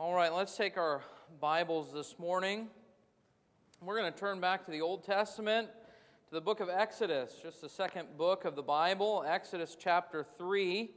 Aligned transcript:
All 0.00 0.14
right, 0.14 0.32
let's 0.32 0.56
take 0.56 0.76
our 0.76 1.02
Bibles 1.40 1.92
this 1.92 2.20
morning. 2.20 2.68
We're 3.82 3.98
going 3.98 4.12
to 4.12 4.16
turn 4.16 4.38
back 4.38 4.64
to 4.66 4.70
the 4.70 4.80
Old 4.80 5.02
Testament, 5.02 5.66
to 6.28 6.34
the 6.36 6.40
book 6.40 6.60
of 6.60 6.68
Exodus, 6.68 7.32
just 7.42 7.60
the 7.60 7.68
second 7.68 8.16
book 8.16 8.44
of 8.44 8.54
the 8.54 8.62
Bible. 8.62 9.24
Exodus 9.26 9.76
chapter 9.76 10.24
3 10.38 10.88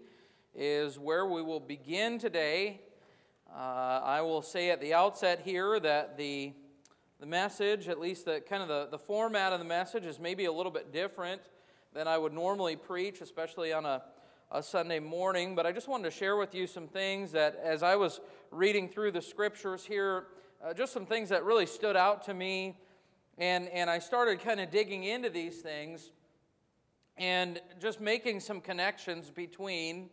is 0.53 0.99
where 0.99 1.25
we 1.25 1.41
will 1.41 1.59
begin 1.59 2.19
today. 2.19 2.81
Uh, 3.51 4.01
I 4.03 4.21
will 4.21 4.43
say 4.43 4.69
at 4.69 4.79
the 4.79 4.93
outset 4.93 5.41
here 5.43 5.79
that 5.79 6.15
the, 6.15 6.53
the 7.19 7.25
message, 7.25 7.87
at 7.87 7.99
least 7.99 8.25
the 8.25 8.39
kind 8.41 8.61
of 8.61 8.67
the, 8.67 8.87
the 8.91 8.99
format 8.99 9.51
of 9.51 9.57
the 9.57 9.65
message, 9.65 10.05
is 10.05 10.19
maybe 10.19 10.45
a 10.45 10.51
little 10.51 10.71
bit 10.71 10.93
different 10.93 11.41
than 11.91 12.07
I 12.07 12.19
would 12.19 12.33
normally 12.33 12.75
preach, 12.75 13.19
especially 13.19 13.73
on 13.73 13.83
a 13.83 14.03
a 14.53 14.61
Sunday 14.61 14.99
morning, 14.99 15.55
but 15.55 15.65
I 15.65 15.71
just 15.71 15.87
wanted 15.87 16.03
to 16.03 16.11
share 16.11 16.35
with 16.35 16.53
you 16.53 16.67
some 16.67 16.89
things 16.89 17.31
that, 17.31 17.57
as 17.63 17.83
I 17.83 17.95
was 17.95 18.19
reading 18.51 18.89
through 18.89 19.11
the 19.11 19.21
scriptures 19.21 19.85
here, 19.85 20.25
uh, 20.63 20.73
just 20.73 20.91
some 20.91 21.05
things 21.05 21.29
that 21.29 21.45
really 21.45 21.65
stood 21.65 21.95
out 21.95 22.23
to 22.25 22.33
me. 22.33 22.77
And, 23.37 23.69
and 23.69 23.89
I 23.89 23.99
started 23.99 24.41
kind 24.41 24.59
of 24.59 24.69
digging 24.69 25.05
into 25.05 25.29
these 25.29 25.61
things 25.61 26.11
and 27.17 27.61
just 27.79 28.01
making 28.01 28.41
some 28.41 28.59
connections 28.59 29.31
between 29.31 30.09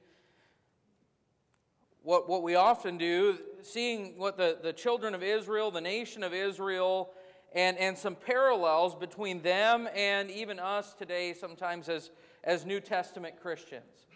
what, 2.02 2.28
what 2.28 2.42
we 2.42 2.54
often 2.54 2.96
do, 2.96 3.38
seeing 3.62 4.16
what 4.16 4.38
the, 4.38 4.58
the 4.62 4.72
children 4.72 5.14
of 5.14 5.22
Israel, 5.22 5.70
the 5.70 5.80
nation 5.80 6.22
of 6.22 6.32
Israel, 6.32 7.10
and, 7.52 7.76
and 7.76 7.98
some 7.98 8.14
parallels 8.14 8.94
between 8.94 9.42
them 9.42 9.88
and 9.94 10.30
even 10.30 10.58
us 10.58 10.94
today, 10.94 11.34
sometimes 11.34 11.88
as, 11.88 12.10
as 12.44 12.64
New 12.64 12.80
Testament 12.80 13.34
Christians. 13.40 14.06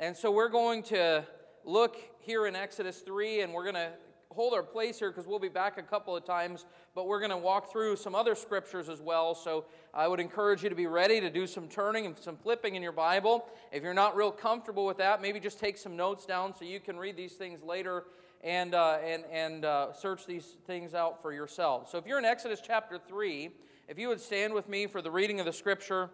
And 0.00 0.16
so 0.16 0.30
we're 0.30 0.48
going 0.48 0.82
to 0.84 1.24
look 1.68 1.98
here 2.20 2.46
in 2.46 2.56
Exodus 2.56 3.00
3, 3.00 3.42
and 3.42 3.52
we're 3.52 3.62
going 3.62 3.74
to 3.74 3.90
hold 4.30 4.54
our 4.54 4.62
place 4.62 4.98
here 4.98 5.10
because 5.10 5.26
we'll 5.26 5.38
be 5.38 5.48
back 5.48 5.76
a 5.76 5.82
couple 5.82 6.16
of 6.16 6.24
times, 6.24 6.64
but 6.94 7.06
we're 7.06 7.18
going 7.18 7.30
to 7.30 7.36
walk 7.36 7.70
through 7.70 7.96
some 7.96 8.14
other 8.14 8.34
scriptures 8.34 8.88
as 8.88 9.00
well. 9.02 9.34
So 9.34 9.66
I 9.92 10.08
would 10.08 10.18
encourage 10.18 10.62
you 10.62 10.70
to 10.70 10.74
be 10.74 10.86
ready 10.86 11.20
to 11.20 11.28
do 11.28 11.46
some 11.46 11.68
turning 11.68 12.06
and 12.06 12.16
some 12.18 12.36
flipping 12.36 12.74
in 12.74 12.82
your 12.82 12.92
Bible. 12.92 13.46
If 13.70 13.82
you're 13.82 13.94
not 13.94 14.16
real 14.16 14.30
comfortable 14.30 14.86
with 14.86 14.96
that, 14.96 15.20
maybe 15.20 15.40
just 15.40 15.60
take 15.60 15.76
some 15.76 15.94
notes 15.94 16.24
down 16.24 16.54
so 16.56 16.64
you 16.64 16.80
can 16.80 16.96
read 16.96 17.16
these 17.16 17.32
things 17.32 17.62
later 17.62 18.04
and, 18.42 18.74
uh, 18.74 18.98
and, 19.04 19.24
and 19.30 19.64
uh, 19.66 19.92
search 19.92 20.24
these 20.24 20.56
things 20.66 20.94
out 20.94 21.20
for 21.20 21.34
yourselves. 21.34 21.90
So 21.90 21.98
if 21.98 22.06
you're 22.06 22.18
in 22.18 22.24
Exodus 22.24 22.62
chapter 22.64 22.98
3, 22.98 23.50
if 23.88 23.98
you 23.98 24.08
would 24.08 24.20
stand 24.20 24.54
with 24.54 24.68
me 24.68 24.86
for 24.86 25.02
the 25.02 25.10
reading 25.10 25.38
of 25.38 25.46
the 25.46 25.52
scripture, 25.52 26.08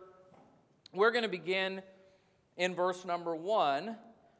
we're 0.92 1.12
going 1.12 1.24
to 1.24 1.28
begin 1.28 1.80
in 2.56 2.74
verse 2.74 3.04
number 3.04 3.36
1 3.36 3.96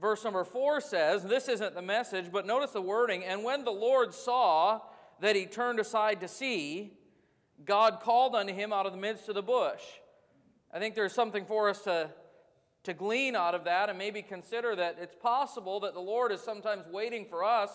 Verse 0.00 0.24
number 0.24 0.44
four 0.44 0.80
says, 0.80 1.22
this 1.22 1.48
isn't 1.48 1.74
the 1.74 1.82
message, 1.82 2.26
but 2.32 2.46
notice 2.46 2.72
the 2.72 2.80
wording, 2.80 3.24
and 3.24 3.44
when 3.44 3.64
the 3.64 3.70
Lord 3.70 4.12
saw 4.12 4.80
that 5.20 5.36
he 5.36 5.46
turned 5.46 5.78
aside 5.78 6.20
to 6.20 6.28
see, 6.28 6.98
God 7.64 8.00
called 8.00 8.34
unto 8.34 8.52
him 8.52 8.72
out 8.72 8.86
of 8.86 8.92
the 8.92 8.98
midst 8.98 9.28
of 9.28 9.36
the 9.36 9.42
bush. 9.42 9.82
I 10.72 10.80
think 10.80 10.96
there's 10.96 11.12
something 11.12 11.46
for 11.46 11.68
us 11.68 11.82
to, 11.82 12.10
to 12.82 12.92
glean 12.92 13.36
out 13.36 13.54
of 13.54 13.64
that 13.64 13.88
and 13.88 13.96
maybe 13.96 14.22
consider 14.22 14.74
that 14.74 14.96
it's 15.00 15.14
possible 15.14 15.78
that 15.80 15.94
the 15.94 16.00
Lord 16.00 16.32
is 16.32 16.40
sometimes 16.40 16.84
waiting 16.90 17.26
for 17.26 17.44
us 17.44 17.70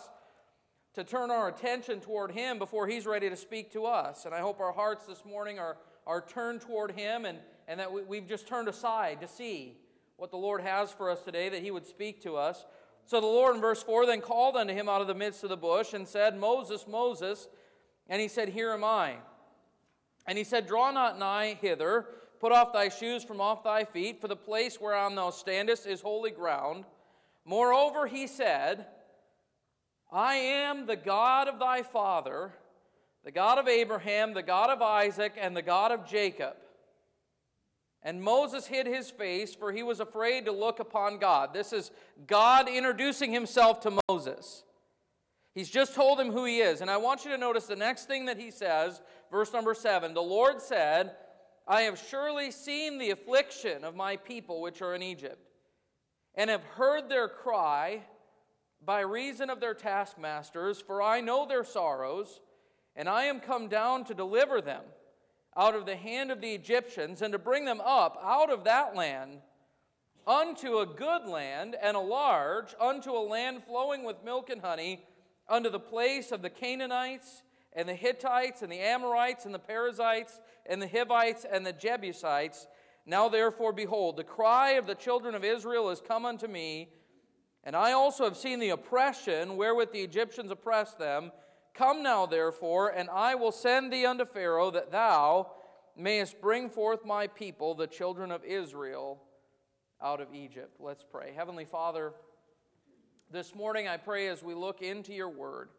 to 0.96 1.06
turn 1.06 1.32
our 1.32 1.48
attention 1.48 2.02
toward 2.02 2.32
him 2.32 2.60
before 2.60 2.88
he's 2.88 3.06
ready 3.06 3.30
to 3.30 3.38
speak 3.38 3.72
to 3.72 3.86
us. 3.86 4.26
And 4.26 4.36
I 4.36 4.40
hope 4.40 4.60
our 4.60 4.74
hearts 4.74 5.06
this 5.06 5.24
morning 5.24 5.58
are, 5.58 5.78
are 6.06 6.22
turned 6.22 6.60
toward 6.60 6.92
him 6.92 7.24
and, 7.24 7.38
and 7.70 7.80
that 7.80 7.92
we, 7.92 8.02
we've 8.02 8.28
just 8.28 8.48
turned 8.48 8.68
aside 8.68 9.22
to 9.22 9.28
see 9.28 9.78
what 10.19 10.31
the 10.31 10.38
Lord 10.38 10.62
has 10.62 10.91
for 10.91 11.09
us 11.09 11.22
today, 11.22 11.50
that 11.50 11.63
he 11.63 11.72
would 11.72 11.85
speak 11.85 12.22
to 12.24 12.35
us. 12.35 12.66
So 13.06 13.19
the 13.19 13.28
Lord 13.28 13.56
in 13.56 13.62
verse 13.62 13.81
4 13.81 14.06
then 14.06 14.22
called 14.22 14.56
unto 14.56 14.74
him 14.74 14.88
out 14.88 15.02
of 15.02 15.07
the 15.07 15.16
midst 15.16 15.44
of 15.44 15.50
the 15.50 15.57
bush 15.57 15.94
and 15.94 16.07
said, 16.07 16.38
Moses, 16.38 16.85
Moses. 16.88 17.47
And 18.07 18.22
he 18.22 18.28
said, 18.28 18.50
Here 18.50 18.72
am 18.72 18.84
I. 18.84 19.16
And 20.28 20.38
he 20.38 20.44
said, 20.44 20.68
Draw 20.68 20.91
not 20.91 21.18
nigh 21.18 21.57
hither, 21.59 22.06
put 22.40 22.52
off 22.52 22.74
thy 22.74 22.90
shoes 22.90 23.24
from 23.24 23.41
off 23.41 23.63
thy 23.63 23.84
feet, 23.84 24.22
for 24.22 24.28
the 24.28 24.35
place 24.35 24.80
whereon 24.80 25.16
thou 25.16 25.31
standest 25.31 25.88
is 25.88 26.02
holy 26.02 26.31
ground. 26.31 26.86
Moreover, 27.46 28.06
he 28.06 28.28
said, 28.28 28.86
I 30.12 30.36
am 30.36 30.86
the 30.86 30.96
God 30.96 31.47
of 31.47 31.59
thy 31.59 31.81
father, 31.81 32.51
the 33.24 33.31
God 33.31 33.57
of 33.57 33.68
Abraham, 33.68 34.34
the 34.34 34.44
God 34.44 34.69
of 34.69 34.81
Isaac, 34.81 35.34
and 35.40 35.56
the 35.56 35.62
God 35.62 35.91
of 35.91 36.07
Jacob. 36.07 36.56
And 38.02 38.22
Moses 38.22 38.66
hid 38.66 38.88
his 38.88 39.10
face, 39.10 39.54
for 39.54 39.72
he 39.72 39.84
was 39.84 40.00
afraid 40.00 40.46
to 40.46 40.52
look 40.52 40.80
upon 40.80 41.18
God. 41.18 41.54
This 41.54 41.74
is 41.74 41.92
God 42.28 42.70
introducing 42.70 43.34
himself 43.34 43.82
to 43.82 44.00
Moses. 44.08 44.64
He's 45.54 45.70
just 45.70 45.96
told 45.96 46.20
him 46.20 46.32
who 46.32 46.46
he 46.46 46.60
is. 46.60 46.80
And 46.80 46.90
I 46.90 46.98
want 46.98 47.26
you 47.26 47.32
to 47.32 47.38
notice 47.38 47.66
the 47.66 47.76
next 47.76 48.06
thing 48.06 48.26
that 48.26 48.38
he 48.38 48.52
says, 48.52 49.02
verse 49.30 49.52
number 49.52 49.74
seven 49.74 50.14
The 50.14 50.22
Lord 50.22 50.62
said, 50.62 51.12
I 51.68 51.82
have 51.82 52.02
surely 52.10 52.52
seen 52.52 52.98
the 52.98 53.12
affliction 53.12 53.84
of 53.84 53.96
my 53.96 54.16
people 54.16 54.62
which 54.62 54.81
are 54.81 54.96
in 54.96 55.04
Egypt, 55.04 55.52
and 56.36 56.50
have 56.50 56.64
heard 56.64 57.10
their 57.10 57.28
cry 57.28 58.04
by 58.84 59.02
reason 59.02 59.50
of 59.50 59.60
their 59.60 59.74
taskmasters, 59.74 60.80
for 60.80 61.02
I 61.02 61.20
know 61.20 61.46
their 61.46 61.66
sorrows, 61.66 62.40
and 62.96 63.10
I 63.10 63.26
am 63.26 63.42
come 63.42 63.68
down 63.68 64.06
to 64.06 64.14
deliver 64.14 64.62
them 64.62 64.84
out 65.59 65.75
of 65.75 65.86
the 65.86 65.97
hand 65.97 66.31
of 66.31 66.40
the 66.40 66.53
Egyptians 66.53 67.22
and 67.22 67.34
to 67.34 67.38
bring 67.38 67.66
them 67.66 67.81
up 67.81 68.18
out 68.24 68.50
of 68.50 68.64
that 68.64 68.96
land 68.96 69.40
unto 70.25 70.78
a 70.78 70.86
good 70.86 71.25
land 71.25 71.75
and 71.81 71.97
a 71.97 72.00
large, 72.00 72.74
unto 72.80 73.12
a 73.12 73.20
land 73.20 73.62
flowing 73.68 74.06
with 74.06 74.24
milk 74.24 74.50
and 74.50 74.62
honey, 74.62 75.03
unto 75.50 75.69
the 75.69 75.80
place 75.80 76.31
of 76.31 76.42
the 76.42 76.50
Canaanites 76.50 77.44
and 77.74 77.90
the 77.90 77.94
Hittites 77.94 78.62
and 78.62 78.72
the 78.72 78.80
Amorites 78.80 79.46
and 79.46 79.53
the 79.53 79.59
Perizzites 79.59 80.40
and 80.66 80.81
the 80.81 80.88
Hivites 80.88 81.46
and 81.52 81.66
the 81.66 81.74
Jebusites. 81.74 82.68
Now 83.06 83.28
therefore, 83.28 83.74
behold, 83.74 84.16
the 84.16 84.24
cry 84.24 84.72
of 84.72 84.88
the 84.88 84.96
children 84.96 85.36
of 85.36 85.44
Israel 85.44 85.90
is 85.90 86.00
come 86.00 86.25
unto 86.25 86.48
me, 86.48 86.94
and 87.66 87.75
I 87.75 87.92
also 87.92 88.24
have 88.24 88.38
seen 88.38 88.59
the 88.59 88.69
oppression 88.69 89.58
wherewith 89.58 89.92
the 89.92 90.02
Egyptians 90.02 90.52
oppress 90.52 90.94
them 90.94 91.31
Come 91.80 92.04
now, 92.04 92.26
therefore, 92.26 92.90
and 92.90 93.10
I 93.10 93.36
will 93.36 93.54
send 93.54 93.94
thee 93.94 94.06
unto 94.06 94.26
Pharaoh, 94.26 94.70
that 94.72 94.92
thou 94.92 95.48
mayest 95.96 96.42
bring 96.42 96.70
forth 96.70 97.06
my 97.06 97.28
people, 97.28 97.74
the 97.74 97.88
children 97.88 98.34
of 98.34 98.44
Israel, 98.44 99.24
out 100.04 100.20
of 100.20 100.34
Egypt. 100.34 100.76
Let's 100.82 101.06
pray. 101.10 101.32
Heavenly 101.34 101.64
Father, 101.64 102.12
this 103.32 103.56
morning 103.56 103.88
I 103.88 103.96
pray 103.96 104.28
as 104.28 104.44
we 104.44 104.56
look 104.56 104.82
into 104.82 105.14
your 105.14 105.30
word 105.30 105.70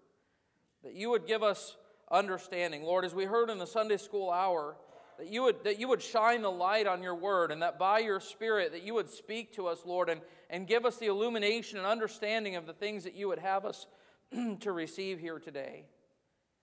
that 0.84 0.94
you 0.94 1.11
would 1.11 1.27
give 1.27 1.43
us 1.43 1.77
understanding. 2.11 2.82
Lord, 2.82 3.05
as 3.05 3.15
we 3.15 3.27
heard 3.27 3.50
in 3.50 3.59
the 3.59 3.67
Sunday 3.67 3.99
school 3.99 4.31
hour, 4.31 4.77
that 5.19 5.28
you 5.28 5.43
would, 5.43 5.65
that 5.65 5.78
you 5.78 5.87
would 5.88 6.00
shine 6.00 6.41
the 6.41 6.50
light 6.50 6.87
on 6.87 7.03
your 7.03 7.15
word 7.15 7.50
and 7.50 7.61
that 7.61 7.78
by 7.78 7.99
your 7.99 8.21
spirit 8.21 8.72
that 8.72 8.84
you 8.84 8.94
would 8.94 9.11
speak 9.11 9.53
to 9.56 9.67
us, 9.67 9.81
Lord, 9.84 10.09
and, 10.09 10.22
and 10.49 10.67
give 10.67 10.87
us 10.87 10.97
the 10.97 11.09
illumination 11.09 11.77
and 11.77 11.87
understanding 11.87 12.56
of 12.56 12.67
the 12.67 12.72
things 12.72 13.05
that 13.05 13.15
you 13.15 13.28
would 13.28 13.41
have 13.41 13.67
us 13.67 13.87
to 14.60 14.72
receive 14.72 15.18
here 15.18 15.38
today. 15.38 15.84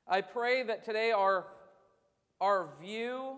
I 0.07 0.21
pray 0.21 0.63
that 0.63 0.85
today 0.85 1.11
our, 1.11 1.47
our 2.39 2.69
view, 2.81 3.37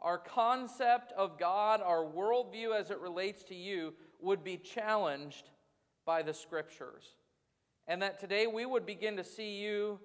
our 0.00 0.18
concept 0.18 1.12
of 1.12 1.38
God, 1.38 1.80
our 1.80 2.04
worldview 2.04 2.78
as 2.78 2.90
it 2.90 2.98
relates 2.98 3.44
to 3.44 3.54
you 3.54 3.94
would 4.20 4.42
be 4.42 4.56
challenged 4.56 5.50
by 6.04 6.22
the 6.22 6.34
scriptures. 6.34 7.04
And 7.86 8.02
that 8.02 8.18
today 8.18 8.46
we 8.46 8.66
would 8.66 8.84
begin 8.84 9.16
to 9.16 9.24
see 9.24 9.58
you 9.58 10.00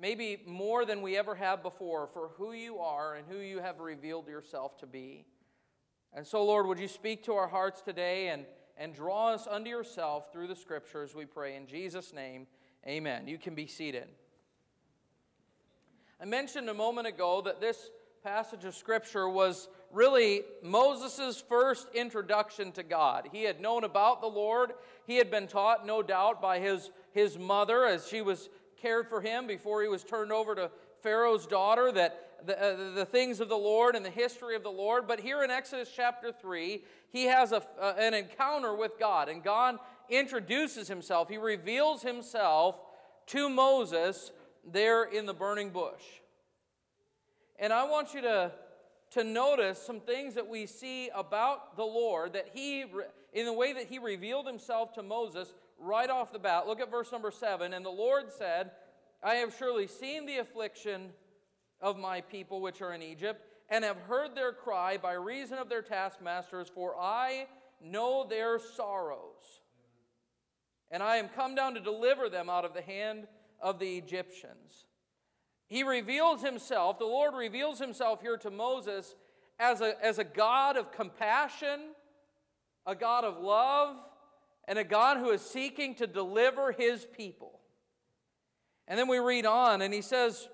maybe 0.00 0.42
more 0.46 0.84
than 0.84 1.02
we 1.02 1.16
ever 1.16 1.34
have 1.34 1.62
before 1.62 2.08
for 2.12 2.30
who 2.36 2.52
you 2.52 2.78
are 2.78 3.14
and 3.14 3.26
who 3.28 3.38
you 3.38 3.60
have 3.60 3.80
revealed 3.80 4.28
yourself 4.28 4.76
to 4.78 4.86
be. 4.86 5.24
And 6.12 6.26
so, 6.26 6.44
Lord, 6.44 6.66
would 6.66 6.78
you 6.78 6.88
speak 6.88 7.24
to 7.24 7.34
our 7.34 7.48
hearts 7.48 7.80
today 7.80 8.28
and, 8.28 8.44
and 8.76 8.94
draw 8.94 9.28
us 9.28 9.46
unto 9.48 9.70
yourself 9.70 10.32
through 10.32 10.48
the 10.48 10.56
scriptures, 10.56 11.14
we 11.14 11.26
pray 11.26 11.56
in 11.56 11.66
Jesus' 11.66 12.12
name. 12.12 12.46
Amen. 12.86 13.28
You 13.28 13.38
can 13.38 13.54
be 13.54 13.66
seated. 13.66 14.08
I 16.20 16.24
mentioned 16.24 16.68
a 16.68 16.74
moment 16.74 17.06
ago 17.06 17.42
that 17.42 17.60
this 17.60 17.90
passage 18.24 18.64
of 18.64 18.74
Scripture 18.74 19.28
was 19.28 19.68
really 19.92 20.42
Moses' 20.62 21.42
first 21.48 21.88
introduction 21.94 22.72
to 22.72 22.82
God. 22.82 23.28
He 23.32 23.44
had 23.44 23.60
known 23.60 23.84
about 23.84 24.20
the 24.20 24.26
Lord. 24.26 24.72
He 25.06 25.16
had 25.16 25.30
been 25.30 25.46
taught, 25.46 25.86
no 25.86 26.02
doubt, 26.02 26.42
by 26.42 26.58
his, 26.58 26.90
his 27.12 27.38
mother 27.38 27.84
as 27.84 28.08
she 28.08 28.20
was 28.20 28.48
cared 28.80 29.08
for 29.08 29.20
him 29.20 29.46
before 29.46 29.82
he 29.82 29.88
was 29.88 30.04
turned 30.04 30.32
over 30.32 30.54
to 30.54 30.70
Pharaoh's 31.02 31.46
daughter, 31.46 31.92
that 31.92 32.28
the, 32.46 32.60
uh, 32.60 32.94
the 32.94 33.04
things 33.04 33.40
of 33.40 33.48
the 33.48 33.56
Lord 33.56 33.94
and 33.94 34.04
the 34.04 34.10
history 34.10 34.56
of 34.56 34.62
the 34.62 34.70
Lord. 34.70 35.06
But 35.06 35.20
here 35.20 35.42
in 35.42 35.50
Exodus 35.50 35.90
chapter 35.94 36.32
3, 36.32 36.82
he 37.10 37.24
has 37.24 37.52
a, 37.52 37.62
uh, 37.80 37.94
an 37.98 38.14
encounter 38.14 38.74
with 38.74 38.98
God, 38.98 39.28
and 39.28 39.42
God 39.42 39.78
introduces 40.08 40.88
himself. 40.88 41.28
He 41.28 41.38
reveals 41.38 42.02
himself 42.02 42.76
to 43.26 43.48
Moses 43.48 44.32
there 44.70 45.04
in 45.04 45.26
the 45.26 45.34
burning 45.34 45.70
bush. 45.70 46.02
And 47.58 47.72
I 47.72 47.88
want 47.88 48.14
you 48.14 48.22
to, 48.22 48.52
to 49.12 49.24
notice 49.24 49.78
some 49.78 50.00
things 50.00 50.34
that 50.34 50.48
we 50.48 50.66
see 50.66 51.10
about 51.14 51.76
the 51.76 51.84
Lord 51.84 52.34
that 52.34 52.48
he, 52.52 52.84
in 53.32 53.46
the 53.46 53.52
way 53.52 53.72
that 53.72 53.86
he 53.86 53.98
revealed 53.98 54.46
himself 54.46 54.94
to 54.94 55.02
Moses 55.02 55.52
right 55.78 56.10
off 56.10 56.32
the 56.32 56.38
bat. 56.38 56.66
Look 56.66 56.80
at 56.80 56.90
verse 56.90 57.12
number 57.12 57.30
seven. 57.30 57.72
And 57.72 57.84
the 57.84 57.90
Lord 57.90 58.32
said, 58.36 58.70
I 59.22 59.36
have 59.36 59.54
surely 59.58 59.86
seen 59.86 60.26
the 60.26 60.38
affliction 60.38 61.10
of 61.80 61.98
my 61.98 62.20
people 62.20 62.60
which 62.60 62.82
are 62.82 62.92
in 62.92 63.02
Egypt, 63.02 63.40
and 63.70 63.84
have 63.84 63.98
heard 64.08 64.34
their 64.34 64.52
cry 64.52 64.96
by 64.96 65.12
reason 65.12 65.58
of 65.58 65.68
their 65.68 65.82
taskmasters, 65.82 66.68
for 66.68 66.96
I 66.98 67.46
know 67.80 68.26
their 68.28 68.58
sorrows. 68.58 69.60
And 70.90 71.02
I 71.02 71.16
am 71.16 71.28
come 71.28 71.54
down 71.54 71.74
to 71.74 71.80
deliver 71.80 72.28
them 72.28 72.48
out 72.48 72.64
of 72.64 72.74
the 72.74 72.82
hand 72.82 73.26
of 73.60 73.78
the 73.78 73.96
Egyptians. 73.96 74.86
He 75.66 75.82
reveals 75.82 76.42
himself, 76.42 76.98
the 76.98 77.04
Lord 77.04 77.34
reveals 77.34 77.78
himself 77.78 78.22
here 78.22 78.38
to 78.38 78.50
Moses 78.50 79.14
as 79.58 79.80
a, 79.80 80.02
as 80.02 80.18
a 80.18 80.24
God 80.24 80.76
of 80.76 80.92
compassion, 80.92 81.80
a 82.86 82.94
God 82.94 83.24
of 83.24 83.38
love, 83.38 83.96
and 84.66 84.78
a 84.78 84.84
God 84.84 85.18
who 85.18 85.30
is 85.30 85.42
seeking 85.42 85.94
to 85.96 86.06
deliver 86.06 86.72
his 86.72 87.06
people. 87.16 87.60
And 88.86 88.98
then 88.98 89.08
we 89.08 89.18
read 89.18 89.44
on, 89.44 89.82
and 89.82 89.92
he 89.92 90.00
says, 90.00 90.48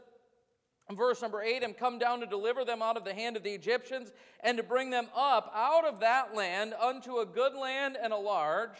in 0.90 0.96
verse 0.96 1.22
number 1.22 1.40
8, 1.40 1.62
and 1.62 1.76
come 1.76 1.98
down 1.98 2.20
to 2.20 2.26
deliver 2.26 2.64
them 2.64 2.82
out 2.82 2.96
of 2.96 3.04
the 3.04 3.14
hand 3.14 3.36
of 3.36 3.44
the 3.44 3.52
Egyptians, 3.52 4.10
and 4.40 4.56
to 4.56 4.64
bring 4.64 4.90
them 4.90 5.06
up 5.16 5.52
out 5.54 5.84
of 5.86 6.00
that 6.00 6.34
land 6.34 6.75
unto 6.75 7.19
a 7.19 7.26
good 7.26 7.54
land 7.54 7.96
and 8.02 8.12
a 8.12 8.16
large, 8.16 8.76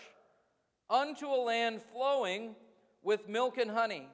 unto 0.91 1.27
a 1.27 1.41
land 1.43 1.81
flowing 1.93 2.55
with 3.03 3.29
milk 3.29 3.59
and 3.59 3.71
honey. 3.71 4.09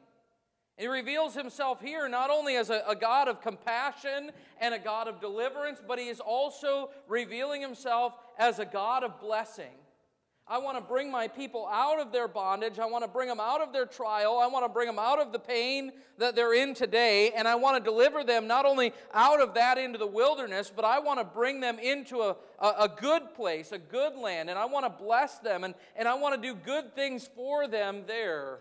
And 0.79 0.83
He 0.85 0.87
reveals 0.87 1.35
himself 1.35 1.81
here 1.81 2.09
not 2.09 2.31
only 2.31 2.57
as 2.57 2.71
a, 2.71 2.83
a, 2.89 2.97
God 2.97 3.29
of 3.29 3.41
compassion 3.41 4.31
and 4.61 4.75
a 4.75 4.79
God 4.79 5.09
of 5.09 5.21
deliverance, 5.21 5.81
but 5.87 5.99
he 5.99 6.09
is 6.09 6.21
also 6.21 6.91
revealing 7.07 7.61
himself 7.61 8.15
as 8.39 8.59
a 8.59 8.65
God 8.65 9.05
of 9.05 9.21
blessing. 9.21 9.80
I 10.51 10.59
want 10.59 10.77
to 10.77 10.83
bring 10.83 11.13
my 11.13 11.29
people 11.29 11.69
out 11.71 12.01
of 12.01 12.11
their 12.11 12.27
bondage. 12.27 12.81
I 12.81 12.87
want 12.87 13.05
to 13.05 13.09
bring 13.09 13.29
them 13.29 13.39
out 13.39 13.61
of 13.61 13.73
their 13.73 13.87
trial. 13.87 14.41
I 14.43 14.49
want 14.49 14.65
to 14.65 14.69
bring 14.69 14.89
them 14.89 14.99
out 14.99 15.21
of 15.21 15.31
the 15.31 15.39
pain 15.39 15.93
that 16.19 16.35
they're 16.35 16.55
in 16.55 16.75
today. 16.75 17.31
And 17.31 17.47
I 17.47 17.55
want 17.55 17.83
to 17.83 17.89
deliver 17.89 18.25
them 18.25 18.49
not 18.49 18.67
only 18.67 18.93
out 19.15 19.41
of 19.41 19.55
that 19.55 19.79
into 19.79 19.97
the 19.97 20.09
wilderness, 20.09 20.73
but 20.75 20.85
I 20.85 20.99
want 20.99 21.21
to 21.21 21.25
bring 21.25 21.61
them 21.61 21.79
into 21.79 22.23
a, 22.23 22.37
a, 22.59 22.67
a 22.67 22.89
good 23.01 23.33
place, 23.37 23.71
a 23.71 23.79
good 23.79 24.17
land. 24.17 24.51
And 24.51 24.59
I 24.59 24.65
want 24.65 24.85
to 24.87 25.05
bless 25.05 25.39
them 25.39 25.63
and, 25.63 25.73
and 25.95 26.09
I 26.09 26.15
want 26.15 26.35
to 26.35 26.49
do 26.49 26.57
good 26.57 26.97
things 26.97 27.31
for 27.37 27.69
them 27.69 28.03
there. 28.09 28.59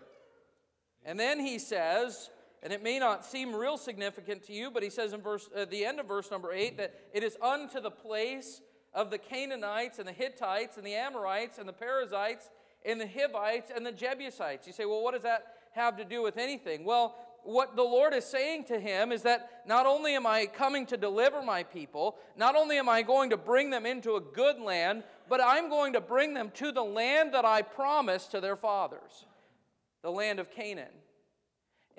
And 1.03 1.19
then 1.19 1.39
he 1.39 1.57
says, 1.57 2.29
and 2.61 2.71
it 2.71 2.83
may 2.83 2.99
not 2.99 3.25
seem 3.25 3.55
real 3.55 3.79
significant 3.79 4.43
to 4.43 4.53
you, 4.53 4.69
but 4.69 4.83
he 4.83 4.91
says 4.91 5.13
in 5.13 5.21
verse, 5.21 5.49
uh, 5.55 5.65
the 5.65 5.85
end 5.85 5.99
of 5.99 6.07
verse 6.07 6.29
number 6.29 6.51
eight 6.51 6.77
that 6.77 6.93
it 7.15 7.23
is 7.23 7.35
unto 7.41 7.81
the 7.81 7.89
place 7.89 8.61
of 8.93 9.11
the 9.11 9.17
Canaanites 9.17 9.99
and 9.99 10.07
the 10.07 10.13
Hittites 10.13 10.77
and 10.77 10.85
the 10.85 10.95
Amorites 10.95 11.57
and 11.57 11.67
the 11.67 11.73
Perizzites 11.73 12.49
and 12.85 12.99
the 12.99 13.07
Hivites 13.07 13.71
and 13.75 13.85
the 13.85 13.91
Jebusites. 13.91 14.65
You 14.67 14.73
say, 14.73 14.85
well, 14.85 15.03
what 15.03 15.13
does 15.13 15.23
that 15.23 15.53
have 15.73 15.97
to 15.97 16.05
do 16.05 16.21
with 16.21 16.37
anything? 16.37 16.85
Well, 16.85 17.15
what 17.43 17.75
the 17.75 17.83
Lord 17.83 18.13
is 18.13 18.25
saying 18.25 18.65
to 18.65 18.79
him 18.79 19.11
is 19.11 19.23
that 19.23 19.63
not 19.65 19.85
only 19.85 20.13
am 20.15 20.27
I 20.27 20.45
coming 20.45 20.85
to 20.87 20.97
deliver 20.97 21.41
my 21.41 21.63
people, 21.63 22.17
not 22.37 22.55
only 22.55 22.77
am 22.77 22.89
I 22.89 23.01
going 23.01 23.29
to 23.29 23.37
bring 23.37 23.69
them 23.69 23.85
into 23.85 24.15
a 24.15 24.21
good 24.21 24.59
land, 24.59 25.03
but 25.29 25.39
I'm 25.41 25.69
going 25.69 25.93
to 25.93 26.01
bring 26.01 26.33
them 26.33 26.51
to 26.55 26.71
the 26.71 26.83
land 26.83 27.33
that 27.33 27.45
I 27.45 27.61
promised 27.61 28.31
to 28.31 28.41
their 28.41 28.55
fathers, 28.55 29.25
the 30.01 30.11
land 30.11 30.39
of 30.39 30.51
Canaan. 30.51 30.91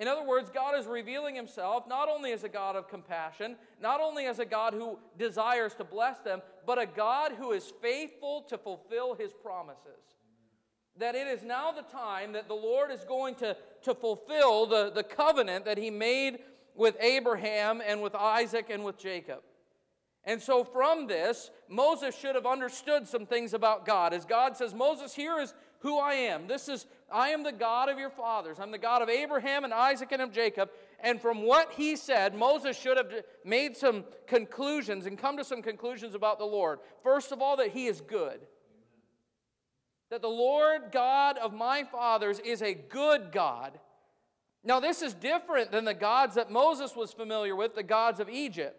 In 0.01 0.07
other 0.07 0.23
words, 0.23 0.49
God 0.49 0.75
is 0.79 0.87
revealing 0.87 1.35
himself 1.35 1.87
not 1.87 2.09
only 2.09 2.31
as 2.31 2.43
a 2.43 2.49
God 2.49 2.75
of 2.75 2.89
compassion, 2.89 3.55
not 3.79 4.01
only 4.01 4.25
as 4.25 4.39
a 4.39 4.45
God 4.45 4.73
who 4.73 4.97
desires 5.19 5.75
to 5.75 5.83
bless 5.83 6.17
them, 6.17 6.41
but 6.65 6.81
a 6.81 6.87
God 6.87 7.33
who 7.37 7.51
is 7.51 7.71
faithful 7.83 8.41
to 8.49 8.57
fulfill 8.57 9.13
his 9.13 9.31
promises. 9.31 10.17
That 10.97 11.13
it 11.13 11.27
is 11.27 11.43
now 11.43 11.71
the 11.71 11.83
time 11.83 12.31
that 12.31 12.47
the 12.47 12.55
Lord 12.55 12.89
is 12.89 13.03
going 13.03 13.35
to, 13.35 13.55
to 13.83 13.93
fulfill 13.93 14.65
the, 14.65 14.89
the 14.89 15.03
covenant 15.03 15.65
that 15.65 15.77
he 15.77 15.91
made 15.91 16.39
with 16.75 16.97
Abraham 16.99 17.79
and 17.85 18.01
with 18.01 18.15
Isaac 18.15 18.71
and 18.71 18.83
with 18.83 18.97
Jacob. 18.97 19.41
And 20.23 20.41
so, 20.41 20.63
from 20.63 21.05
this, 21.05 21.51
Moses 21.69 22.17
should 22.17 22.33
have 22.33 22.47
understood 22.47 23.07
some 23.07 23.27
things 23.27 23.53
about 23.53 23.85
God. 23.85 24.13
As 24.13 24.25
God 24.25 24.57
says, 24.57 24.73
Moses, 24.73 25.13
here 25.13 25.39
is 25.39 25.53
who 25.81 25.97
I 25.97 26.13
am. 26.13 26.47
This 26.47 26.69
is, 26.69 26.85
I 27.11 27.29
am 27.29 27.43
the 27.43 27.51
God 27.51 27.89
of 27.89 27.97
your 27.97 28.09
fathers. 28.09 28.57
I'm 28.59 28.71
the 28.71 28.77
God 28.77 29.01
of 29.01 29.09
Abraham 29.09 29.63
and 29.63 29.73
Isaac 29.73 30.11
and 30.11 30.21
of 30.21 30.31
Jacob. 30.31 30.69
And 30.99 31.19
from 31.19 31.43
what 31.43 31.71
he 31.73 31.95
said, 31.95 32.35
Moses 32.35 32.77
should 32.77 32.97
have 32.97 33.11
made 33.43 33.75
some 33.75 34.05
conclusions 34.27 35.05
and 35.05 35.17
come 35.17 35.37
to 35.37 35.43
some 35.43 35.61
conclusions 35.61 36.13
about 36.13 36.37
the 36.37 36.45
Lord. 36.45 36.79
First 37.03 37.31
of 37.31 37.41
all, 37.41 37.57
that 37.57 37.71
he 37.71 37.87
is 37.87 38.01
good. 38.01 38.39
That 40.11 40.21
the 40.21 40.27
Lord 40.27 40.91
God 40.91 41.37
of 41.37 41.53
my 41.53 41.83
fathers 41.83 42.39
is 42.39 42.61
a 42.61 42.73
good 42.73 43.31
God. 43.31 43.79
Now, 44.63 44.79
this 44.79 45.01
is 45.01 45.15
different 45.15 45.71
than 45.71 45.85
the 45.85 45.93
gods 45.95 46.35
that 46.35 46.51
Moses 46.51 46.95
was 46.95 47.11
familiar 47.11 47.55
with, 47.55 47.73
the 47.73 47.81
gods 47.81 48.19
of 48.19 48.29
Egypt. 48.29 48.77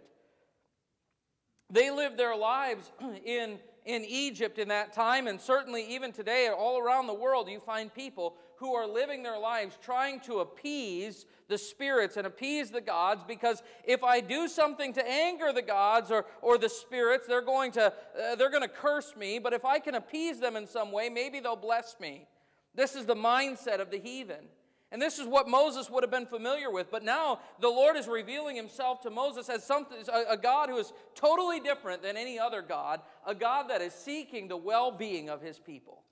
They 1.70 1.90
lived 1.90 2.18
their 2.18 2.36
lives 2.36 2.92
in 3.24 3.58
in 3.84 4.04
Egypt 4.04 4.58
in 4.58 4.68
that 4.68 4.92
time, 4.92 5.26
and 5.26 5.40
certainly 5.40 5.84
even 5.94 6.12
today, 6.12 6.48
all 6.48 6.78
around 6.78 7.06
the 7.06 7.14
world, 7.14 7.48
you 7.48 7.60
find 7.60 7.92
people 7.92 8.36
who 8.56 8.74
are 8.74 8.86
living 8.86 9.24
their 9.24 9.38
lives 9.38 9.76
trying 9.82 10.20
to 10.20 10.38
appease 10.38 11.26
the 11.48 11.58
spirits 11.58 12.16
and 12.16 12.26
appease 12.26 12.70
the 12.70 12.80
gods 12.80 13.24
because 13.26 13.60
if 13.84 14.04
I 14.04 14.20
do 14.20 14.46
something 14.46 14.92
to 14.92 15.10
anger 15.10 15.52
the 15.52 15.62
gods 15.62 16.12
or, 16.12 16.26
or 16.40 16.58
the 16.58 16.68
spirits, 16.68 17.26
they're 17.26 17.42
going, 17.42 17.72
to, 17.72 17.86
uh, 17.86 18.36
they're 18.36 18.50
going 18.50 18.62
to 18.62 18.68
curse 18.68 19.16
me. 19.16 19.40
But 19.40 19.52
if 19.52 19.64
I 19.64 19.80
can 19.80 19.96
appease 19.96 20.38
them 20.38 20.54
in 20.54 20.68
some 20.68 20.92
way, 20.92 21.08
maybe 21.08 21.40
they'll 21.40 21.56
bless 21.56 21.98
me. 21.98 22.28
This 22.74 22.94
is 22.94 23.04
the 23.04 23.16
mindset 23.16 23.80
of 23.80 23.90
the 23.90 23.98
heathen. 23.98 24.46
And 24.92 25.00
this 25.00 25.18
is 25.18 25.26
what 25.26 25.48
Moses 25.48 25.88
would 25.88 26.02
have 26.02 26.10
been 26.10 26.26
familiar 26.26 26.70
with. 26.70 26.90
But 26.90 27.02
now 27.02 27.40
the 27.60 27.68
Lord 27.68 27.96
is 27.96 28.06
revealing 28.06 28.56
himself 28.56 29.00
to 29.00 29.10
Moses 29.10 29.48
as 29.48 29.64
something, 29.64 29.96
a, 30.12 30.36
God 30.36 30.68
who 30.68 30.76
is 30.76 30.92
totally 31.14 31.60
different 31.60 32.02
than 32.02 32.18
any 32.18 32.38
other 32.38 32.60
God, 32.60 33.00
a 33.26 33.34
God 33.34 33.70
that 33.70 33.80
is 33.80 33.94
seeking 33.94 34.48
the 34.48 34.56
well 34.56 34.90
being 34.92 35.30
of 35.30 35.40
his 35.40 35.58
people. 35.58 36.02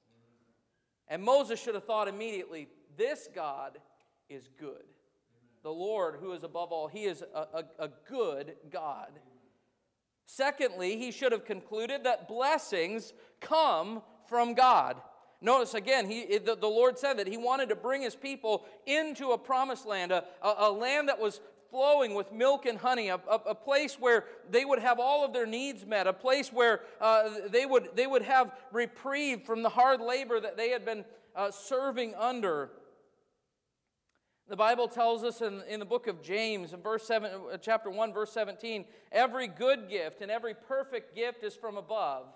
And 1.09 1.23
Moses 1.23 1.61
should 1.61 1.75
have 1.75 1.85
thought 1.85 2.09
immediately 2.09 2.69
this 2.97 3.29
God 3.35 3.77
is 4.31 4.49
good. 4.59 4.85
The 5.63 5.71
Lord, 5.71 6.17
who 6.19 6.33
is 6.33 6.43
above 6.43 6.73
all, 6.73 6.89
he 6.89 7.05
is 7.05 7.23
a, 7.35 7.39
a, 7.39 7.65
a 7.81 7.89
good 8.09 8.55
God. 8.71 9.11
Secondly, 10.25 10.97
he 10.97 11.11
should 11.11 11.33
have 11.33 11.45
concluded 11.45 12.05
that 12.05 12.29
blessings 12.29 13.13
come 13.41 14.01
from 14.27 14.55
God. 14.55 14.97
Notice 15.43 15.75
again, 15.75 16.11
he, 16.11 16.39
the, 16.39 16.55
the, 16.55 16.67
Lord 16.67 16.99
said 16.99 17.15
that 17.19 17.27
He 17.27 17.39
wanted 17.39 17.71
to 17.71 17.77
bring 17.77 18.03
His 18.03 18.15
people 18.15 18.65
into 18.87 19.31
a 19.31 19.39
promised 19.39 19.87
land, 19.87 20.13
a, 20.13 20.25
a, 20.43 20.55
a 20.59 20.71
land 20.71 21.09
that 21.09 21.19
was 21.19 21.41
flowing 21.71 22.15
with 22.15 22.33
milk 22.33 22.67
and 22.67 22.77
honey, 22.77 23.09
a, 23.09 23.15
a, 23.15 23.55
place 23.55 23.97
where 23.99 24.25
they 24.51 24.65
would 24.65 24.81
have 24.81 24.99
all 24.99 25.25
of 25.25 25.33
their 25.33 25.47
needs 25.47 25.87
met, 25.87 26.07
a 26.07 26.13
place 26.13 26.53
where 26.53 26.81
uh, 27.01 27.31
they, 27.49 27.65
would, 27.65 27.91
they 27.95 28.07
would 28.07 28.23
have 28.23 28.53
reprieve 28.73 29.43
from 29.43 29.63
the 29.63 29.69
hard 29.69 30.01
labor 30.01 30.41
that 30.41 30.57
they 30.57 30.71
had 30.71 30.85
been 30.85 31.05
uh, 31.37 31.51
serving 31.51 32.15
under. 32.17 32.71
The 34.49 34.57
Bible 34.57 34.89
tells 34.89 35.23
us 35.23 35.43
in, 35.43 35.63
in 35.69 35.79
the 35.79 35.87
book 35.87 36.09
of 36.09 36.23
James, 36.23 36.73
in 36.73 36.83
verse 36.83 37.05
seven, 37.05 37.31
uh, 37.53 37.57
chapter 37.57 37.89
1, 37.89 38.13
verse 38.13 38.33
17, 38.33 38.85
every 39.13 39.47
good 39.47 39.89
gift 39.89 40.23
and 40.23 40.31
every 40.31 40.55
perfect 40.55 41.15
gift 41.15 41.45
is 41.45 41.55
from 41.55 41.77
above 41.77 42.27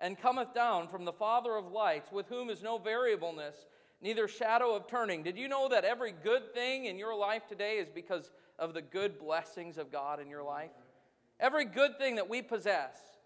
and 0.00 0.18
cometh 0.18 0.54
down 0.54 0.88
from 0.88 1.04
the 1.04 1.12
Father 1.12 1.56
of 1.56 1.72
lights, 1.72 2.12
with 2.12 2.28
whom 2.28 2.50
is 2.50 2.62
no 2.62 2.78
variableness, 2.78 3.66
neither 4.00 4.28
shadow 4.28 4.74
of 4.74 4.86
turning. 4.86 5.22
Did 5.22 5.36
you 5.36 5.48
know 5.48 5.68
that 5.68 5.84
every 5.84 6.12
good 6.12 6.54
thing 6.54 6.86
in 6.86 6.98
your 6.98 7.16
life 7.16 7.46
today 7.48 7.78
is 7.78 7.88
because 7.88 8.30
of 8.58 8.74
the 8.74 8.82
good 8.82 9.18
blessings 9.18 9.78
of 9.78 9.90
God 9.90 10.20
in 10.20 10.28
your 10.28 10.42
life? 10.42 10.70
Every 11.40 11.64
good 11.64 11.98
thing 11.98 12.16
that 12.16 12.28
we 12.28 12.42
possess 12.42 13.17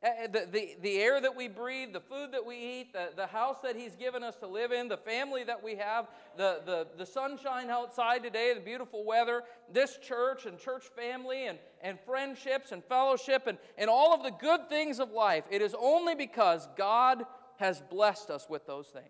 Eh, 0.00 0.08
eh, 0.16 0.26
the, 0.28 0.46
the, 0.52 0.76
the 0.80 0.98
air 0.98 1.20
that 1.20 1.34
we 1.34 1.48
breathe, 1.48 1.92
the 1.92 2.00
food 2.00 2.30
that 2.30 2.46
we 2.46 2.56
eat, 2.56 2.92
the, 2.92 3.08
the 3.16 3.26
house 3.26 3.56
that 3.64 3.74
He's 3.74 3.96
given 3.96 4.22
us 4.22 4.36
to 4.36 4.46
live 4.46 4.70
in, 4.70 4.86
the 4.86 4.96
family 4.96 5.42
that 5.42 5.62
we 5.62 5.74
have, 5.74 6.06
the, 6.36 6.60
the, 6.64 6.86
the 6.96 7.04
sunshine 7.04 7.68
outside 7.68 8.22
today, 8.22 8.52
the 8.54 8.60
beautiful 8.60 9.04
weather, 9.04 9.42
this 9.72 9.98
church 9.98 10.46
and 10.46 10.56
church 10.56 10.84
family 10.94 11.48
and, 11.48 11.58
and 11.82 11.98
friendships 12.06 12.70
and 12.70 12.84
fellowship 12.84 13.48
and, 13.48 13.58
and 13.76 13.90
all 13.90 14.14
of 14.14 14.22
the 14.22 14.30
good 14.30 14.68
things 14.68 15.00
of 15.00 15.10
life. 15.10 15.42
It 15.50 15.62
is 15.62 15.74
only 15.76 16.14
because 16.14 16.68
God 16.76 17.24
has 17.56 17.82
blessed 17.90 18.30
us 18.30 18.46
with 18.48 18.68
those 18.68 18.86
things. 18.86 19.06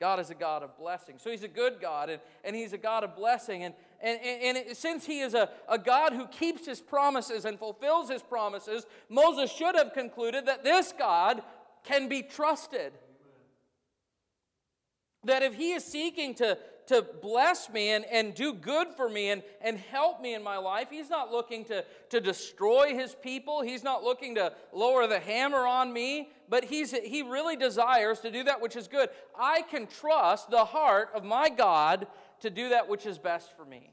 God 0.00 0.20
is 0.20 0.28
a 0.28 0.34
God 0.34 0.62
of 0.62 0.76
blessing. 0.76 1.16
So 1.18 1.30
he's 1.30 1.44
a 1.44 1.48
good 1.48 1.80
God, 1.80 2.10
and, 2.10 2.20
and 2.44 2.54
he's 2.54 2.74
a 2.74 2.78
God 2.78 3.04
of 3.04 3.16
blessing. 3.16 3.64
And, 3.64 3.74
and, 4.02 4.18
and, 4.22 4.58
and 4.58 4.76
since 4.76 5.04
he 5.04 5.20
is 5.20 5.34
a, 5.34 5.50
a 5.68 5.78
God 5.78 6.12
who 6.12 6.26
keeps 6.26 6.66
his 6.66 6.80
promises 6.80 7.44
and 7.44 7.58
fulfills 7.58 8.10
his 8.10 8.22
promises, 8.22 8.86
Moses 9.08 9.52
should 9.52 9.76
have 9.76 9.92
concluded 9.92 10.46
that 10.46 10.64
this 10.64 10.92
God 10.96 11.42
can 11.84 12.08
be 12.08 12.22
trusted. 12.22 12.92
That 15.24 15.42
if 15.42 15.54
he 15.54 15.72
is 15.72 15.84
seeking 15.84 16.34
to, 16.36 16.56
to 16.86 17.06
bless 17.20 17.68
me 17.68 17.90
and, 17.90 18.06
and 18.06 18.34
do 18.34 18.54
good 18.54 18.88
for 18.96 19.08
me 19.08 19.30
and, 19.30 19.42
and 19.60 19.76
help 19.76 20.22
me 20.22 20.34
in 20.34 20.42
my 20.42 20.56
life, 20.56 20.88
he's 20.90 21.10
not 21.10 21.30
looking 21.30 21.66
to, 21.66 21.84
to 22.08 22.20
destroy 22.22 22.94
his 22.94 23.14
people. 23.14 23.60
He's 23.60 23.84
not 23.84 24.02
looking 24.02 24.34
to 24.36 24.54
lower 24.72 25.06
the 25.06 25.20
hammer 25.20 25.66
on 25.66 25.92
me, 25.92 26.30
but 26.48 26.64
he's, 26.64 26.92
he 26.92 27.22
really 27.22 27.56
desires 27.56 28.20
to 28.20 28.30
do 28.30 28.44
that 28.44 28.62
which 28.62 28.76
is 28.76 28.88
good. 28.88 29.10
I 29.38 29.60
can 29.62 29.86
trust 29.86 30.50
the 30.50 30.64
heart 30.64 31.10
of 31.14 31.22
my 31.22 31.50
God 31.50 32.06
to 32.40 32.50
do 32.50 32.70
that 32.70 32.88
which 32.88 33.06
is 33.06 33.18
best 33.18 33.56
for 33.56 33.64
me. 33.64 33.92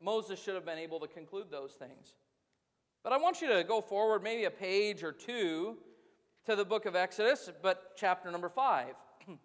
Moses 0.00 0.42
should 0.42 0.54
have 0.54 0.66
been 0.66 0.78
able 0.78 1.00
to 1.00 1.06
conclude 1.06 1.46
those 1.50 1.72
things. 1.72 2.14
But 3.02 3.12
I 3.12 3.18
want 3.18 3.40
you 3.40 3.48
to 3.48 3.64
go 3.64 3.80
forward 3.80 4.22
maybe 4.22 4.44
a 4.44 4.50
page 4.50 5.02
or 5.02 5.12
two 5.12 5.76
to 6.46 6.56
the 6.56 6.64
book 6.64 6.86
of 6.86 6.94
Exodus, 6.94 7.50
but 7.62 7.92
chapter 7.96 8.30
number 8.30 8.48
5 8.48 8.94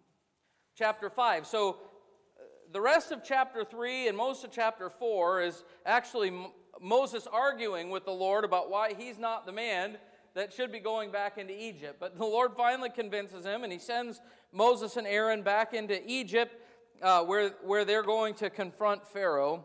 chapter 0.76 1.10
5. 1.10 1.46
So 1.46 1.70
uh, 1.70 2.42
the 2.72 2.80
rest 2.80 3.12
of 3.12 3.22
chapter 3.24 3.64
3 3.64 4.08
and 4.08 4.16
most 4.16 4.44
of 4.44 4.50
chapter 4.50 4.90
4 4.90 5.42
is 5.42 5.64
actually 5.86 6.32
Moses 6.80 7.26
arguing 7.30 7.90
with 7.90 8.04
the 8.04 8.12
Lord 8.12 8.44
about 8.44 8.70
why 8.70 8.94
he's 8.94 9.18
not 9.18 9.46
the 9.46 9.52
man 9.52 9.98
that 10.34 10.52
should 10.52 10.70
be 10.70 10.78
going 10.78 11.10
back 11.10 11.38
into 11.38 11.58
Egypt. 11.58 11.96
But 11.98 12.16
the 12.16 12.24
Lord 12.24 12.52
finally 12.56 12.90
convinces 12.90 13.44
him, 13.44 13.64
and 13.64 13.72
he 13.72 13.78
sends 13.78 14.20
Moses 14.52 14.96
and 14.96 15.06
Aaron 15.06 15.42
back 15.42 15.74
into 15.74 16.00
Egypt, 16.08 16.54
uh, 17.02 17.22
where, 17.24 17.50
where 17.62 17.84
they're 17.84 18.02
going 18.02 18.34
to 18.34 18.50
confront 18.50 19.06
Pharaoh. 19.06 19.64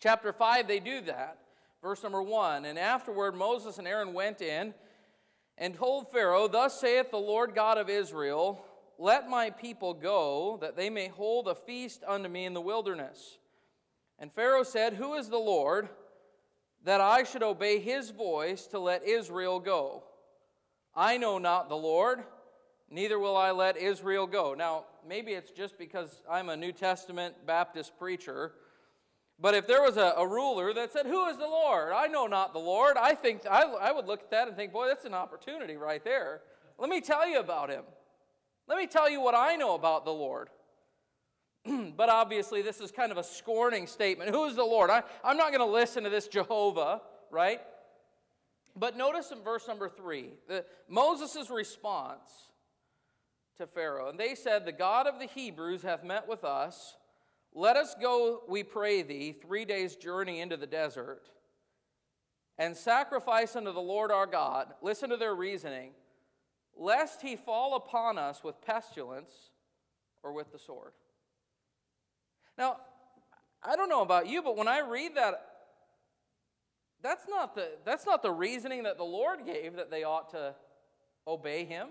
Chapter 0.00 0.32
5, 0.32 0.68
they 0.68 0.80
do 0.80 1.00
that. 1.02 1.38
Verse 1.82 2.02
number 2.02 2.22
1 2.22 2.64
And 2.64 2.78
afterward, 2.78 3.34
Moses 3.34 3.78
and 3.78 3.86
Aaron 3.86 4.12
went 4.12 4.40
in 4.40 4.74
and 5.58 5.74
told 5.74 6.10
Pharaoh, 6.10 6.48
Thus 6.48 6.80
saith 6.80 7.10
the 7.10 7.16
Lord 7.16 7.54
God 7.54 7.78
of 7.78 7.88
Israel, 7.88 8.64
let 8.98 9.28
my 9.28 9.50
people 9.50 9.94
go, 9.94 10.58
that 10.60 10.76
they 10.76 10.88
may 10.90 11.08
hold 11.08 11.48
a 11.48 11.54
feast 11.54 12.02
unto 12.06 12.28
me 12.28 12.46
in 12.46 12.54
the 12.54 12.60
wilderness. 12.60 13.38
And 14.18 14.32
Pharaoh 14.32 14.62
said, 14.62 14.94
Who 14.94 15.14
is 15.14 15.28
the 15.28 15.36
Lord, 15.36 15.88
that 16.84 17.00
I 17.00 17.24
should 17.24 17.42
obey 17.42 17.78
his 17.78 18.10
voice 18.10 18.66
to 18.68 18.78
let 18.78 19.06
Israel 19.06 19.60
go? 19.60 20.04
I 20.94 21.18
know 21.18 21.36
not 21.36 21.68
the 21.68 21.76
Lord, 21.76 22.24
neither 22.90 23.18
will 23.18 23.36
I 23.36 23.50
let 23.50 23.76
Israel 23.76 24.26
go. 24.26 24.54
Now, 24.54 24.84
maybe 25.08 25.32
it's 25.32 25.50
just 25.50 25.78
because 25.78 26.22
I'm 26.30 26.48
a 26.48 26.56
New 26.56 26.72
Testament 26.72 27.34
Baptist 27.46 27.98
preacher. 27.98 28.52
But 29.38 29.54
if 29.54 29.66
there 29.66 29.82
was 29.82 29.96
a, 29.96 30.14
a, 30.16 30.26
ruler 30.26 30.72
that 30.72 30.92
said, 30.92 31.06
Who 31.06 31.26
is 31.26 31.36
the 31.36 31.46
Lord? 31.46 31.92
I 31.92 32.06
know 32.06 32.26
not 32.26 32.52
the 32.52 32.58
Lord. 32.58 32.96
I 32.96 33.14
think 33.14 33.42
I, 33.50 33.62
I 33.62 33.92
would 33.92 34.06
look 34.06 34.20
at 34.20 34.30
that 34.30 34.48
and 34.48 34.56
think, 34.56 34.72
Boy, 34.72 34.88
that's 34.88 35.04
an 35.04 35.14
opportunity 35.14 35.76
right 35.76 36.02
there. 36.02 36.40
Let 36.78 36.90
me 36.90 37.00
tell 37.00 37.28
you 37.28 37.40
about 37.40 37.70
him. 37.70 37.84
Let 38.66 38.78
me 38.78 38.86
tell 38.86 39.08
you 39.08 39.20
what 39.20 39.34
I 39.34 39.56
know 39.56 39.74
about 39.74 40.04
the 40.04 40.12
Lord. 40.12 40.48
but 41.96 42.08
obviously, 42.08 42.62
this 42.62 42.80
is 42.80 42.90
kind 42.90 43.12
of 43.12 43.18
a 43.18 43.24
scorning 43.24 43.86
statement. 43.86 44.30
Who 44.30 44.46
is 44.46 44.56
the 44.56 44.64
Lord? 44.64 44.90
I, 44.90 45.02
I'm 45.22 45.36
not 45.36 45.52
going 45.52 45.66
to 45.66 45.72
listen 45.72 46.04
to 46.04 46.10
this 46.10 46.28
Jehovah, 46.28 47.02
right? 47.30 47.60
But 48.74 48.96
notice 48.96 49.30
in 49.30 49.42
verse 49.42 49.66
number 49.66 49.88
three, 49.88 50.30
Moses' 50.88 51.50
response 51.50 52.30
to 53.58 53.66
Pharaoh. 53.66 54.08
And 54.08 54.18
they 54.18 54.34
said, 54.34 54.64
The 54.64 54.72
God 54.72 55.06
of 55.06 55.18
the 55.18 55.26
Hebrews 55.26 55.82
hath 55.82 56.04
met 56.04 56.28
with 56.28 56.44
us. 56.44 56.96
Let 57.54 57.76
us 57.76 57.94
go, 58.00 58.42
we 58.48 58.62
pray 58.62 59.02
thee, 59.02 59.32
three 59.32 59.64
days' 59.64 59.96
journey 59.96 60.40
into 60.40 60.56
the 60.56 60.66
desert, 60.66 61.22
and 62.58 62.76
sacrifice 62.76 63.56
unto 63.56 63.72
the 63.72 63.80
Lord 63.80 64.10
our 64.10 64.26
God. 64.26 64.74
Listen 64.82 65.10
to 65.10 65.16
their 65.16 65.34
reasoning 65.34 65.92
lest 66.76 67.22
he 67.22 67.36
fall 67.36 67.74
upon 67.74 68.18
us 68.18 68.44
with 68.44 68.60
pestilence 68.60 69.32
or 70.22 70.32
with 70.32 70.52
the 70.52 70.58
sword. 70.58 70.92
Now, 72.58 72.76
I 73.62 73.76
don't 73.76 73.88
know 73.88 74.02
about 74.02 74.28
you, 74.28 74.42
but 74.42 74.56
when 74.56 74.68
I 74.68 74.80
read 74.80 75.16
that, 75.16 75.46
that's 77.02 77.26
not 77.28 77.54
the, 77.54 77.70
that's 77.84 78.06
not 78.06 78.22
the 78.22 78.30
reasoning 78.30 78.82
that 78.84 78.98
the 78.98 79.04
Lord 79.04 79.46
gave 79.46 79.76
that 79.76 79.90
they 79.90 80.04
ought 80.04 80.30
to 80.30 80.54
obey 81.26 81.64
him. 81.64 81.88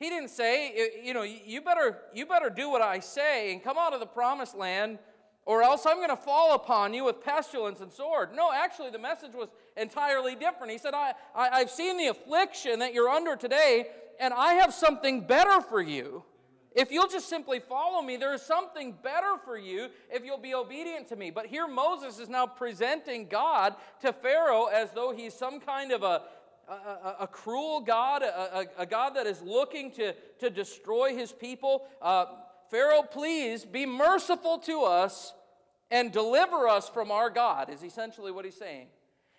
He 0.00 0.08
didn't 0.08 0.30
say, 0.30 0.90
you 1.04 1.14
know, 1.14 1.22
you 1.22 1.60
better, 1.60 1.98
you 2.14 2.24
better 2.26 2.50
do 2.50 2.70
what 2.70 2.80
I 2.80 2.98
say 3.00 3.52
and 3.52 3.62
come 3.62 3.76
out 3.78 3.92
of 3.92 4.00
the 4.00 4.06
promised 4.06 4.56
land 4.56 4.98
or 5.44 5.62
else 5.62 5.84
I'm 5.86 5.96
going 5.96 6.08
to 6.08 6.16
fall 6.16 6.54
upon 6.54 6.94
you 6.94 7.04
with 7.04 7.22
pestilence 7.22 7.80
and 7.80 7.92
sword. 7.92 8.30
No, 8.34 8.50
actually, 8.52 8.90
the 8.90 8.98
message 8.98 9.34
was 9.34 9.48
entirely 9.76 10.34
different. 10.34 10.72
He 10.72 10.78
said, 10.78 10.94
I, 10.94 11.12
I, 11.34 11.58
have 11.58 11.70
seen 11.70 11.98
the 11.98 12.06
affliction 12.06 12.78
that 12.78 12.94
you're 12.94 13.08
under 13.08 13.36
today, 13.36 13.86
and 14.18 14.32
I 14.32 14.54
have 14.54 14.72
something 14.72 15.26
better 15.26 15.60
for 15.60 15.82
you. 15.82 16.24
If 16.72 16.92
you'll 16.92 17.08
just 17.08 17.28
simply 17.28 17.58
follow 17.58 18.00
me, 18.00 18.16
there 18.16 18.32
is 18.32 18.42
something 18.42 18.94
better 19.02 19.36
for 19.44 19.58
you 19.58 19.88
if 20.08 20.24
you'll 20.24 20.38
be 20.38 20.54
obedient 20.54 21.08
to 21.08 21.16
me. 21.16 21.30
But 21.30 21.46
here 21.46 21.66
Moses 21.66 22.20
is 22.20 22.28
now 22.28 22.46
presenting 22.46 23.26
God 23.26 23.74
to 24.02 24.12
Pharaoh 24.12 24.66
as 24.66 24.92
though 24.92 25.12
he's 25.12 25.34
some 25.34 25.58
kind 25.58 25.90
of 25.90 26.04
a, 26.04 26.22
a, 26.70 27.16
a, 27.20 27.26
cruel 27.26 27.80
God, 27.80 28.22
a, 28.22 28.66
a, 28.78 28.86
God 28.86 29.16
that 29.16 29.26
is 29.26 29.42
looking 29.42 29.90
to, 29.92 30.14
to 30.38 30.50
destroy 30.50 31.16
his 31.16 31.32
people. 31.32 31.86
Uh, 32.00 32.26
Pharaoh, 32.70 33.02
please 33.02 33.64
be 33.64 33.86
merciful 33.86 34.58
to 34.58 34.82
us 34.82 35.34
and 35.90 36.12
deliver 36.12 36.68
us 36.68 36.88
from 36.88 37.10
our 37.10 37.30
God, 37.30 37.70
is 37.70 37.82
essentially 37.82 38.30
what 38.30 38.44
he's 38.44 38.56
saying. 38.56 38.86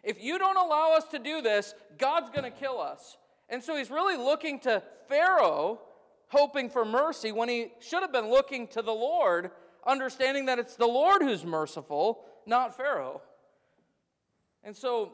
If 0.03 0.21
you 0.21 0.37
don't 0.37 0.57
allow 0.57 0.93
us 0.93 1.05
to 1.05 1.19
do 1.19 1.41
this, 1.41 1.73
God's 1.97 2.29
going 2.29 2.43
to 2.43 2.51
kill 2.51 2.79
us. 2.81 3.17
And 3.47 3.63
so 3.63 3.77
he's 3.77 3.89
really 3.89 4.17
looking 4.17 4.59
to 4.61 4.83
Pharaoh, 5.07 5.79
hoping 6.27 6.69
for 6.69 6.83
mercy, 6.83 7.31
when 7.31 7.47
he 7.47 7.71
should 7.79 8.01
have 8.01 8.11
been 8.11 8.29
looking 8.29 8.67
to 8.69 8.81
the 8.81 8.91
Lord, 8.91 9.51
understanding 9.85 10.47
that 10.47 10.59
it's 10.59 10.75
the 10.75 10.87
Lord 10.87 11.21
who's 11.21 11.45
merciful, 11.45 12.25
not 12.45 12.75
Pharaoh. 12.75 13.21
And 14.63 14.75
so 14.75 15.13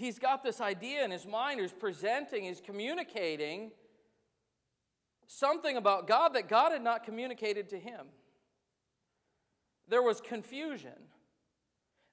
he's 0.00 0.18
got 0.18 0.42
this 0.42 0.60
idea 0.60 1.04
in 1.04 1.10
his 1.10 1.26
mind, 1.26 1.60
he's 1.60 1.72
presenting, 1.72 2.44
he's 2.44 2.60
communicating 2.60 3.70
something 5.26 5.76
about 5.76 6.08
God 6.08 6.34
that 6.34 6.48
God 6.48 6.72
had 6.72 6.82
not 6.82 7.04
communicated 7.04 7.68
to 7.68 7.78
him. 7.78 8.06
There 9.88 10.02
was 10.02 10.20
confusion, 10.20 10.96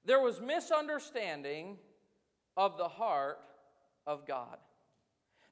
there 0.04 0.20
was 0.20 0.40
misunderstanding 0.40 1.78
of 2.56 2.76
the 2.76 2.88
heart 2.88 3.38
of 4.06 4.26
God. 4.26 4.58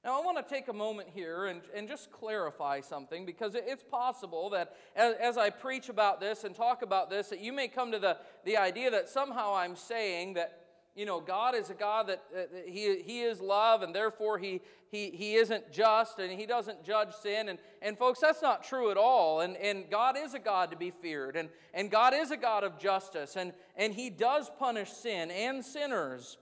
Now, 0.05 0.21
I 0.21 0.25
want 0.25 0.37
to 0.37 0.55
take 0.55 0.69
a 0.69 0.73
moment 0.73 1.09
here 1.13 1.47
and, 1.47 1.63
and 1.75 1.89
just 1.89 2.13
clarify 2.13 2.81
something 2.81 3.27
because 3.27 3.57
it's 3.57 3.83
possible 3.83 4.51
that 4.51 4.77
as, 4.95 5.17
as, 5.17 5.37
I 5.37 5.51
preach 5.51 5.89
about 5.89 6.21
this 6.21 6.45
and 6.45 6.55
talk 6.55 6.83
about 6.83 7.11
this, 7.11 7.29
that 7.31 7.41
you 7.41 7.53
may 7.53 7.67
come 7.67 7.91
to 7.91 7.99
the, 7.99 8.19
the 8.45 8.57
idea 8.57 8.89
that 8.93 9.09
somehow 9.09 9.57
I'm 9.57 9.75
saying 9.75 10.35
that 10.35 10.66
you 10.97 11.05
know, 11.05 11.21
God 11.21 11.55
is 11.55 11.71
a 11.71 11.75
God 11.75 12.09
that 12.09 12.25
uh, 12.35 12.41
he, 12.67 13.03
he 13.03 13.21
is 13.21 13.41
love, 13.41 13.83
and 13.83 13.95
therefore 13.95 14.39
he, 14.39 14.63
he, 14.91 15.11
he 15.11 15.35
isn't 15.35 15.73
just, 15.73 16.19
and 16.19 16.33
He 16.33 16.47
doesn't 16.47 16.85
judge 16.85 17.13
sin. 17.13 17.49
And, 17.49 17.59
and 17.83 17.99
folks, 17.99 18.21
that's 18.21 18.43
not 18.43 18.65
true 18.65 18.91
at 18.91 18.97
all. 18.97 19.41
And, 19.41 19.57
and 19.57 19.91
God 19.91 20.17
is 20.17 20.35
a 20.35 20.39
God 20.39 20.71
to 20.71 20.77
be 20.77 20.91
feared, 20.91 21.37
and, 21.37 21.49
and 21.75 21.91
God 21.91 22.15
is 22.15 22.31
a 22.31 22.37
God 22.37 22.65
of 22.65 22.79
justice, 22.79 23.37
and, 23.37 23.53
and 23.77 23.93
He 23.93 24.11
does 24.11 24.51
punish 24.59 24.91
sin 24.91 25.31
and 25.31 25.65
sinners. 25.65 26.39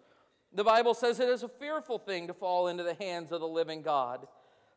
The 0.52 0.64
Bible 0.64 0.94
says 0.94 1.18
it 1.18 1.28
is 1.28 1.42
a 1.42 1.48
fearful 1.48 1.98
thing 1.98 2.28
to 2.28 2.34
fall 2.34 2.68
into 2.68 2.84
the 2.84 2.94
hands 2.94 3.32
of 3.32 3.40
the 3.40 3.48
living 3.48 3.82
God. 3.82 4.26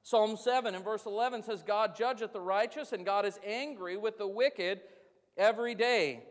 Psalm 0.01 0.37
7 0.37 0.73
and 0.73 0.83
verse 0.83 1.05
11 1.05 1.43
says, 1.43 1.61
God 1.61 1.95
judgeth 1.95 2.33
the 2.33 2.41
righteous, 2.41 2.93
and 2.93 3.05
God 3.05 3.25
is 3.25 3.39
angry 3.45 3.97
with 3.97 4.17
the 4.17 4.27
wicked 4.27 4.79
every 5.37 5.75
day. 5.75 6.23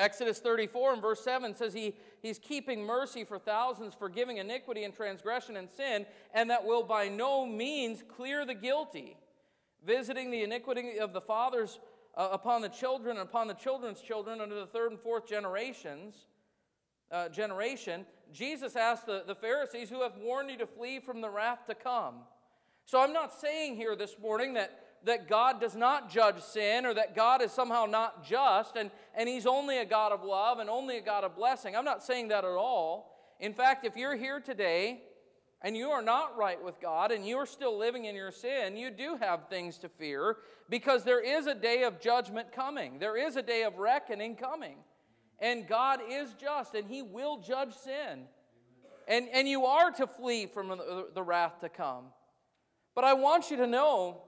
Exodus 0.00 0.38
34 0.38 0.94
and 0.94 1.02
verse 1.02 1.22
7 1.22 1.54
says 1.54 1.74
he, 1.74 1.94
he's 2.22 2.38
keeping 2.38 2.84
mercy 2.84 3.22
for 3.22 3.38
thousands, 3.38 3.94
forgiving 3.94 4.38
iniquity 4.38 4.84
and 4.84 4.94
transgression 4.94 5.56
and 5.56 5.68
sin, 5.68 6.06
and 6.32 6.48
that 6.48 6.64
will 6.64 6.82
by 6.82 7.08
no 7.08 7.44
means 7.44 8.02
clear 8.16 8.46
the 8.46 8.54
guilty, 8.54 9.16
visiting 9.84 10.30
the 10.30 10.42
iniquity 10.42 10.98
of 10.98 11.12
the 11.12 11.20
fathers 11.20 11.78
uh, 12.16 12.28
upon 12.32 12.62
the 12.62 12.68
children 12.68 13.18
and 13.18 13.28
upon 13.28 13.46
the 13.46 13.54
children's 13.54 14.00
children 14.00 14.40
under 14.40 14.54
the 14.54 14.66
third 14.66 14.90
and 14.90 15.00
fourth 15.00 15.28
generations. 15.28 16.14
Uh, 17.12 17.28
generation, 17.28 18.06
Jesus 18.32 18.76
asked 18.76 19.06
the, 19.06 19.24
the 19.26 19.34
Pharisees 19.34 19.90
who 19.90 20.02
have 20.02 20.16
warned 20.16 20.50
you 20.50 20.56
to 20.58 20.66
flee 20.66 20.98
from 21.00 21.20
the 21.20 21.28
wrath 21.28 21.66
to 21.66 21.74
come. 21.74 22.16
So 22.84 23.00
I'm 23.00 23.12
not 23.12 23.38
saying 23.38 23.76
here 23.76 23.94
this 23.94 24.16
morning 24.20 24.54
that 24.54 24.89
that 25.04 25.28
God 25.28 25.60
does 25.60 25.74
not 25.74 26.10
judge 26.10 26.40
sin 26.40 26.84
or 26.84 26.94
that 26.94 27.14
God 27.16 27.42
is 27.42 27.52
somehow 27.52 27.86
not 27.86 28.24
just 28.24 28.76
and, 28.76 28.90
and 29.14 29.28
He's 29.28 29.46
only 29.46 29.78
a 29.78 29.84
God 29.84 30.12
of 30.12 30.22
love 30.22 30.58
and 30.58 30.68
only 30.68 30.98
a 30.98 31.00
God 31.00 31.24
of 31.24 31.36
blessing. 31.36 31.74
I'm 31.74 31.84
not 31.84 32.02
saying 32.02 32.28
that 32.28 32.44
at 32.44 32.50
all. 32.50 33.16
In 33.40 33.54
fact, 33.54 33.86
if 33.86 33.96
you're 33.96 34.16
here 34.16 34.40
today 34.40 35.02
and 35.62 35.76
you 35.76 35.88
are 35.90 36.02
not 36.02 36.36
right 36.36 36.62
with 36.62 36.80
God 36.80 37.12
and 37.12 37.26
you 37.26 37.36
are 37.38 37.46
still 37.46 37.78
living 37.78 38.04
in 38.04 38.14
your 38.14 38.32
sin, 38.32 38.76
you 38.76 38.90
do 38.90 39.16
have 39.20 39.48
things 39.48 39.78
to 39.78 39.88
fear 39.88 40.36
because 40.68 41.04
there 41.04 41.20
is 41.20 41.46
a 41.46 41.54
day 41.54 41.84
of 41.84 42.00
judgment 42.00 42.52
coming. 42.52 42.98
There 42.98 43.16
is 43.16 43.36
a 43.36 43.42
day 43.42 43.64
of 43.64 43.78
reckoning 43.78 44.36
coming. 44.36 44.76
And 45.38 45.66
God 45.66 46.00
is 46.06 46.34
just 46.34 46.74
and 46.74 46.86
He 46.86 47.00
will 47.02 47.38
judge 47.38 47.74
sin. 47.74 48.26
And, 49.08 49.28
and 49.32 49.48
you 49.48 49.64
are 49.64 49.90
to 49.92 50.06
flee 50.06 50.46
from 50.46 50.68
the, 50.68 51.08
the 51.14 51.22
wrath 51.22 51.60
to 51.62 51.68
come. 51.68 52.04
But 52.94 53.04
I 53.04 53.14
want 53.14 53.50
you 53.50 53.56
to 53.56 53.66
know 53.66 54.22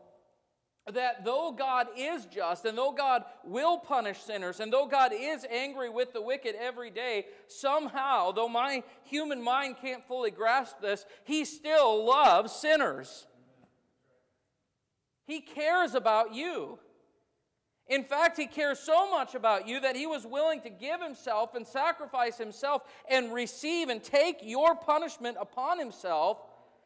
that 0.91 1.25
though 1.25 1.55
God 1.57 1.87
is 1.97 2.27
just 2.27 2.65
and 2.65 2.77
though 2.77 2.93
God 2.93 3.25
will 3.45 3.79
punish 3.79 4.21
sinners 4.21 4.59
and 4.59 4.73
though 4.73 4.87
God 4.87 5.13
is 5.15 5.47
angry 5.49 5.89
with 5.89 6.13
the 6.13 6.21
wicked 6.21 6.57
every 6.59 6.91
day, 6.91 7.27
somehow, 7.47 8.33
though 8.33 8.49
my 8.49 8.83
human 9.05 9.43
mind 9.43 9.77
can't 9.81 10.07
fully 10.07 10.33
grasp 10.33 10.81
this, 10.81 11.05
He 11.25 11.45
still 11.45 12.05
loves 12.05 12.53
sinners. 12.53 13.27
He 15.25 15.41
cares 15.41 15.95
about 15.95 16.35
you. 16.35 16.79
In 17.87 18.03
fact, 18.03 18.37
He 18.37 18.47
cares 18.47 18.81
so 18.81 19.09
much 19.09 19.37
about 19.37 19.69
you 19.69 19.79
that 19.81 19.95
He 19.95 20.07
was 20.07 20.27
willing 20.27 20.63
to 20.63 20.71
give 20.71 21.01
Himself 21.01 21.55
and 21.55 21.65
sacrifice 21.65 22.39
Himself 22.39 22.83
and 23.09 23.33
receive 23.33 23.89
and 23.89 24.03
take 24.03 24.39
your 24.43 24.75
punishment 24.75 25.37
upon 25.41 25.79
Himself 25.79 26.39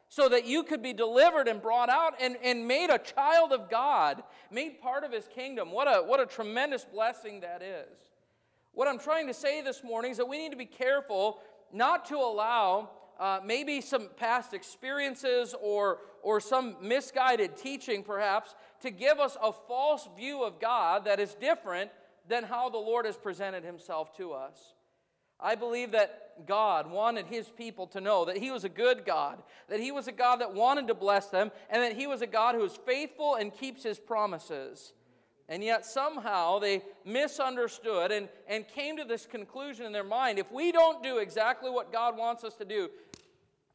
so 0.09 0.29
that 0.29 0.45
you 0.45 0.63
could 0.63 0.81
be 0.81 0.93
delivered 0.93 1.47
and 1.47 1.61
brought 1.61 1.89
out 1.89 2.13
and, 2.21 2.37
and 2.43 2.67
made 2.67 2.89
a 2.89 2.97
child 2.97 3.51
of 3.51 3.69
God, 3.69 4.23
made 4.51 4.79
part 4.81 5.03
of 5.03 5.11
his 5.11 5.27
kingdom. 5.27 5.71
What 5.71 5.87
a, 5.87 6.01
what 6.01 6.19
a 6.19 6.25
tremendous 6.25 6.85
blessing 6.85 7.41
that 7.41 7.61
is. 7.61 7.97
What 8.73 8.87
I'm 8.87 8.99
trying 8.99 9.27
to 9.27 9.33
say 9.33 9.61
this 9.61 9.83
morning 9.83 10.11
is 10.11 10.17
that 10.17 10.27
we 10.27 10.37
need 10.37 10.51
to 10.51 10.57
be 10.57 10.65
careful 10.65 11.39
not 11.73 12.05
to 12.05 12.15
allow 12.15 12.91
uh, 13.19 13.39
maybe 13.43 13.81
some 13.81 14.09
past 14.15 14.53
experiences 14.53 15.55
or, 15.61 15.99
or 16.21 16.39
some 16.39 16.75
misguided 16.81 17.57
teaching, 17.57 18.03
perhaps, 18.03 18.55
to 18.81 18.91
give 18.91 19.19
us 19.19 19.35
a 19.41 19.51
false 19.51 20.07
view 20.15 20.43
of 20.43 20.59
God 20.59 21.05
that 21.05 21.19
is 21.19 21.33
different 21.33 21.89
than 22.27 22.43
how 22.43 22.69
the 22.69 22.77
Lord 22.77 23.05
has 23.05 23.17
presented 23.17 23.63
himself 23.63 24.15
to 24.17 24.33
us. 24.33 24.73
I 25.39 25.55
believe 25.55 25.91
that 25.91 26.45
God 26.45 26.89
wanted 26.89 27.27
his 27.27 27.47
people 27.47 27.87
to 27.87 28.01
know 28.01 28.25
that 28.25 28.37
he 28.37 28.51
was 28.51 28.63
a 28.63 28.69
good 28.69 29.05
God, 29.05 29.41
that 29.69 29.79
he 29.79 29.91
was 29.91 30.07
a 30.07 30.11
God 30.11 30.37
that 30.37 30.53
wanted 30.53 30.87
to 30.87 30.93
bless 30.93 31.27
them, 31.27 31.51
and 31.69 31.81
that 31.83 31.93
he 31.93 32.07
was 32.07 32.21
a 32.21 32.27
God 32.27 32.55
who 32.55 32.63
is 32.63 32.77
faithful 32.85 33.35
and 33.35 33.53
keeps 33.53 33.83
his 33.83 33.99
promises. 33.99 34.93
And 35.49 35.63
yet 35.63 35.85
somehow 35.85 36.59
they 36.59 36.81
misunderstood 37.05 38.11
and, 38.11 38.27
and 38.47 38.67
came 38.67 38.97
to 38.97 39.05
this 39.05 39.25
conclusion 39.25 39.85
in 39.85 39.93
their 39.93 40.03
mind 40.03 40.39
if 40.39 40.51
we 40.51 40.71
don't 40.71 41.01
do 41.01 41.17
exactly 41.19 41.69
what 41.69 41.91
God 41.91 42.17
wants 42.17 42.43
us 42.43 42.55
to 42.55 42.65
do, 42.65 42.89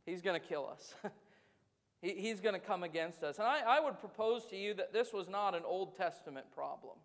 he's 0.05 0.21
going 0.21 0.39
to 0.39 0.47
kill 0.47 0.69
us. 0.71 0.95
he, 2.03 2.11
he's 2.11 2.41
going 2.41 2.55
to 2.55 2.61
come 2.61 2.83
against 2.83 3.23
us. 3.23 3.39
And 3.39 3.47
I, 3.47 3.61
I 3.67 3.81
would 3.81 3.99
propose 4.01 4.45
to 4.47 4.57
you 4.57 4.75
that 4.75 4.93
this 4.93 5.13
was 5.13 5.29
not 5.29 5.55
an 5.55 5.63
Old 5.65 5.97
Testament 5.97 6.47
problem. 6.55 6.97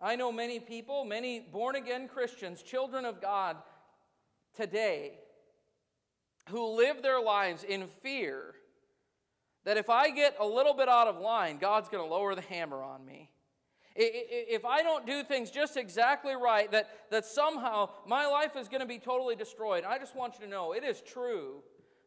I 0.00 0.16
know 0.16 0.30
many 0.30 0.60
people, 0.60 1.04
many 1.04 1.40
born 1.40 1.76
again 1.76 2.08
Christians, 2.08 2.62
children 2.62 3.04
of 3.04 3.20
God 3.20 3.56
today, 4.54 5.18
who 6.50 6.76
live 6.76 7.02
their 7.02 7.20
lives 7.20 7.64
in 7.64 7.86
fear 7.86 8.54
that 9.64 9.76
if 9.76 9.90
I 9.90 10.10
get 10.10 10.36
a 10.38 10.46
little 10.46 10.74
bit 10.74 10.88
out 10.88 11.08
of 11.08 11.18
line, 11.18 11.58
God's 11.58 11.88
going 11.88 12.06
to 12.06 12.08
lower 12.08 12.34
the 12.36 12.42
hammer 12.42 12.82
on 12.82 13.04
me. 13.04 13.30
If 13.96 14.64
I 14.64 14.82
don't 14.82 15.06
do 15.06 15.24
things 15.24 15.50
just 15.50 15.76
exactly 15.76 16.34
right, 16.34 16.70
that, 16.70 16.88
that 17.10 17.24
somehow 17.24 17.88
my 18.06 18.26
life 18.26 18.54
is 18.54 18.68
going 18.68 18.82
to 18.82 18.86
be 18.86 18.98
totally 18.98 19.34
destroyed. 19.34 19.84
I 19.84 19.98
just 19.98 20.14
want 20.14 20.34
you 20.38 20.44
to 20.44 20.50
know 20.50 20.72
it 20.72 20.84
is 20.84 21.00
true 21.00 21.62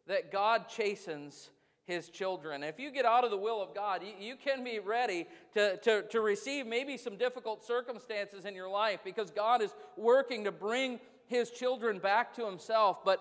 that 0.07 0.31
God 0.31 0.69
chastens 0.69 1.49
his 1.89 2.07
children. 2.07 2.61
If 2.61 2.79
you 2.79 2.91
get 2.91 3.03
out 3.03 3.23
of 3.23 3.31
the 3.31 3.37
will 3.37 3.61
of 3.63 3.73
God, 3.73 4.03
you, 4.03 4.13
you 4.19 4.35
can 4.35 4.63
be 4.63 4.77
ready 4.77 5.25
to, 5.55 5.75
to, 5.77 6.03
to 6.03 6.21
receive 6.21 6.67
maybe 6.67 6.97
some 6.97 7.17
difficult 7.17 7.65
circumstances 7.65 8.45
in 8.45 8.53
your 8.53 8.69
life 8.69 8.99
because 9.03 9.31
God 9.31 9.63
is 9.63 9.73
working 9.97 10.43
to 10.43 10.51
bring 10.51 10.99
his 11.25 11.49
children 11.49 11.97
back 11.97 12.35
to 12.35 12.45
himself. 12.45 13.03
But 13.03 13.19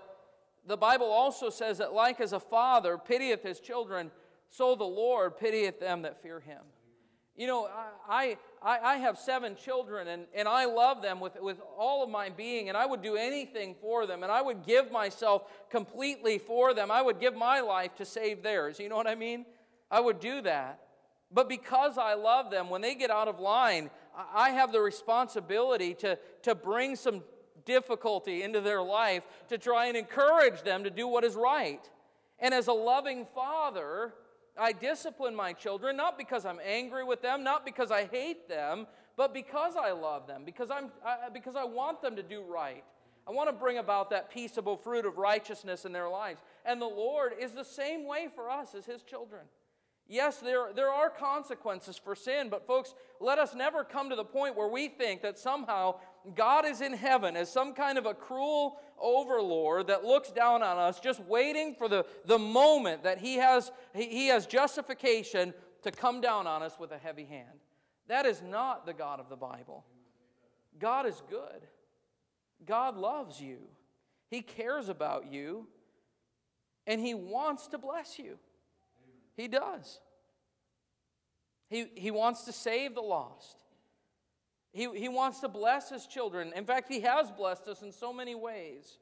the 0.66 0.76
Bible 0.76 1.06
also 1.06 1.48
says 1.48 1.78
that, 1.78 1.94
like 1.94 2.20
as 2.20 2.34
a 2.34 2.40
father 2.40 2.98
pitieth 2.98 3.42
his 3.42 3.58
children, 3.58 4.10
so 4.50 4.74
the 4.74 4.84
Lord 4.84 5.38
pitieth 5.38 5.80
them 5.80 6.02
that 6.02 6.22
fear 6.22 6.38
him. 6.38 6.60
You 7.36 7.46
know, 7.46 7.70
I, 8.06 8.36
I, 8.62 8.78
I 8.78 8.96
have 8.96 9.18
seven 9.18 9.56
children 9.56 10.08
and, 10.08 10.26
and 10.34 10.48
I 10.48 10.64
love 10.64 11.02
them 11.02 11.20
with, 11.20 11.40
with 11.40 11.60
all 11.76 12.02
of 12.02 12.10
my 12.10 12.28
being, 12.30 12.68
and 12.68 12.76
I 12.76 12.86
would 12.86 13.02
do 13.02 13.16
anything 13.16 13.74
for 13.80 14.06
them, 14.06 14.22
and 14.22 14.32
I 14.32 14.42
would 14.42 14.64
give 14.64 14.90
myself 14.90 15.42
completely 15.70 16.38
for 16.38 16.74
them. 16.74 16.90
I 16.90 17.02
would 17.02 17.20
give 17.20 17.34
my 17.34 17.60
life 17.60 17.94
to 17.96 18.04
save 18.04 18.42
theirs. 18.42 18.78
You 18.78 18.88
know 18.88 18.96
what 18.96 19.06
I 19.06 19.14
mean? 19.14 19.46
I 19.90 20.00
would 20.00 20.20
do 20.20 20.40
that. 20.42 20.80
But 21.30 21.48
because 21.48 21.98
I 21.98 22.14
love 22.14 22.50
them, 22.50 22.70
when 22.70 22.80
they 22.80 22.94
get 22.94 23.10
out 23.10 23.28
of 23.28 23.38
line, 23.38 23.90
I 24.34 24.50
have 24.50 24.72
the 24.72 24.80
responsibility 24.80 25.94
to, 25.94 26.18
to 26.42 26.54
bring 26.54 26.96
some 26.96 27.22
difficulty 27.64 28.42
into 28.42 28.60
their 28.60 28.82
life 28.82 29.22
to 29.48 29.58
try 29.58 29.86
and 29.86 29.96
encourage 29.96 30.62
them 30.62 30.84
to 30.84 30.90
do 30.90 31.06
what 31.06 31.22
is 31.22 31.34
right. 31.34 31.88
And 32.38 32.54
as 32.54 32.66
a 32.66 32.72
loving 32.72 33.26
father, 33.34 34.14
I 34.58 34.72
discipline 34.72 35.34
my 35.34 35.52
children 35.52 35.96
not 35.96 36.18
because 36.18 36.44
I'm 36.44 36.60
angry 36.64 37.04
with 37.04 37.22
them, 37.22 37.44
not 37.44 37.64
because 37.64 37.90
I 37.90 38.06
hate 38.06 38.48
them, 38.48 38.86
but 39.16 39.34
because 39.34 39.74
I 39.76 39.92
love 39.92 40.26
them, 40.26 40.42
because, 40.44 40.70
I'm, 40.70 40.90
I, 41.04 41.28
because 41.32 41.56
I 41.56 41.64
want 41.64 42.02
them 42.02 42.16
to 42.16 42.22
do 42.22 42.42
right. 42.42 42.84
I 43.26 43.30
want 43.30 43.48
to 43.50 43.52
bring 43.52 43.78
about 43.78 44.10
that 44.10 44.30
peaceable 44.30 44.76
fruit 44.76 45.04
of 45.04 45.18
righteousness 45.18 45.84
in 45.84 45.92
their 45.92 46.08
lives. 46.08 46.40
And 46.64 46.80
the 46.80 46.86
Lord 46.86 47.32
is 47.38 47.52
the 47.52 47.64
same 47.64 48.06
way 48.06 48.28
for 48.34 48.48
us 48.48 48.74
as 48.74 48.86
His 48.86 49.02
children. 49.02 49.42
Yes, 50.10 50.38
there, 50.38 50.68
there 50.74 50.88
are 50.88 51.10
consequences 51.10 51.98
for 51.98 52.14
sin, 52.14 52.48
but 52.48 52.66
folks, 52.66 52.94
let 53.20 53.38
us 53.38 53.54
never 53.54 53.84
come 53.84 54.08
to 54.08 54.16
the 54.16 54.24
point 54.24 54.56
where 54.56 54.68
we 54.68 54.88
think 54.88 55.20
that 55.20 55.38
somehow 55.38 55.96
God 56.34 56.64
is 56.64 56.80
in 56.80 56.94
heaven 56.94 57.36
as 57.36 57.52
some 57.52 57.74
kind 57.74 57.98
of 57.98 58.06
a 58.06 58.14
cruel 58.14 58.78
overlord 59.00 59.88
that 59.88 60.04
looks 60.04 60.30
down 60.30 60.62
on 60.62 60.78
us, 60.78 61.00
just 61.00 61.20
waiting 61.24 61.74
for 61.74 61.88
the, 61.88 62.04
the 62.24 62.38
moment 62.38 63.04
that 63.04 63.18
he 63.18 63.36
has, 63.36 63.70
he, 63.94 64.28
has 64.28 64.46
justification 64.46 65.54
to 65.82 65.90
come 65.90 66.20
down 66.20 66.46
on 66.46 66.62
us 66.62 66.78
with 66.78 66.92
a 66.92 66.98
heavy 66.98 67.24
hand. 67.24 67.58
That 68.08 68.26
is 68.26 68.42
not 68.42 68.86
the 68.86 68.94
God 68.94 69.20
of 69.20 69.28
the 69.28 69.36
Bible. 69.36 69.84
God 70.78 71.06
is 71.06 71.22
good. 71.28 71.66
God 72.66 72.96
loves 72.96 73.40
you. 73.40 73.58
He 74.30 74.42
cares 74.42 74.88
about 74.88 75.30
you. 75.30 75.66
And 76.86 77.00
He 77.00 77.14
wants 77.14 77.68
to 77.68 77.78
bless 77.78 78.18
you. 78.18 78.38
He 79.36 79.46
does. 79.46 80.00
He, 81.68 81.86
he 81.94 82.10
wants 82.10 82.44
to 82.44 82.52
save 82.52 82.94
the 82.94 83.02
lost. 83.02 83.62
He, 84.72 84.88
he 84.94 85.08
wants 85.08 85.40
to 85.40 85.48
bless 85.48 85.88
his 85.88 86.06
children. 86.06 86.52
In 86.54 86.64
fact, 86.64 86.88
he 86.88 87.00
has 87.00 87.30
blessed 87.30 87.66
us 87.68 87.82
in 87.82 87.92
so 87.92 88.12
many 88.12 88.34
ways. 88.34 88.98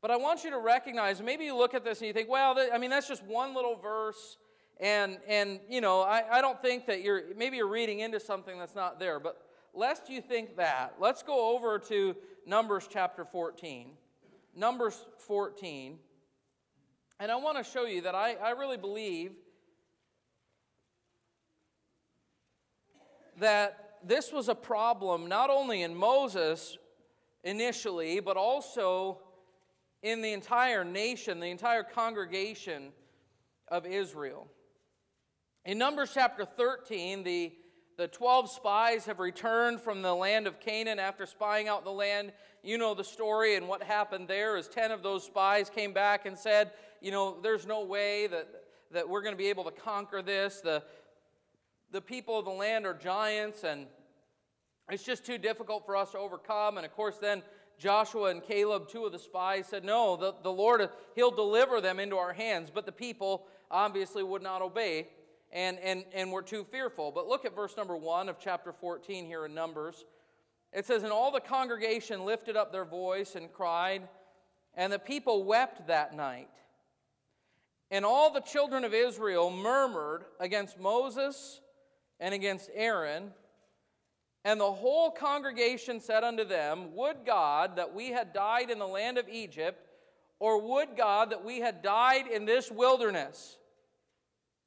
But 0.00 0.10
I 0.10 0.16
want 0.16 0.44
you 0.44 0.50
to 0.50 0.58
recognize 0.58 1.20
maybe 1.20 1.44
you 1.44 1.56
look 1.56 1.74
at 1.74 1.84
this 1.84 1.98
and 1.98 2.06
you 2.06 2.12
think, 2.12 2.28
well, 2.28 2.56
I 2.72 2.78
mean, 2.78 2.90
that's 2.90 3.08
just 3.08 3.24
one 3.24 3.54
little 3.54 3.76
verse. 3.76 4.36
And, 4.78 5.18
and 5.26 5.58
you 5.68 5.80
know, 5.80 6.02
I, 6.02 6.38
I 6.38 6.40
don't 6.40 6.60
think 6.60 6.86
that 6.86 7.02
you're, 7.02 7.22
maybe 7.36 7.56
you're 7.56 7.66
reading 7.68 8.00
into 8.00 8.20
something 8.20 8.58
that's 8.58 8.74
not 8.74 9.00
there. 9.00 9.18
But 9.18 9.40
lest 9.74 10.08
you 10.08 10.20
think 10.20 10.56
that, 10.58 10.94
let's 11.00 11.22
go 11.22 11.56
over 11.56 11.78
to 11.88 12.14
Numbers 12.46 12.88
chapter 12.90 13.24
14. 13.24 13.90
Numbers 14.54 15.04
14. 15.26 15.98
And 17.18 17.32
I 17.32 17.36
want 17.36 17.58
to 17.58 17.64
show 17.64 17.86
you 17.86 18.02
that 18.02 18.14
I, 18.14 18.34
I 18.34 18.50
really 18.50 18.76
believe 18.76 19.32
that 23.38 23.85
this 24.06 24.32
was 24.32 24.48
a 24.48 24.54
problem 24.54 25.28
not 25.28 25.50
only 25.50 25.82
in 25.82 25.94
Moses 25.94 26.78
initially, 27.42 28.20
but 28.20 28.36
also 28.36 29.18
in 30.02 30.22
the 30.22 30.32
entire 30.32 30.84
nation, 30.84 31.40
the 31.40 31.46
entire 31.46 31.82
congregation 31.82 32.92
of 33.68 33.86
Israel. 33.86 34.46
In 35.64 35.78
Numbers 35.78 36.10
chapter 36.14 36.44
13, 36.44 37.24
the, 37.24 37.52
the 37.96 38.06
12 38.08 38.50
spies 38.50 39.06
have 39.06 39.18
returned 39.18 39.80
from 39.80 40.02
the 40.02 40.14
land 40.14 40.46
of 40.46 40.60
Canaan 40.60 40.98
after 40.98 41.26
spying 41.26 41.66
out 41.66 41.84
the 41.84 41.90
land. 41.90 42.32
You 42.62 42.78
know 42.78 42.94
the 42.94 43.04
story 43.04 43.56
and 43.56 43.66
what 43.66 43.82
happened 43.82 44.28
there 44.28 44.56
is 44.56 44.68
10 44.68 44.92
of 44.92 45.02
those 45.02 45.24
spies 45.24 45.68
came 45.68 45.92
back 45.92 46.26
and 46.26 46.38
said, 46.38 46.70
you 47.00 47.10
know, 47.10 47.38
there's 47.42 47.66
no 47.66 47.84
way 47.84 48.26
that, 48.28 48.48
that 48.92 49.08
we're 49.08 49.22
going 49.22 49.34
to 49.34 49.38
be 49.38 49.48
able 49.48 49.64
to 49.64 49.72
conquer 49.72 50.22
this. 50.22 50.60
The, 50.60 50.82
the 51.90 52.00
people 52.00 52.38
of 52.38 52.44
the 52.44 52.50
land 52.50 52.86
are 52.86 52.94
giants, 52.94 53.64
and 53.64 53.86
it's 54.90 55.02
just 55.02 55.24
too 55.26 55.38
difficult 55.38 55.84
for 55.84 55.96
us 55.96 56.12
to 56.12 56.18
overcome. 56.18 56.76
And 56.76 56.86
of 56.86 56.92
course, 56.92 57.18
then 57.18 57.42
Joshua 57.78 58.30
and 58.30 58.42
Caleb, 58.42 58.88
two 58.88 59.04
of 59.04 59.12
the 59.12 59.18
spies, 59.18 59.66
said, 59.66 59.84
No, 59.84 60.16
the, 60.16 60.34
the 60.42 60.52
Lord, 60.52 60.88
He'll 61.14 61.30
deliver 61.30 61.80
them 61.80 61.98
into 61.98 62.16
our 62.16 62.32
hands. 62.32 62.70
But 62.72 62.86
the 62.86 62.92
people 62.92 63.46
obviously 63.70 64.22
would 64.22 64.42
not 64.42 64.62
obey 64.62 65.08
and, 65.52 65.78
and, 65.80 66.04
and 66.12 66.30
were 66.30 66.42
too 66.42 66.64
fearful. 66.64 67.10
But 67.10 67.26
look 67.26 67.44
at 67.44 67.54
verse 67.54 67.76
number 67.76 67.96
one 67.96 68.28
of 68.28 68.38
chapter 68.38 68.72
14 68.72 69.26
here 69.26 69.44
in 69.44 69.54
Numbers. 69.54 70.04
It 70.72 70.86
says, 70.86 71.02
And 71.02 71.12
all 71.12 71.30
the 71.30 71.40
congregation 71.40 72.24
lifted 72.24 72.56
up 72.56 72.72
their 72.72 72.84
voice 72.84 73.34
and 73.34 73.52
cried, 73.52 74.08
And 74.74 74.92
the 74.92 74.98
people 74.98 75.44
wept 75.44 75.88
that 75.88 76.14
night. 76.14 76.50
And 77.90 78.04
all 78.04 78.32
the 78.32 78.40
children 78.40 78.84
of 78.84 78.92
Israel 78.92 79.50
murmured 79.50 80.24
against 80.40 80.78
Moses 80.80 81.60
and 82.18 82.34
against 82.34 82.70
Aaron. 82.74 83.32
And 84.46 84.60
the 84.60 84.72
whole 84.72 85.10
congregation 85.10 85.98
said 85.98 86.22
unto 86.22 86.44
them, 86.44 86.94
Would 86.94 87.26
God 87.26 87.74
that 87.74 87.92
we 87.92 88.12
had 88.12 88.32
died 88.32 88.70
in 88.70 88.78
the 88.78 88.86
land 88.86 89.18
of 89.18 89.28
Egypt, 89.28 89.84
or 90.38 90.62
would 90.62 90.96
God 90.96 91.30
that 91.30 91.44
we 91.44 91.58
had 91.58 91.82
died 91.82 92.28
in 92.28 92.44
this 92.44 92.70
wilderness? 92.70 93.58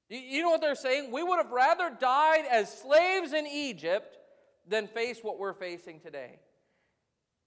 You 0.10 0.42
know 0.42 0.50
what 0.50 0.60
they're 0.60 0.76
saying? 0.76 1.14
We 1.14 1.24
would 1.24 1.38
have 1.38 1.54
rather 1.54 1.90
died 1.98 2.44
as 2.52 2.78
slaves 2.78 3.32
in 3.32 3.48
Egypt 3.48 4.18
than 4.68 4.86
face 4.86 5.20
what 5.22 5.40
we're 5.40 5.54
facing 5.54 6.02
today. 6.02 6.40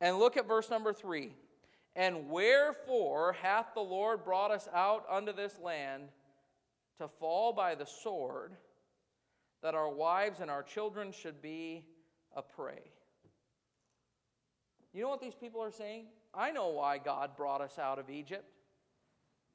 And 0.01 0.19
look 0.19 0.39
at 0.39 0.49
verse 0.49 0.71
number 0.71 0.95
three. 0.95 1.35
And 1.95 2.31
wherefore 2.31 3.35
hath 3.43 3.75
the 3.75 3.81
Lord 3.81 4.25
brought 4.25 4.51
us 4.51 4.67
out 4.73 5.05
unto 5.11 5.35
this 5.35 5.59
land 5.59 6.05
to 6.99 7.09
fall 7.09 7.53
by 7.53 7.75
the 7.75 7.85
sword, 7.85 8.55
that 9.63 9.75
our 9.75 9.91
wives 9.91 10.41
and 10.41 10.51
our 10.51 10.63
children 10.63 11.13
should 11.13 11.43
be 11.43 11.85
a 12.37 12.43
prey? 12.43 12.83
You 14.93 15.03
know 15.03 15.09
what 15.09 15.21
these 15.21 15.35
people 15.35 15.63
are 15.63 15.73
saying? 15.73 16.07
I 16.35 16.51
know 16.51 16.69
why 16.69 16.99
God 16.99 17.37
brought 17.37 17.61
us 17.61 17.79
out 17.79 17.99
of 17.99 18.11
Egypt. 18.11 18.45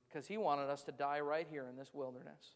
Because 0.08 0.28
He 0.28 0.38
wanted 0.38 0.70
us 0.70 0.84
to 0.84 0.92
die 0.92 1.20
right 1.20 1.48
here 1.50 1.66
in 1.70 1.76
this 1.76 1.90
wilderness. 1.94 2.56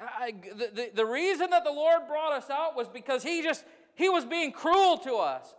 I, 0.00 0.32
the, 0.32 0.70
the, 0.74 0.90
the 0.94 1.06
reason 1.06 1.50
that 1.50 1.64
the 1.64 1.70
Lord 1.70 2.08
brought 2.08 2.32
us 2.32 2.50
out 2.50 2.76
was 2.76 2.88
because 2.88 3.22
He 3.22 3.42
just, 3.42 3.64
He 3.94 4.08
was 4.08 4.24
being 4.24 4.50
cruel 4.50 4.98
to 4.98 5.16
us. 5.16 5.54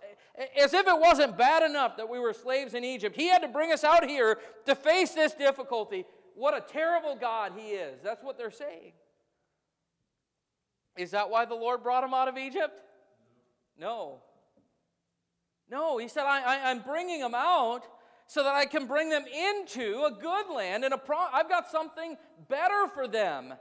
As 0.61 0.73
if 0.73 0.85
it 0.85 0.99
wasn't 0.99 1.37
bad 1.37 1.63
enough 1.63 1.95
that 1.95 2.09
we 2.09 2.19
were 2.19 2.33
slaves 2.33 2.73
in 2.73 2.83
Egypt. 2.83 3.15
He 3.15 3.29
had 3.29 3.41
to 3.43 3.47
bring 3.47 3.71
us 3.71 3.85
out 3.85 4.05
here 4.05 4.39
to 4.65 4.75
face 4.75 5.11
this 5.11 5.33
difficulty. 5.33 6.05
What 6.35 6.57
a 6.57 6.59
terrible 6.59 7.15
God 7.15 7.53
He 7.55 7.69
is. 7.69 8.01
That's 8.03 8.21
what 8.21 8.37
they're 8.37 8.51
saying. 8.51 8.91
Is 10.97 11.11
that 11.11 11.29
why 11.29 11.45
the 11.45 11.55
Lord 11.55 11.83
brought 11.83 12.03
him 12.03 12.13
out 12.13 12.27
of 12.27 12.37
Egypt? 12.37 12.73
No. 13.79 14.21
No, 15.69 15.97
He 15.97 16.07
said, 16.07 16.23
I, 16.23 16.71
am 16.71 16.81
bringing 16.81 17.19
them 17.19 17.33
out 17.35 17.81
so 18.27 18.43
that 18.43 18.55
I 18.55 18.65
can 18.65 18.87
bring 18.87 19.09
them 19.09 19.25
into 19.25 20.05
a 20.05 20.11
good 20.11 20.49
land 20.53 20.83
and 20.83 20.93
a 20.93 20.97
pro- 20.97 21.27
I've 21.31 21.49
got 21.49 21.69
something 21.69 22.17
better 22.47 22.87
for 22.93 23.07
them. 23.07 23.53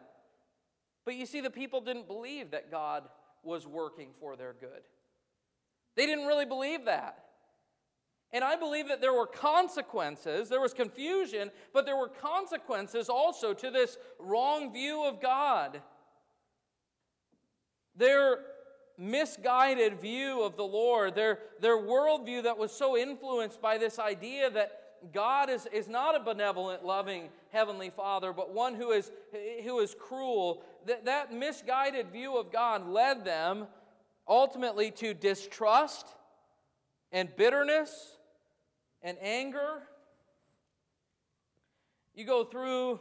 But 1.05 1.17
you 1.17 1.27
see, 1.27 1.41
the 1.41 1.51
people 1.51 1.81
didn't 1.81 2.07
believe 2.07 2.51
that 2.53 2.71
God 2.71 3.05
was 3.43 3.67
working 3.67 4.11
for 4.21 4.37
their 4.37 4.55
good. 4.55 4.83
They 5.97 6.07
didn't 6.07 6.27
really 6.27 6.47
believe 6.47 6.87
that. 6.87 7.19
And 8.33 8.43
I 8.43 8.57
believe 8.57 8.89
that 8.89 9.01
there 9.01 9.13
were 9.13 9.27
consequences, 9.27 10.49
there 10.49 10.61
was 10.61 10.75
confusion, 10.75 11.51
but 11.73 11.87
there 11.87 11.97
were 11.97 12.09
consequences 12.09 13.09
also 13.09 13.55
to 13.55 13.71
this 13.71 13.97
wrong 14.19 14.73
view 14.73 15.05
of 15.05 15.21
God. 15.23 15.81
Their 17.95 18.39
misguided 18.97 20.01
view 20.01 20.43
of 20.43 20.57
the 20.57 20.65
Lord, 20.65 21.15
their, 21.15 21.39
their 21.61 21.77
worldview 21.77 22.45
that 22.45 22.59
was 22.59 22.73
so 22.73 22.97
influenced 22.97 23.61
by 23.61 23.79
this 23.79 23.99
idea 23.99 24.51
that 24.51 24.81
God 25.13 25.51
is, 25.51 25.67
is 25.73 25.89
not 25.89 26.15
a 26.15 26.21
benevolent, 26.21 26.85
loving 26.85 27.29
Heavenly 27.53 27.91
Father, 27.91 28.33
but 28.33 28.53
one 28.53 28.75
who 28.75 28.93
is, 28.93 29.11
who 29.65 29.81
is 29.81 29.95
cruel. 29.99 30.63
That, 30.87 31.05
that 31.05 31.33
misguided 31.33 32.11
view 32.11 32.39
of 32.39 32.53
God 32.53 32.89
led 32.89 33.25
them 33.25 33.67
ultimately 34.27 34.91
to 34.93 35.13
distrust 35.13 36.07
and 37.13 37.35
bitterness 37.37 38.17
and 39.03 39.19
anger. 39.21 39.83
You 42.15 42.25
go 42.25 42.45
through 42.45 43.01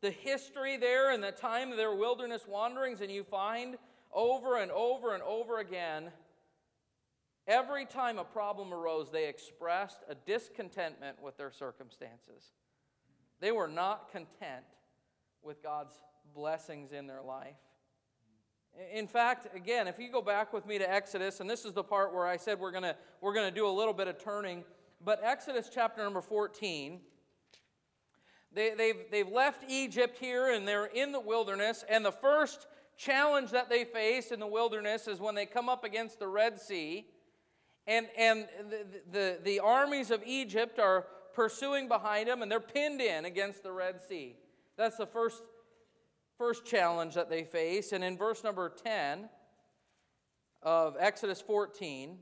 the 0.00 0.10
history 0.10 0.76
there 0.76 1.12
and 1.12 1.22
the 1.22 1.32
time 1.32 1.70
of 1.70 1.76
their 1.76 1.94
wilderness 1.94 2.46
wanderings, 2.48 3.00
and 3.00 3.10
you 3.10 3.24
find 3.24 3.76
over 4.14 4.58
and 4.58 4.70
over 4.70 5.14
and 5.14 5.22
over 5.22 5.58
again, 5.58 6.10
every 7.46 7.84
time 7.84 8.18
a 8.18 8.24
problem 8.24 8.72
arose, 8.72 9.10
they 9.10 9.28
expressed 9.28 9.98
a 10.08 10.14
discontentment 10.14 11.20
with 11.20 11.36
their 11.36 11.50
circumstances. 11.50 12.52
They 13.40 13.52
were 13.52 13.68
not 13.68 14.10
content 14.10 14.64
with 15.42 15.62
God's 15.62 15.98
blessings 16.34 16.92
in 16.92 17.06
their 17.06 17.22
life. 17.22 17.56
In 18.92 19.06
fact, 19.06 19.54
again, 19.54 19.86
if 19.86 19.98
you 19.98 20.10
go 20.10 20.22
back 20.22 20.52
with 20.52 20.66
me 20.66 20.78
to 20.78 20.90
Exodus, 20.90 21.40
and 21.40 21.48
this 21.48 21.64
is 21.64 21.72
the 21.72 21.84
part 21.84 22.12
where 22.12 22.26
I 22.26 22.36
said 22.36 22.58
we're 22.58 22.72
going 22.72 22.92
we're 23.20 23.34
going 23.34 23.48
to 23.48 23.54
do 23.54 23.68
a 23.68 23.70
little 23.70 23.92
bit 23.92 24.08
of 24.08 24.18
turning, 24.18 24.64
but 25.04 25.20
Exodus 25.22 25.70
chapter 25.72 26.02
number 26.02 26.20
14, 26.20 27.00
they, 28.52 28.74
they've, 28.74 29.04
they've 29.10 29.28
left 29.28 29.64
Egypt 29.68 30.18
here 30.18 30.52
and 30.52 30.66
they're 30.66 30.86
in 30.86 31.12
the 31.12 31.20
wilderness, 31.20 31.84
and 31.88 32.04
the 32.04 32.12
first 32.12 32.66
challenge 32.96 33.50
that 33.50 33.68
they 33.68 33.84
face 33.84 34.30
in 34.30 34.40
the 34.40 34.46
wilderness 34.46 35.08
is 35.08 35.20
when 35.20 35.34
they 35.34 35.46
come 35.46 35.68
up 35.68 35.84
against 35.84 36.18
the 36.18 36.28
Red 36.28 36.60
Sea, 36.60 37.06
and, 37.86 38.06
and 38.16 38.46
the, 38.70 38.86
the, 39.12 39.38
the 39.42 39.60
armies 39.60 40.10
of 40.10 40.22
Egypt 40.24 40.78
are 40.78 41.06
pursuing 41.34 41.88
behind 41.88 42.28
them, 42.28 42.42
and 42.42 42.50
they're 42.50 42.60
pinned 42.60 43.00
in 43.00 43.24
against 43.24 43.62
the 43.62 43.72
Red 43.72 44.00
Sea. 44.00 44.36
That's 44.76 44.96
the 44.96 45.06
first 45.06 45.42
first 46.38 46.64
challenge 46.64 47.14
that 47.14 47.30
they 47.30 47.44
face. 47.44 47.92
And 47.92 48.02
in 48.02 48.16
verse 48.16 48.42
number 48.44 48.68
10 48.68 49.28
of 50.62 50.96
Exodus 50.98 51.40
14, 51.40 52.18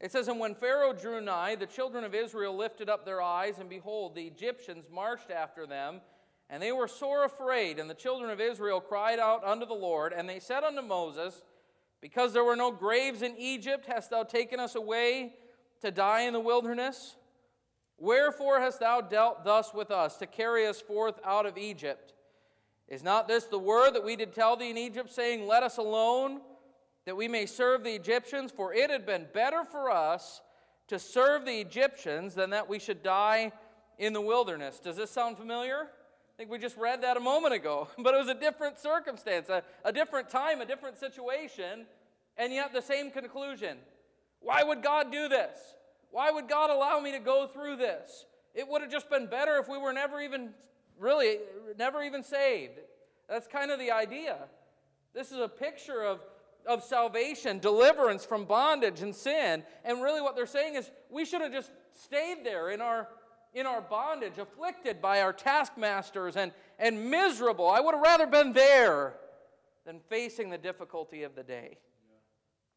it 0.00 0.12
says, 0.12 0.28
And 0.28 0.40
when 0.40 0.54
Pharaoh 0.54 0.92
drew 0.92 1.20
nigh, 1.20 1.54
the 1.54 1.66
children 1.66 2.04
of 2.04 2.14
Israel 2.14 2.56
lifted 2.56 2.88
up 2.88 3.04
their 3.04 3.22
eyes, 3.22 3.58
and 3.58 3.68
behold, 3.68 4.14
the 4.14 4.26
Egyptians 4.26 4.86
marched 4.92 5.30
after 5.30 5.66
them, 5.66 6.00
and 6.50 6.60
they 6.60 6.72
were 6.72 6.88
sore 6.88 7.24
afraid. 7.24 7.78
And 7.78 7.88
the 7.88 7.94
children 7.94 8.30
of 8.30 8.40
Israel 8.40 8.80
cried 8.80 9.20
out 9.20 9.44
unto 9.44 9.64
the 9.64 9.72
Lord, 9.72 10.12
and 10.12 10.28
they 10.28 10.40
said 10.40 10.64
unto 10.64 10.82
Moses, 10.82 11.42
Because 12.00 12.32
there 12.32 12.44
were 12.44 12.56
no 12.56 12.72
graves 12.72 13.22
in 13.22 13.36
Egypt, 13.38 13.86
hast 13.86 14.10
thou 14.10 14.24
taken 14.24 14.58
us 14.58 14.74
away 14.74 15.34
to 15.80 15.92
die 15.92 16.22
in 16.22 16.32
the 16.32 16.40
wilderness? 16.40 17.16
Wherefore 17.96 18.60
hast 18.60 18.80
thou 18.80 19.00
dealt 19.00 19.44
thus 19.44 19.72
with 19.72 19.90
us, 19.92 20.16
to 20.16 20.26
carry 20.26 20.66
us 20.66 20.80
forth 20.80 21.20
out 21.24 21.46
of 21.46 21.56
Egypt? 21.56 22.14
Is 22.88 23.04
not 23.04 23.28
this 23.28 23.44
the 23.44 23.58
word 23.58 23.94
that 23.94 24.04
we 24.04 24.16
did 24.16 24.34
tell 24.34 24.56
thee 24.56 24.70
in 24.70 24.76
Egypt, 24.76 25.12
saying, 25.12 25.46
Let 25.46 25.62
us 25.62 25.76
alone, 25.76 26.40
that 27.06 27.16
we 27.16 27.28
may 27.28 27.46
serve 27.46 27.84
the 27.84 27.94
Egyptians? 27.94 28.50
For 28.50 28.74
it 28.74 28.90
had 28.90 29.06
been 29.06 29.26
better 29.32 29.64
for 29.64 29.88
us 29.88 30.40
to 30.88 30.98
serve 30.98 31.44
the 31.44 31.60
Egyptians 31.60 32.34
than 32.34 32.50
that 32.50 32.68
we 32.68 32.80
should 32.80 33.04
die 33.04 33.52
in 33.98 34.12
the 34.12 34.20
wilderness. 34.20 34.80
Does 34.80 34.96
this 34.96 35.12
sound 35.12 35.38
familiar? 35.38 35.86
I 36.40 36.42
think 36.42 36.52
we 36.52 36.58
just 36.58 36.78
read 36.78 37.02
that 37.02 37.18
a 37.18 37.20
moment 37.20 37.52
ago, 37.52 37.88
but 37.98 38.14
it 38.14 38.16
was 38.16 38.28
a 38.28 38.34
different 38.34 38.78
circumstance, 38.78 39.50
a, 39.50 39.62
a 39.84 39.92
different 39.92 40.30
time, 40.30 40.62
a 40.62 40.64
different 40.64 40.96
situation, 40.96 41.84
and 42.38 42.50
yet 42.50 42.72
the 42.72 42.80
same 42.80 43.10
conclusion. 43.10 43.76
Why 44.40 44.62
would 44.62 44.82
God 44.82 45.12
do 45.12 45.28
this? 45.28 45.58
Why 46.10 46.30
would 46.30 46.48
God 46.48 46.70
allow 46.70 46.98
me 46.98 47.12
to 47.12 47.18
go 47.18 47.46
through 47.46 47.76
this? 47.76 48.24
It 48.54 48.66
would 48.66 48.80
have 48.80 48.90
just 48.90 49.10
been 49.10 49.26
better 49.26 49.58
if 49.58 49.68
we 49.68 49.76
were 49.76 49.92
never 49.92 50.18
even 50.18 50.54
really 50.98 51.40
never 51.78 52.02
even 52.02 52.22
saved. 52.22 52.78
That's 53.28 53.46
kind 53.46 53.70
of 53.70 53.78
the 53.78 53.90
idea. 53.90 54.38
This 55.12 55.32
is 55.32 55.40
a 55.40 55.48
picture 55.48 56.02
of, 56.02 56.20
of 56.66 56.82
salvation, 56.82 57.58
deliverance 57.58 58.24
from 58.24 58.46
bondage 58.46 59.02
and 59.02 59.14
sin. 59.14 59.62
And 59.84 60.02
really, 60.02 60.22
what 60.22 60.36
they're 60.36 60.46
saying 60.46 60.76
is 60.76 60.90
we 61.10 61.26
should 61.26 61.42
have 61.42 61.52
just 61.52 61.70
stayed 61.92 62.44
there 62.44 62.70
in 62.70 62.80
our, 62.80 63.08
in 63.52 63.66
our 63.66 63.80
bondage, 63.80 64.38
afflicted 64.38 65.02
by 65.02 65.22
our 65.22 65.32
taskmasters 65.32 66.36
and, 66.36 66.52
and 66.78 67.10
miserable. 67.10 67.68
I 67.68 67.80
would 67.80 67.94
have 67.94 68.02
rather 68.02 68.26
been 68.26 68.52
there 68.52 69.14
than 69.84 70.00
facing 70.08 70.50
the 70.50 70.58
difficulty 70.58 71.22
of 71.24 71.34
the 71.34 71.42
day. 71.42 71.78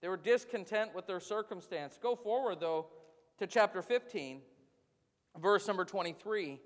They 0.01 0.09
were 0.09 0.17
discontent 0.17 0.93
with 0.93 1.07
their 1.07 1.19
circumstance. 1.19 1.97
Go 2.01 2.15
forward, 2.15 2.59
though, 2.59 2.87
to 3.39 3.47
chapter 3.47 3.81
15, 3.81 4.41
verse 5.39 5.67
number 5.67 5.85
23 5.85 6.51
It 6.53 6.59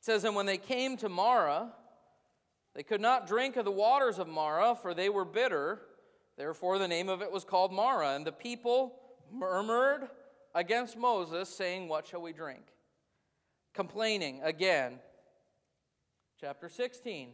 says, 0.00 0.24
And 0.24 0.34
when 0.34 0.46
they 0.46 0.58
came 0.58 0.96
to 0.98 1.08
Marah, 1.08 1.72
they 2.74 2.82
could 2.82 3.00
not 3.00 3.26
drink 3.26 3.56
of 3.56 3.64
the 3.64 3.70
waters 3.70 4.18
of 4.18 4.28
Marah, 4.28 4.74
for 4.74 4.92
they 4.92 5.08
were 5.08 5.24
bitter. 5.24 5.80
Therefore, 6.36 6.78
the 6.78 6.88
name 6.88 7.08
of 7.08 7.22
it 7.22 7.32
was 7.32 7.44
called 7.44 7.72
Marah. 7.72 8.14
And 8.14 8.26
the 8.26 8.32
people 8.32 8.96
murmured 9.32 10.08
against 10.56 10.96
Moses, 10.96 11.48
saying, 11.48 11.86
What 11.86 12.06
shall 12.06 12.22
we 12.22 12.32
drink? 12.32 12.62
Complaining 13.74 14.40
again. 14.42 14.98
Chapter 16.40 16.68
16, 16.68 17.28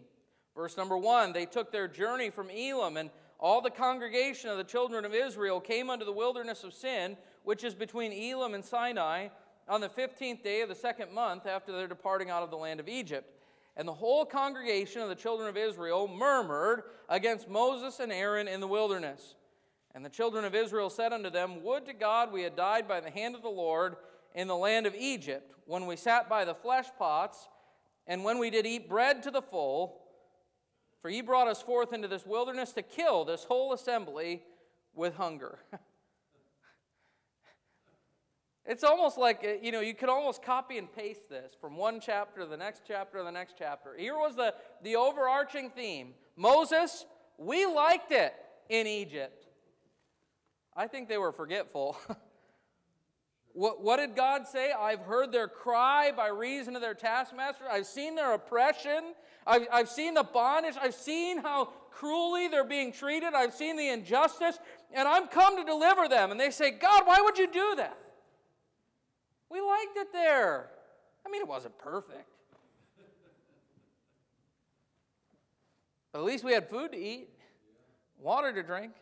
verse 0.54 0.76
number 0.76 0.98
1 0.98 1.32
They 1.32 1.46
took 1.46 1.72
their 1.72 1.88
journey 1.88 2.28
from 2.28 2.50
Elim, 2.50 2.96
and 2.98 3.10
all 3.38 3.60
the 3.60 3.70
congregation 3.70 4.50
of 4.50 4.58
the 4.58 4.64
children 4.64 5.04
of 5.04 5.14
Israel 5.14 5.60
came 5.60 5.88
unto 5.88 6.04
the 6.04 6.12
wilderness 6.12 6.64
of 6.64 6.74
Sin, 6.74 7.16
which 7.44 7.64
is 7.64 7.74
between 7.74 8.12
Elim 8.12 8.54
and 8.54 8.64
Sinai 8.64 9.28
on 9.68 9.80
the 9.80 9.88
15th 9.88 10.42
day 10.42 10.60
of 10.60 10.68
the 10.68 10.74
second 10.74 11.12
month 11.12 11.46
after 11.46 11.72
their 11.72 11.88
departing 11.88 12.28
out 12.28 12.42
of 12.42 12.50
the 12.50 12.56
land 12.56 12.80
of 12.80 12.88
Egypt. 12.88 13.32
And 13.76 13.88
the 13.88 13.94
whole 13.94 14.26
congregation 14.26 15.00
of 15.00 15.08
the 15.08 15.14
children 15.14 15.48
of 15.48 15.56
Israel 15.56 16.06
murmured 16.06 16.82
against 17.08 17.48
Moses 17.48 18.00
and 18.00 18.12
Aaron 18.12 18.48
in 18.48 18.60
the 18.60 18.66
wilderness. 18.66 19.34
And 19.94 20.04
the 20.04 20.10
children 20.10 20.44
of 20.44 20.54
Israel 20.54 20.88
said 20.88 21.12
unto 21.12 21.30
them, 21.30 21.62
Would 21.62 21.86
to 21.86 21.92
God 21.92 22.32
we 22.32 22.42
had 22.42 22.56
died 22.56 22.88
by 22.88 23.00
the 23.00 23.10
hand 23.10 23.34
of 23.34 23.42
the 23.42 23.48
Lord 23.48 23.96
in 24.34 24.48
the 24.48 24.56
land 24.56 24.86
of 24.86 24.94
Egypt, 24.94 25.54
when 25.66 25.86
we 25.86 25.96
sat 25.96 26.28
by 26.28 26.44
the 26.44 26.54
flesh 26.54 26.86
pots, 26.98 27.48
and 28.06 28.24
when 28.24 28.38
we 28.38 28.50
did 28.50 28.66
eat 28.66 28.88
bread 28.88 29.22
to 29.24 29.30
the 29.30 29.42
full. 29.42 30.00
For 31.02 31.10
ye 31.10 31.20
brought 31.20 31.48
us 31.48 31.60
forth 31.60 31.92
into 31.92 32.08
this 32.08 32.24
wilderness 32.24 32.72
to 32.72 32.82
kill 32.82 33.24
this 33.24 33.44
whole 33.44 33.72
assembly 33.72 34.42
with 34.94 35.16
hunger. 35.16 35.58
it's 38.64 38.84
almost 38.84 39.18
like, 39.18 39.44
uh, 39.44 39.54
you 39.60 39.72
know, 39.72 39.80
you 39.80 39.94
could 39.94 40.08
almost 40.08 40.42
copy 40.42 40.78
and 40.78 40.90
paste 40.94 41.28
this 41.28 41.52
from 41.60 41.76
one 41.76 42.00
chapter 42.00 42.42
to 42.42 42.46
the 42.46 42.56
next 42.56 42.82
chapter 42.86 43.18
to 43.18 43.24
the 43.24 43.32
next 43.32 43.56
chapter. 43.58 43.96
Here 43.98 44.14
was 44.14 44.36
the, 44.36 44.54
the 44.82 44.96
overarching 44.96 45.70
theme 45.70 46.14
Moses, 46.36 47.04
we 47.36 47.66
liked 47.66 48.12
it 48.12 48.34
in 48.68 48.86
Egypt. 48.86 49.41
I 50.76 50.86
think 50.86 51.08
they 51.08 51.18
were 51.18 51.32
forgetful. 51.32 51.96
what, 53.52 53.82
what 53.82 53.98
did 53.98 54.16
God 54.16 54.46
say? 54.46 54.72
I've 54.72 55.00
heard 55.00 55.32
their 55.32 55.48
cry 55.48 56.12
by 56.16 56.28
reason 56.28 56.74
of 56.76 56.82
their 56.82 56.94
taskmaster. 56.94 57.64
I've 57.70 57.86
seen 57.86 58.14
their 58.14 58.32
oppression. 58.32 59.14
I've, 59.46 59.66
I've 59.72 59.88
seen 59.88 60.14
the 60.14 60.22
bondage. 60.22 60.74
I've 60.80 60.94
seen 60.94 61.38
how 61.38 61.66
cruelly 61.90 62.48
they're 62.48 62.64
being 62.64 62.92
treated. 62.92 63.34
I've 63.34 63.52
seen 63.52 63.76
the 63.76 63.88
injustice. 63.88 64.58
And 64.92 65.06
I'm 65.06 65.28
come 65.28 65.56
to 65.58 65.64
deliver 65.64 66.08
them. 66.08 66.30
And 66.30 66.40
they 66.40 66.50
say, 66.50 66.70
God, 66.70 67.06
why 67.06 67.20
would 67.20 67.36
you 67.36 67.50
do 67.50 67.74
that? 67.76 67.98
We 69.50 69.60
liked 69.60 69.96
it 69.96 70.12
there. 70.12 70.70
I 71.26 71.30
mean, 71.30 71.42
it 71.42 71.48
wasn't 71.48 71.78
perfect. 71.78 72.28
But 76.12 76.20
at 76.20 76.24
least 76.24 76.44
we 76.44 76.52
had 76.52 76.68
food 76.68 76.92
to 76.92 76.98
eat, 76.98 77.28
water 78.18 78.52
to 78.52 78.62
drink. 78.62 78.92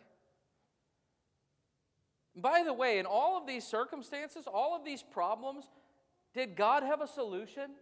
By 2.41 2.63
the 2.65 2.73
way, 2.73 2.99
in 2.99 3.07
all 3.07 3.37
of 3.37 3.47
these 3.47 3.65
circumstances, 3.65 4.45
all 4.47 4.77
of 4.77 4.85
these 4.85 5.03
problems, 5.03 5.65
did 6.35 6.57
God 6.57 6.83
have 6.83 7.01
a 7.01 7.07
solution? 7.07 7.73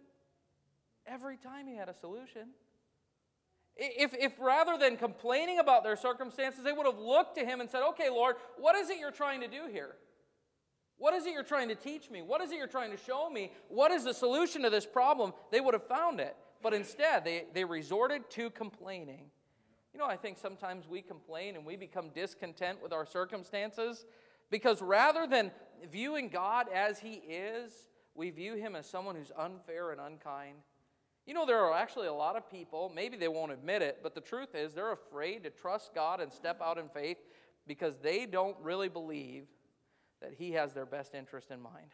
Every 1.05 1.37
time 1.37 1.67
He 1.67 1.75
had 1.75 1.89
a 1.89 1.93
solution. 1.93 2.49
If, 3.75 4.13
if 4.13 4.33
rather 4.39 4.77
than 4.77 4.97
complaining 4.97 5.59
about 5.59 5.83
their 5.83 5.95
circumstances, 5.95 6.63
they 6.63 6.73
would 6.73 6.85
have 6.85 6.99
looked 6.99 7.37
to 7.37 7.45
Him 7.45 7.61
and 7.61 7.69
said, 7.69 7.81
Okay, 7.89 8.09
Lord, 8.09 8.35
what 8.57 8.75
is 8.75 8.89
it 8.89 8.99
you're 8.99 9.11
trying 9.11 9.41
to 9.41 9.47
do 9.47 9.67
here? 9.71 9.95
What 10.97 11.13
is 11.13 11.25
it 11.25 11.31
you're 11.31 11.43
trying 11.43 11.69
to 11.69 11.75
teach 11.75 12.09
me? 12.11 12.21
What 12.21 12.41
is 12.41 12.51
it 12.51 12.57
you're 12.57 12.67
trying 12.67 12.91
to 12.91 12.97
show 12.97 13.29
me? 13.29 13.53
What 13.69 13.91
is 13.91 14.03
the 14.03 14.13
solution 14.13 14.63
to 14.63 14.69
this 14.69 14.85
problem? 14.85 15.31
They 15.49 15.61
would 15.61 15.73
have 15.73 15.87
found 15.87 16.19
it. 16.19 16.35
But 16.61 16.73
instead, 16.73 17.23
they, 17.23 17.45
they 17.53 17.63
resorted 17.63 18.29
to 18.31 18.49
complaining. 18.49 19.31
You 19.93 19.99
know, 19.99 20.05
I 20.05 20.17
think 20.17 20.37
sometimes 20.37 20.89
we 20.89 21.01
complain 21.01 21.55
and 21.55 21.65
we 21.65 21.77
become 21.77 22.09
discontent 22.09 22.83
with 22.83 22.91
our 22.91 23.05
circumstances 23.05 24.05
because 24.49 24.81
rather 24.81 25.27
than 25.27 25.51
viewing 25.91 26.29
God 26.29 26.67
as 26.73 26.99
He 26.99 27.15
is, 27.15 27.71
we 28.15 28.29
view 28.29 28.55
Him 28.55 28.75
as 28.75 28.89
someone 28.89 29.15
who's 29.15 29.31
unfair 29.37 29.91
and 29.91 30.01
unkind. 30.01 30.57
You 31.25 31.33
know, 31.33 31.45
there 31.45 31.59
are 31.59 31.73
actually 31.73 32.07
a 32.07 32.13
lot 32.13 32.35
of 32.35 32.49
people, 32.49 32.91
maybe 32.93 33.15
they 33.15 33.27
won't 33.27 33.51
admit 33.51 33.81
it, 33.81 33.99
but 34.01 34.15
the 34.15 34.21
truth 34.21 34.55
is 34.55 34.73
they're 34.73 34.91
afraid 34.91 35.43
to 35.43 35.49
trust 35.49 35.93
God 35.93 36.19
and 36.21 36.33
step 36.33 36.59
out 36.61 36.77
in 36.77 36.89
faith 36.89 37.17
because 37.67 37.97
they 37.97 38.25
don't 38.25 38.57
really 38.61 38.89
believe 38.89 39.45
that 40.21 40.33
He 40.37 40.53
has 40.53 40.73
their 40.73 40.85
best 40.85 41.13
interest 41.13 41.51
in 41.51 41.61
mind. 41.61 41.93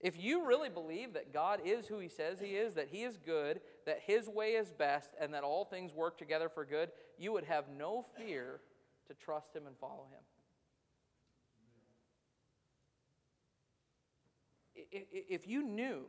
If 0.00 0.18
you 0.18 0.46
really 0.46 0.68
believe 0.68 1.14
that 1.14 1.32
God 1.32 1.60
is 1.64 1.86
who 1.86 1.98
He 1.98 2.08
says 2.08 2.40
He 2.40 2.52
is, 2.52 2.74
that 2.74 2.88
He 2.88 3.02
is 3.02 3.18
good, 3.18 3.60
that 3.84 4.00
His 4.04 4.28
way 4.28 4.52
is 4.52 4.72
best, 4.72 5.10
and 5.20 5.34
that 5.34 5.42
all 5.42 5.64
things 5.64 5.92
work 5.92 6.16
together 6.16 6.48
for 6.48 6.64
good, 6.64 6.90
you 7.18 7.32
would 7.32 7.44
have 7.44 7.64
no 7.68 8.04
fear 8.16 8.60
to 9.08 9.14
trust 9.14 9.54
Him 9.54 9.66
and 9.66 9.76
follow 9.76 10.06
Him. 10.10 10.22
If 14.90 15.46
you 15.46 15.62
knew 15.62 16.02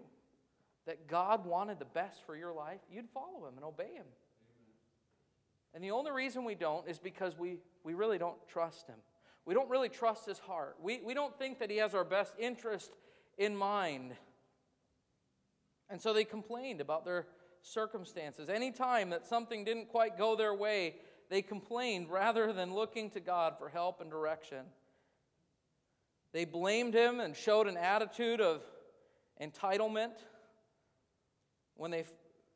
that 0.85 1.07
God 1.07 1.45
wanted 1.45 1.79
the 1.79 1.85
best 1.85 2.25
for 2.25 2.35
your 2.35 2.53
life, 2.53 2.79
you'd 2.91 3.09
follow 3.09 3.47
Him 3.47 3.55
and 3.55 3.63
obey 3.63 3.93
Him. 3.93 4.05
And 5.73 5.83
the 5.83 5.91
only 5.91 6.11
reason 6.11 6.45
we 6.45 6.55
don't 6.55 6.87
is 6.87 6.97
because 6.97 7.37
we, 7.37 7.57
we 7.83 7.93
really 7.93 8.17
don't 8.17 8.37
trust 8.47 8.87
Him. 8.87 8.95
We 9.45 9.53
don't 9.53 9.69
really 9.69 9.89
trust 9.89 10.25
His 10.25 10.39
heart. 10.39 10.77
We, 10.81 11.01
we 11.05 11.13
don't 11.13 11.37
think 11.37 11.59
that 11.59 11.69
He 11.69 11.77
has 11.77 11.93
our 11.93 12.03
best 12.03 12.33
interest 12.39 12.91
in 13.37 13.55
mind. 13.55 14.13
And 15.89 16.01
so 16.01 16.13
they 16.13 16.23
complained 16.23 16.81
about 16.81 17.05
their 17.05 17.27
circumstances. 17.61 18.49
Anytime 18.49 19.09
that 19.11 19.27
something 19.27 19.63
didn't 19.63 19.89
quite 19.89 20.17
go 20.17 20.35
their 20.35 20.53
way, 20.53 20.95
they 21.29 21.41
complained 21.41 22.09
rather 22.09 22.51
than 22.53 22.73
looking 22.73 23.09
to 23.11 23.19
God 23.19 23.55
for 23.59 23.69
help 23.69 24.01
and 24.01 24.09
direction. 24.09 24.65
They 26.31 26.45
blamed 26.45 26.93
him 26.93 27.19
and 27.19 27.35
showed 27.35 27.67
an 27.67 27.77
attitude 27.77 28.41
of 28.41 28.61
entitlement. 29.41 30.11
When 31.75 31.91
they, 31.91 32.05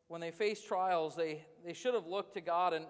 when 0.07 0.21
they 0.21 0.31
faced 0.31 0.67
trials, 0.67 1.15
they, 1.15 1.45
they 1.65 1.73
should 1.73 1.93
have 1.93 2.05
looked 2.05 2.35
to 2.35 2.41
God 2.41 2.73
and 2.73 2.85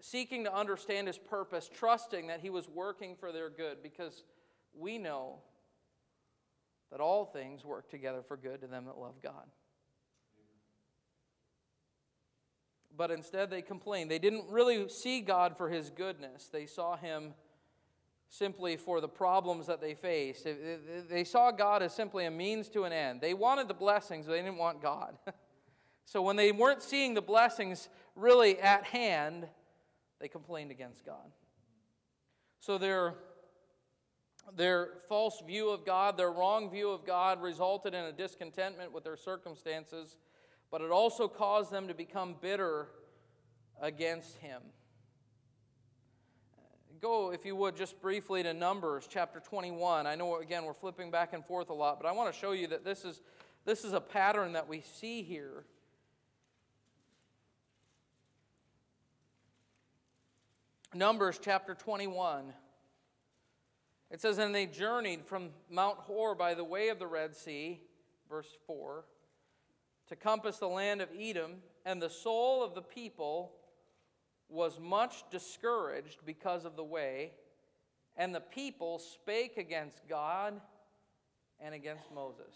seeking 0.00 0.44
to 0.44 0.54
understand 0.54 1.06
his 1.06 1.18
purpose, 1.18 1.70
trusting 1.72 2.26
that 2.26 2.40
he 2.40 2.50
was 2.50 2.68
working 2.68 3.16
for 3.16 3.32
their 3.32 3.48
good, 3.48 3.82
because 3.82 4.24
we 4.74 4.98
know 4.98 5.38
that 6.90 7.00
all 7.00 7.24
things 7.24 7.64
work 7.64 7.88
together 7.88 8.22
for 8.26 8.36
good 8.36 8.60
to 8.60 8.66
them 8.66 8.84
that 8.86 8.98
love 8.98 9.22
God. 9.22 9.46
But 12.94 13.10
instead, 13.10 13.48
they 13.48 13.62
complained. 13.62 14.10
They 14.10 14.18
didn't 14.18 14.44
really 14.50 14.88
see 14.88 15.22
God 15.22 15.56
for 15.56 15.70
his 15.70 15.88
goodness, 15.90 16.48
they 16.52 16.66
saw 16.66 16.96
him 16.96 17.34
simply 18.32 18.78
for 18.78 19.02
the 19.02 19.08
problems 19.08 19.66
that 19.66 19.78
they 19.78 19.94
faced. 19.94 20.48
They 21.10 21.22
saw 21.22 21.50
God 21.50 21.82
as 21.82 21.94
simply 21.94 22.24
a 22.24 22.30
means 22.30 22.70
to 22.70 22.84
an 22.84 22.92
end. 22.92 23.20
They 23.20 23.34
wanted 23.34 23.68
the 23.68 23.74
blessings, 23.74 24.24
but 24.24 24.32
they 24.32 24.38
didn't 24.40 24.56
want 24.56 24.80
God. 24.80 25.18
so 26.06 26.22
when 26.22 26.36
they 26.36 26.50
weren't 26.50 26.82
seeing 26.82 27.12
the 27.12 27.20
blessings 27.20 27.90
really 28.16 28.58
at 28.58 28.84
hand, 28.84 29.46
they 30.18 30.28
complained 30.28 30.70
against 30.70 31.04
God. 31.04 31.30
So 32.58 32.78
their, 32.78 33.16
their 34.56 34.92
false 35.10 35.42
view 35.46 35.68
of 35.68 35.84
God, 35.84 36.16
their 36.16 36.32
wrong 36.32 36.70
view 36.70 36.88
of 36.88 37.04
God, 37.04 37.42
resulted 37.42 37.92
in 37.92 38.06
a 38.06 38.12
discontentment 38.12 38.92
with 38.92 39.04
their 39.04 39.18
circumstances, 39.18 40.16
but 40.70 40.80
it 40.80 40.90
also 40.90 41.28
caused 41.28 41.70
them 41.70 41.86
to 41.86 41.92
become 41.92 42.36
bitter 42.40 42.88
against 43.78 44.38
Him 44.38 44.62
go, 47.02 47.32
if 47.32 47.44
you 47.44 47.56
would, 47.56 47.74
just 47.74 48.00
briefly 48.00 48.44
to 48.44 48.54
Numbers 48.54 49.08
chapter 49.10 49.40
21. 49.40 50.06
I 50.06 50.14
know, 50.14 50.36
again, 50.36 50.64
we're 50.64 50.72
flipping 50.72 51.10
back 51.10 51.32
and 51.32 51.44
forth 51.44 51.68
a 51.68 51.74
lot, 51.74 52.00
but 52.00 52.08
I 52.08 52.12
want 52.12 52.32
to 52.32 52.38
show 52.38 52.52
you 52.52 52.68
that 52.68 52.84
this 52.84 53.04
is, 53.04 53.20
this 53.64 53.84
is 53.84 53.92
a 53.92 54.00
pattern 54.00 54.52
that 54.52 54.68
we 54.68 54.82
see 54.82 55.24
here. 55.24 55.64
Numbers 60.94 61.40
chapter 61.42 61.74
21. 61.74 62.52
It 64.12 64.20
says, 64.20 64.38
And 64.38 64.54
they 64.54 64.66
journeyed 64.66 65.26
from 65.26 65.48
Mount 65.68 65.98
Hor 65.98 66.36
by 66.36 66.54
the 66.54 66.64
way 66.64 66.88
of 66.88 67.00
the 67.00 67.08
Red 67.08 67.34
Sea, 67.34 67.80
verse 68.28 68.56
4, 68.68 69.04
to 70.06 70.14
compass 70.14 70.58
the 70.58 70.68
land 70.68 71.02
of 71.02 71.08
Edom, 71.18 71.54
and 71.84 72.00
the 72.00 72.10
soul 72.10 72.62
of 72.62 72.76
the 72.76 72.82
people 72.82 73.54
was 74.52 74.78
much 74.78 75.24
discouraged 75.30 76.18
because 76.26 76.64
of 76.64 76.76
the 76.76 76.84
way, 76.84 77.32
and 78.16 78.34
the 78.34 78.40
people 78.40 78.98
spake 78.98 79.56
against 79.56 80.06
God 80.08 80.60
and 81.58 81.74
against 81.74 82.12
Moses. 82.14 82.54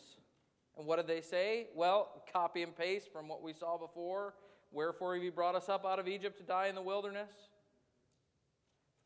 And 0.77 0.87
what 0.87 0.97
did 0.97 1.07
they 1.07 1.23
say? 1.23 1.69
Well, 1.75 2.23
copy 2.33 2.63
and 2.63 2.77
paste 2.77 3.11
from 3.11 3.29
what 3.29 3.43
we 3.43 3.55
saw 3.55 3.79
before. 3.79 4.35
Wherefore 4.73 5.15
have 5.15 5.25
you 5.25 5.33
brought 5.33 5.55
us 5.55 5.69
up 5.69 5.87
out 5.87 5.99
of 5.99 6.07
Egypt 6.07 6.37
to 6.39 6.45
die 6.45 6.67
in 6.67 6.75
the 6.75 6.83
wilderness? 6.83 7.31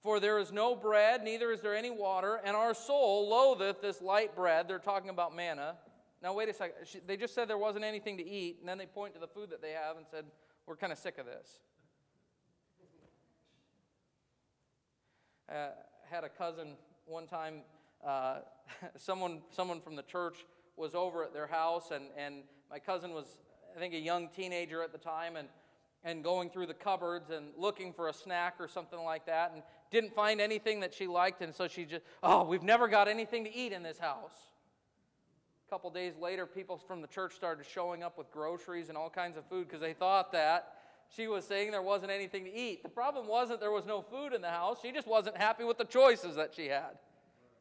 For 0.02 0.18
there 0.18 0.38
is 0.38 0.50
no 0.50 0.74
bread, 0.74 1.22
neither 1.22 1.52
is 1.52 1.60
there 1.60 1.76
any 1.76 1.90
water, 1.90 2.40
and 2.42 2.56
our 2.56 2.74
soul 2.74 3.28
loatheth 3.28 3.82
this 3.82 4.00
light 4.00 4.34
bread. 4.34 4.66
They're 4.66 4.78
talking 4.78 5.10
about 5.10 5.36
manna. 5.36 5.76
Now, 6.22 6.34
wait 6.34 6.48
a 6.48 6.54
second. 6.54 6.74
They 7.06 7.16
just 7.16 7.34
said 7.34 7.48
there 7.48 7.58
wasn't 7.58 7.84
anything 7.84 8.16
to 8.16 8.26
eat, 8.26 8.58
and 8.60 8.68
then 8.68 8.78
they 8.78 8.86
point 8.86 9.14
to 9.14 9.20
the 9.20 9.28
food 9.28 9.50
that 9.50 9.62
they 9.62 9.72
have 9.72 9.96
and 9.98 10.06
said, 10.10 10.24
We're 10.66 10.76
kind 10.76 10.92
of 10.92 10.98
sick 10.98 11.18
of 11.18 11.26
this. 11.26 11.60
Uh, 15.50 15.70
had 16.10 16.24
a 16.24 16.28
cousin 16.28 16.76
one 17.06 17.26
time, 17.26 17.62
uh, 18.06 18.38
someone, 18.96 19.42
someone 19.50 19.80
from 19.80 19.96
the 19.96 20.02
church 20.02 20.44
was 20.76 20.94
over 20.94 21.24
at 21.24 21.32
their 21.32 21.46
house, 21.46 21.90
and, 21.90 22.04
and 22.16 22.42
my 22.70 22.78
cousin 22.78 23.12
was, 23.12 23.26
I 23.76 23.78
think, 23.78 23.94
a 23.94 23.98
young 23.98 24.28
teenager 24.28 24.82
at 24.82 24.92
the 24.92 24.98
time, 24.98 25.36
and, 25.36 25.48
and 26.04 26.24
going 26.24 26.50
through 26.50 26.66
the 26.66 26.74
cupboards 26.74 27.30
and 27.30 27.48
looking 27.56 27.92
for 27.92 28.08
a 28.08 28.12
snack 28.12 28.54
or 28.58 28.68
something 28.68 29.00
like 29.00 29.26
that, 29.26 29.52
and 29.52 29.62
didn't 29.90 30.14
find 30.14 30.40
anything 30.40 30.80
that 30.80 30.94
she 30.94 31.06
liked, 31.06 31.42
and 31.42 31.54
so 31.54 31.68
she 31.68 31.84
just, 31.84 32.04
oh, 32.22 32.44
we've 32.44 32.62
never 32.62 32.88
got 32.88 33.08
anything 33.08 33.44
to 33.44 33.54
eat 33.54 33.72
in 33.72 33.82
this 33.82 33.98
house. 33.98 34.34
A 35.66 35.70
couple 35.70 35.90
days 35.90 36.14
later, 36.20 36.46
people 36.46 36.78
from 36.78 37.00
the 37.02 37.08
church 37.08 37.34
started 37.34 37.66
showing 37.66 38.02
up 38.02 38.16
with 38.16 38.30
groceries 38.32 38.88
and 38.88 38.96
all 38.96 39.10
kinds 39.10 39.36
of 39.36 39.44
food 39.46 39.66
because 39.68 39.80
they 39.80 39.92
thought 39.92 40.32
that 40.32 40.79
she 41.16 41.26
was 41.26 41.44
saying 41.44 41.72
there 41.72 41.82
wasn't 41.82 42.12
anything 42.12 42.44
to 42.44 42.54
eat. 42.54 42.82
The 42.82 42.88
problem 42.88 43.26
wasn't 43.26 43.60
there 43.60 43.72
was 43.72 43.84
no 43.84 44.00
food 44.00 44.32
in 44.32 44.42
the 44.42 44.50
house. 44.50 44.78
She 44.82 44.92
just 44.92 45.08
wasn't 45.08 45.36
happy 45.36 45.64
with 45.64 45.76
the 45.76 45.84
choices 45.84 46.36
that 46.36 46.54
she 46.54 46.68
had. 46.68 46.98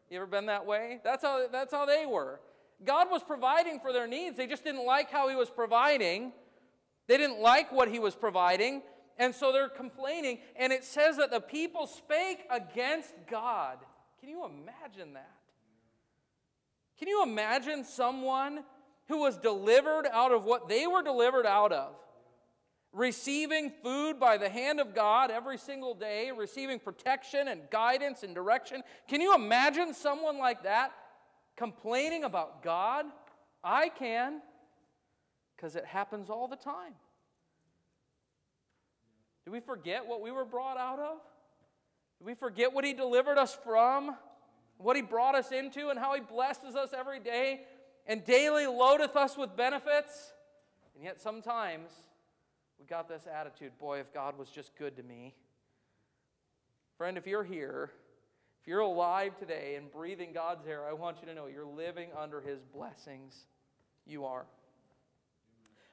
You 0.09 0.17
ever 0.17 0.27
been 0.27 0.45
that 0.47 0.65
way? 0.65 0.99
That's 1.03 1.23
how, 1.23 1.47
that's 1.51 1.73
how 1.73 1.85
they 1.85 2.05
were. 2.05 2.39
God 2.85 3.09
was 3.09 3.23
providing 3.23 3.79
for 3.79 3.91
their 3.91 4.07
needs. 4.07 4.37
They 4.37 4.47
just 4.47 4.63
didn't 4.63 4.85
like 4.85 5.11
how 5.11 5.29
He 5.29 5.35
was 5.35 5.49
providing. 5.49 6.31
They 7.07 7.17
didn't 7.17 7.41
like 7.41 7.71
what 7.71 7.89
He 7.89 7.99
was 7.99 8.15
providing. 8.15 8.83
And 9.17 9.33
so 9.33 9.51
they're 9.51 9.67
complaining. 9.67 10.39
And 10.55 10.71
it 10.71 10.83
says 10.83 11.17
that 11.17 11.31
the 11.31 11.41
people 11.41 11.87
spake 11.87 12.45
against 12.49 13.13
God. 13.29 13.77
Can 14.19 14.29
you 14.29 14.45
imagine 14.45 15.13
that? 15.13 15.31
Can 16.97 17.07
you 17.07 17.23
imagine 17.23 17.83
someone 17.83 18.63
who 19.07 19.19
was 19.19 19.37
delivered 19.37 20.05
out 20.11 20.31
of 20.31 20.43
what 20.43 20.69
they 20.69 20.85
were 20.85 21.01
delivered 21.01 21.45
out 21.45 21.71
of? 21.71 21.95
Receiving 22.91 23.71
food 23.83 24.19
by 24.19 24.37
the 24.37 24.49
hand 24.49 24.79
of 24.79 24.95
God 24.95 25.29
every 25.29 25.57
single 25.59 25.93
day, 25.93 26.31
receiving 26.35 26.79
protection 26.79 27.47
and 27.47 27.61
guidance 27.69 28.23
and 28.23 28.33
direction. 28.33 28.81
Can 29.07 29.21
you 29.21 29.35
imagine 29.35 29.93
someone 29.93 30.39
like 30.39 30.63
that 30.63 30.91
complaining 31.55 32.23
about 32.23 32.63
God? 32.63 33.05
I 33.63 33.89
can, 33.89 34.41
because 35.55 35.75
it 35.75 35.85
happens 35.85 36.31
all 36.31 36.47
the 36.47 36.55
time. 36.55 36.93
Do 39.45 39.51
we 39.51 39.59
forget 39.59 40.07
what 40.07 40.21
we 40.21 40.31
were 40.31 40.45
brought 40.45 40.77
out 40.77 40.99
of? 40.99 41.17
Do 42.19 42.25
we 42.25 42.33
forget 42.33 42.73
what 42.73 42.85
He 42.85 42.93
delivered 42.93 43.37
us 43.37 43.55
from? 43.63 44.15
What 44.77 44.95
He 44.95 45.03
brought 45.03 45.35
us 45.35 45.51
into, 45.51 45.89
and 45.89 45.99
how 45.99 46.15
He 46.15 46.21
blesses 46.21 46.75
us 46.75 46.89
every 46.97 47.19
day 47.19 47.61
and 48.07 48.25
daily 48.25 48.65
loadeth 48.65 49.15
us 49.15 49.37
with 49.37 49.55
benefits? 49.55 50.33
And 50.95 51.03
yet 51.03 51.21
sometimes 51.21 51.91
we 52.79 52.85
got 52.85 53.09
this 53.09 53.27
attitude 53.27 53.77
boy, 53.77 53.99
if 53.99 54.13
God 54.13 54.37
was 54.37 54.49
just 54.49 54.75
good 54.77 54.95
to 54.97 55.03
me. 55.03 55.35
Friend, 56.97 57.17
if 57.17 57.27
you're 57.27 57.43
here, 57.43 57.91
if 58.61 58.67
you're 58.67 58.79
alive 58.79 59.37
today 59.37 59.75
and 59.75 59.91
breathing 59.91 60.31
God's 60.33 60.65
air, 60.65 60.87
I 60.87 60.93
want 60.93 61.17
you 61.21 61.27
to 61.27 61.33
know 61.33 61.47
you're 61.47 61.65
living 61.65 62.09
under 62.17 62.39
His 62.39 62.59
blessings. 62.73 63.45
You 64.05 64.25
are. 64.25 64.45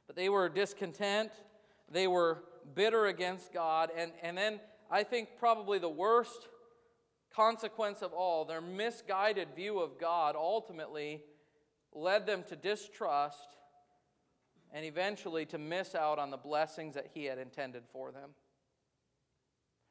But 0.07 0.15
they 0.15 0.29
were 0.29 0.49
discontent, 0.49 1.33
they 1.91 2.07
were 2.07 2.45
bitter 2.75 3.07
against 3.07 3.53
God, 3.53 3.91
and, 3.97 4.13
and 4.23 4.39
then 4.39 4.61
I 4.91 5.03
think 5.03 5.31
probably 5.39 5.81
the 5.81 5.89
worst 5.89 6.49
consequence 7.35 8.01
of 8.01 8.13
all, 8.13 8.45
their 8.45 8.61
misguided 8.61 9.49
view 9.57 9.81
of 9.81 9.99
God 9.99 10.37
ultimately 10.37 11.23
led 11.93 12.27
them 12.27 12.45
to 12.49 12.57
distrust 12.57 13.57
and 14.73 14.85
eventually 14.85 15.47
to 15.47 15.59
miss 15.59 15.95
out 15.95 16.19
on 16.19 16.31
the 16.31 16.37
blessings 16.37 16.95
that 16.95 17.09
He 17.15 17.25
had 17.25 17.39
intended 17.39 17.85
for 17.93 18.13
them. 18.13 18.31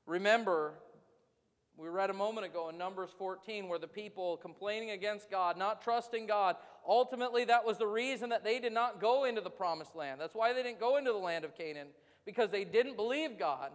Remember, 0.06 0.74
we 1.78 1.90
read 1.90 2.10
a 2.10 2.14
moment 2.14 2.46
ago 2.46 2.70
in 2.70 2.78
Numbers 2.78 3.10
14 3.18 3.68
where 3.68 3.80
the 3.80 3.88
people 3.88 4.38
complaining 4.38 4.92
against 4.92 5.30
God, 5.30 5.58
not 5.58 5.82
trusting 5.82 6.26
God, 6.26 6.56
ultimately 6.88 7.46
that 7.46 7.66
was 7.66 7.78
the 7.78 7.88
reason 7.88 8.30
that 8.30 8.44
they 8.44 8.60
did 8.60 8.72
not 8.72 9.02
go 9.02 9.26
into 9.26 9.42
the 9.42 9.50
promised 9.50 9.96
land. 9.96 10.22
That's 10.22 10.36
why 10.36 10.54
they 10.54 10.64
didn't 10.64 10.80
go 10.80 10.98
into 10.98 11.12
the 11.12 11.18
land 11.18 11.44
of 11.44 11.58
Canaan, 11.58 11.88
because 12.26 12.50
they 12.50 12.64
didn't 12.64 12.96
believe 12.96 13.38
God. 13.38 13.72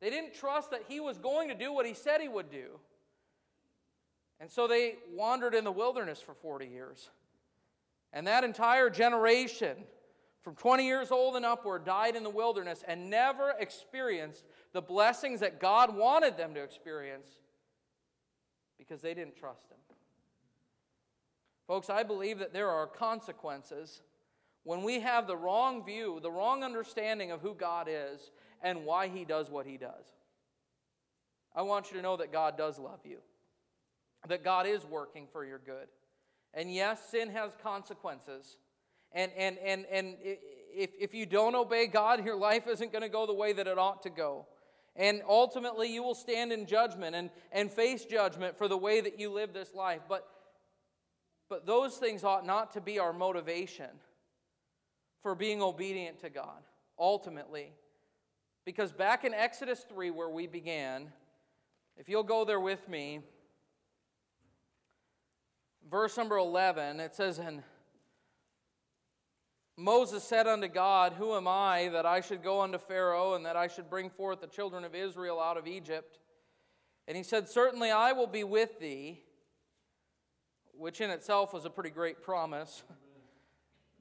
They 0.00 0.10
didn't 0.10 0.34
trust 0.34 0.70
that 0.72 0.82
He 0.88 1.00
was 1.00 1.18
going 1.18 1.48
to 1.48 1.54
do 1.54 1.72
what 1.72 1.86
He 1.86 1.94
said 1.94 2.20
He 2.20 2.28
would 2.28 2.50
do. 2.50 2.80
And 4.40 4.50
so 4.50 4.66
they 4.66 4.96
wandered 5.14 5.54
in 5.54 5.64
the 5.64 5.72
wilderness 5.72 6.20
for 6.20 6.34
40 6.34 6.66
years. 6.66 7.08
And 8.16 8.26
that 8.28 8.44
entire 8.44 8.88
generation, 8.88 9.76
from 10.40 10.54
20 10.54 10.86
years 10.86 11.10
old 11.10 11.36
and 11.36 11.44
upward, 11.44 11.84
died 11.84 12.16
in 12.16 12.22
the 12.22 12.30
wilderness 12.30 12.82
and 12.88 13.10
never 13.10 13.52
experienced 13.60 14.46
the 14.72 14.80
blessings 14.80 15.40
that 15.40 15.60
God 15.60 15.94
wanted 15.94 16.38
them 16.38 16.54
to 16.54 16.62
experience 16.62 17.28
because 18.78 19.02
they 19.02 19.12
didn't 19.12 19.36
trust 19.36 19.70
Him. 19.70 19.76
Folks, 21.66 21.90
I 21.90 22.04
believe 22.04 22.38
that 22.38 22.54
there 22.54 22.70
are 22.70 22.86
consequences 22.86 24.00
when 24.64 24.82
we 24.82 25.00
have 25.00 25.26
the 25.26 25.36
wrong 25.36 25.84
view, 25.84 26.18
the 26.22 26.30
wrong 26.30 26.64
understanding 26.64 27.30
of 27.30 27.42
who 27.42 27.52
God 27.52 27.86
is 27.90 28.30
and 28.62 28.86
why 28.86 29.08
He 29.08 29.26
does 29.26 29.50
what 29.50 29.66
He 29.66 29.76
does. 29.76 30.06
I 31.54 31.60
want 31.60 31.90
you 31.90 31.98
to 31.98 32.02
know 32.02 32.16
that 32.16 32.32
God 32.32 32.56
does 32.56 32.78
love 32.78 33.00
you, 33.04 33.18
that 34.26 34.42
God 34.42 34.66
is 34.66 34.86
working 34.86 35.26
for 35.30 35.44
your 35.44 35.58
good. 35.58 35.88
And 36.54 36.72
yes, 36.72 37.10
sin 37.10 37.30
has 37.30 37.52
consequences. 37.62 38.56
And, 39.12 39.32
and, 39.36 39.58
and, 39.58 39.86
and 39.90 40.16
if, 40.22 40.90
if 40.98 41.14
you 41.14 41.26
don't 41.26 41.54
obey 41.54 41.86
God, 41.86 42.24
your 42.24 42.36
life 42.36 42.66
isn't 42.66 42.92
going 42.92 43.02
to 43.02 43.08
go 43.08 43.26
the 43.26 43.34
way 43.34 43.52
that 43.52 43.66
it 43.66 43.78
ought 43.78 44.02
to 44.02 44.10
go. 44.10 44.46
And 44.94 45.22
ultimately, 45.28 45.92
you 45.92 46.02
will 46.02 46.14
stand 46.14 46.52
in 46.52 46.66
judgment 46.66 47.14
and, 47.14 47.30
and 47.52 47.70
face 47.70 48.04
judgment 48.04 48.56
for 48.56 48.66
the 48.66 48.76
way 48.76 49.00
that 49.00 49.20
you 49.20 49.30
live 49.30 49.52
this 49.52 49.74
life. 49.74 50.00
But, 50.08 50.26
but 51.48 51.66
those 51.66 51.96
things 51.96 52.24
ought 52.24 52.46
not 52.46 52.72
to 52.72 52.80
be 52.80 52.98
our 52.98 53.12
motivation 53.12 53.90
for 55.22 55.34
being 55.34 55.60
obedient 55.60 56.20
to 56.20 56.30
God, 56.30 56.62
ultimately. 56.98 57.72
Because 58.64 58.92
back 58.92 59.24
in 59.24 59.34
Exodus 59.34 59.84
3, 59.88 60.10
where 60.10 60.28
we 60.28 60.46
began, 60.46 61.12
if 61.96 62.08
you'll 62.08 62.22
go 62.22 62.44
there 62.44 62.60
with 62.60 62.88
me, 62.88 63.20
verse 65.90 66.16
number 66.16 66.36
11, 66.36 67.00
it 67.00 67.14
says, 67.14 67.38
And 67.38 67.62
Moses 69.76 70.24
said 70.24 70.46
unto 70.46 70.68
God, 70.68 71.12
Who 71.14 71.34
am 71.34 71.46
I 71.46 71.88
that 71.92 72.06
I 72.06 72.20
should 72.20 72.42
go 72.42 72.60
unto 72.60 72.78
Pharaoh 72.78 73.34
and 73.34 73.44
that 73.46 73.56
I 73.56 73.68
should 73.68 73.90
bring 73.90 74.10
forth 74.10 74.40
the 74.40 74.46
children 74.46 74.84
of 74.84 74.94
Israel 74.94 75.40
out 75.40 75.56
of 75.56 75.66
Egypt? 75.66 76.18
And 77.06 77.16
he 77.16 77.22
said, 77.22 77.48
Certainly 77.48 77.90
I 77.90 78.12
will 78.12 78.26
be 78.26 78.44
with 78.44 78.80
thee, 78.80 79.22
which 80.72 81.00
in 81.00 81.10
itself 81.10 81.52
was 81.52 81.64
a 81.64 81.70
pretty 81.70 81.90
great 81.90 82.22
promise. 82.22 82.82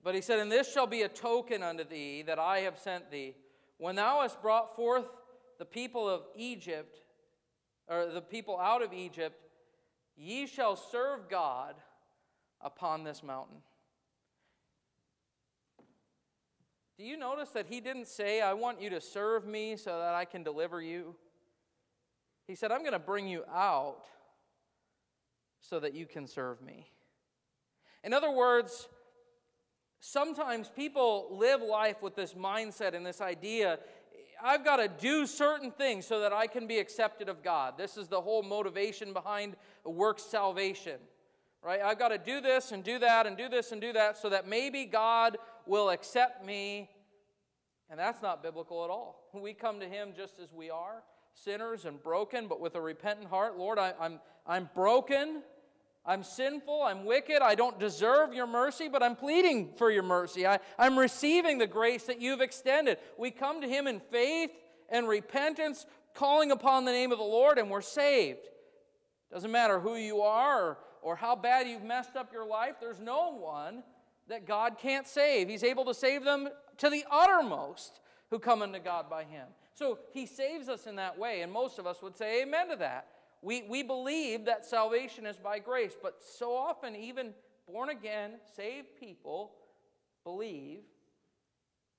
But 0.04 0.14
he 0.14 0.22
said, 0.22 0.40
And 0.40 0.52
this 0.52 0.72
shall 0.72 0.88
be 0.88 1.02
a 1.02 1.10
token 1.10 1.64
unto 1.64 1.84
thee 1.84 2.22
that 2.24 2.40
I 2.40 2.60
have 2.60 2.78
sent 2.78 3.10
thee. 3.12 3.36
When 3.78 3.96
thou 3.96 4.22
hast 4.22 4.42
brought 4.42 4.76
forth 4.76 5.06
the 5.58 5.66
people 5.66 6.08
of 6.08 6.22
Egypt, 6.36 7.00
or 7.88 8.08
the 8.08 8.22
people 8.22 8.60
out 8.60 8.82
of 8.82 8.94
Egypt, 8.94 9.45
ye 10.16 10.48
shall 10.48 10.76
serve 10.76 11.30
God 11.30 11.76
upon 12.62 13.04
this 13.04 13.24
mountain. 13.24 13.58
Do 16.98 17.04
you 17.04 17.18
notice 17.18 17.50
that 17.50 17.66
he 17.68 17.82
didn't 17.82 18.08
say, 18.08 18.42
I 18.42 18.54
want 18.54 18.82
you 18.82 18.90
to 18.92 19.02
serve 19.02 19.46
me 19.46 19.76
so 19.76 20.00
that 20.00 20.14
I 20.14 20.24
can 20.24 20.44
deliver 20.44 20.82
you? 20.82 21.16
He 22.48 22.56
said, 22.56 22.72
I'm 22.72 22.82
going 22.82 22.94
to 22.94 23.00
bring 23.00 23.28
you 23.28 23.44
out 23.54 24.04
so 25.60 25.80
that 25.80 25.94
you 25.94 26.06
can 26.06 26.28
serve 26.28 26.62
me. 26.62 26.88
In 28.04 28.14
other 28.14 28.32
words, 28.32 28.88
sometimes 30.00 30.70
people 30.74 31.28
live 31.32 31.62
life 31.62 32.02
with 32.02 32.16
this 32.16 32.34
mindset 32.34 32.94
and 32.94 33.06
this 33.06 33.20
idea 33.20 33.80
I've 34.44 34.64
got 34.64 34.78
to 34.78 34.88
do 34.88 35.26
certain 35.26 35.72
things 35.72 36.06
so 36.06 36.20
that 36.22 36.34
I 36.34 36.48
can 36.48 36.68
be 36.68 36.80
accepted 36.80 37.30
of 37.30 37.44
God. 37.44 37.78
This 37.78 37.98
is 37.98 38.08
the 38.08 38.22
whole 38.22 38.44
motivation 38.44 39.14
behind 39.14 39.56
work 39.84 40.20
salvation, 40.20 41.00
right? 41.64 41.82
I've 41.82 42.00
got 42.00 42.10
to 42.10 42.18
do 42.18 42.42
this 42.42 42.72
and 42.72 42.84
do 42.84 43.00
that 43.00 43.28
and 43.28 43.38
do 43.38 43.50
this 43.50 43.72
and 43.72 43.82
do 43.82 43.94
that 43.94 44.18
so 44.18 44.30
that 44.30 44.48
maybe 44.48 44.86
God 44.86 45.38
will 45.66 45.90
accept 45.90 46.46
me. 46.46 46.90
And 47.90 48.00
that's 48.00 48.22
not 48.22 48.42
biblical 48.42 48.84
at 48.84 48.90
all. 48.90 49.30
We 49.34 49.54
come 49.54 49.80
to 49.80 49.88
Him 49.88 50.14
just 50.16 50.40
as 50.40 50.52
we 50.54 50.70
are, 50.70 51.04
sinners 51.34 51.86
and 51.86 52.02
broken, 52.02 52.48
but 52.48 52.60
with 52.60 52.76
a 52.76 52.82
repentant 52.82 53.30
heart. 53.30 53.58
Lord, 53.58 53.78
I, 53.78 53.94
I'm, 54.00 54.20
I'm 54.48 54.70
broken. 54.74 55.44
I'm 56.08 56.24
sinful, 56.24 56.84
I'm 56.84 57.06
wicked, 57.06 57.42
I 57.42 57.56
don't 57.56 57.80
deserve 57.80 58.34
your 58.34 58.46
mercy, 58.46 58.88
but 58.88 59.02
I'm 59.02 59.16
pleading 59.16 59.74
for 59.76 59.90
your 59.90 60.04
mercy. 60.04 60.46
I, 60.46 60.60
I'm 60.78 61.00
receiving 61.00 61.58
the 61.58 61.66
grace 61.66 62.04
that 62.04 62.22
you've 62.22 62.42
extended. 62.42 63.00
We 63.18 63.32
come 63.32 63.62
to 63.62 63.68
Him 63.68 63.88
in 63.88 64.00
faith 64.00 64.52
and 64.90 65.08
repentance, 65.08 65.88
calling 66.14 66.52
upon 66.52 66.86
the 66.86 66.92
name 66.92 67.12
of 67.12 67.18
the 67.18 67.24
Lord, 67.24 67.58
and 67.58 67.72
we're 67.72 67.82
saved. 67.82 68.48
Doesn't 69.32 69.52
matter 69.52 69.80
who 69.80 69.96
you 69.96 70.22
are 70.22 70.78
or 71.02 71.16
how 71.16 71.36
bad 71.36 71.68
you've 71.68 71.84
messed 71.84 72.16
up 72.16 72.32
your 72.32 72.46
life, 72.46 72.76
there's 72.80 73.00
no 73.00 73.36
one 73.36 73.84
that 74.28 74.48
God 74.48 74.78
can't 74.78 75.08
save. 75.08 75.48
He's 75.48 75.64
able 75.64 75.86
to 75.86 75.94
save 75.94 76.24
them 76.24 76.50
to 76.78 76.90
the 76.90 77.04
uttermost 77.12 78.02
who 78.30 78.40
come 78.40 78.62
unto 78.62 78.80
God 78.80 79.10
by 79.10 79.24
Him. 79.24 79.48
So 79.74 80.00
He 80.14 80.26
saves 80.26 80.70
us 80.70 80.88
in 80.88 80.96
that 80.96 81.18
way, 81.18 81.42
and 81.42 81.52
most 81.52 81.80
of 81.80 81.88
us 81.88 82.02
would 82.02 82.16
say 82.16 82.44
amen 82.44 82.70
to 82.70 82.76
that. 82.78 83.08
We, 83.46 83.62
we 83.70 83.84
believe 83.84 84.46
that 84.46 84.66
salvation 84.66 85.28
is 85.28 85.38
by 85.38 85.60
grace, 85.60 85.96
but 86.02 86.16
so 86.20 86.56
often, 86.56 86.96
even 86.96 87.32
born 87.72 87.90
again, 87.90 88.32
saved 88.56 88.88
people 89.00 89.52
believe 90.24 90.80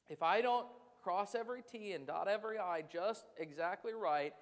if 0.09 0.24
I 0.24 0.40
don't 0.40 0.66
cross 1.05 1.36
every 1.36 1.62
T 1.62 1.92
and 1.92 2.05
dot 2.05 2.26
every 2.26 2.59
I 2.59 2.82
just 2.92 3.26
exactly 3.38 3.94
right, 3.94 4.34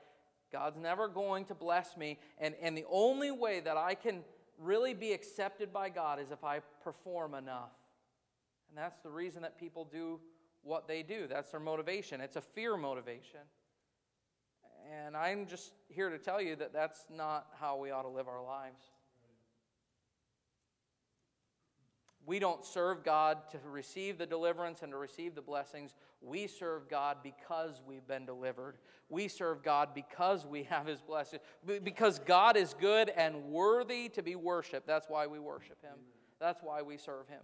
God's 0.50 0.78
never 0.78 1.06
going 1.06 1.44
to 1.46 1.54
bless 1.54 1.94
me. 1.94 2.18
And, 2.38 2.54
and 2.62 2.74
the 2.74 2.86
only 2.90 3.30
way 3.30 3.60
that 3.60 3.76
I 3.76 3.94
can 3.94 4.22
really 4.58 4.94
be 4.94 5.12
accepted 5.12 5.74
by 5.74 5.90
God 5.90 6.18
is 6.18 6.30
if 6.30 6.42
I 6.42 6.60
perform 6.82 7.34
enough. 7.34 7.72
And 8.70 8.78
that's 8.78 9.00
the 9.00 9.10
reason 9.10 9.42
that 9.42 9.60
people 9.60 9.84
do 9.84 10.20
what 10.62 10.88
they 10.88 11.02
do. 11.02 11.26
That's 11.28 11.50
their 11.50 11.60
motivation. 11.60 12.22
It's 12.22 12.36
a 12.36 12.40
fear 12.40 12.78
motivation. 12.78 13.40
And 14.92 15.16
I'm 15.16 15.46
just 15.46 15.72
here 15.88 16.10
to 16.10 16.18
tell 16.18 16.40
you 16.40 16.56
that 16.56 16.72
that's 16.72 17.06
not 17.10 17.46
how 17.58 17.78
we 17.78 17.90
ought 17.90 18.02
to 18.02 18.08
live 18.08 18.28
our 18.28 18.42
lives. 18.42 18.82
We 22.26 22.38
don't 22.38 22.64
serve 22.64 23.04
God 23.04 23.38
to 23.50 23.58
receive 23.68 24.16
the 24.16 24.26
deliverance 24.26 24.82
and 24.82 24.92
to 24.92 24.96
receive 24.96 25.34
the 25.34 25.42
blessings. 25.42 25.94
We 26.22 26.46
serve 26.46 26.88
God 26.88 27.18
because 27.22 27.82
we've 27.86 28.06
been 28.06 28.24
delivered. 28.24 28.78
We 29.10 29.28
serve 29.28 29.62
God 29.62 29.90
because 29.94 30.46
we 30.46 30.62
have 30.64 30.86
His 30.86 31.02
blessings. 31.02 31.42
Because 31.82 32.18
God 32.20 32.56
is 32.56 32.74
good 32.74 33.10
and 33.10 33.44
worthy 33.44 34.08
to 34.10 34.22
be 34.22 34.36
worshiped. 34.36 34.86
That's 34.86 35.08
why 35.08 35.26
we 35.26 35.38
worship 35.38 35.82
Him. 35.82 35.98
That's 36.40 36.62
why 36.62 36.80
we 36.80 36.96
serve 36.96 37.28
Him. 37.28 37.42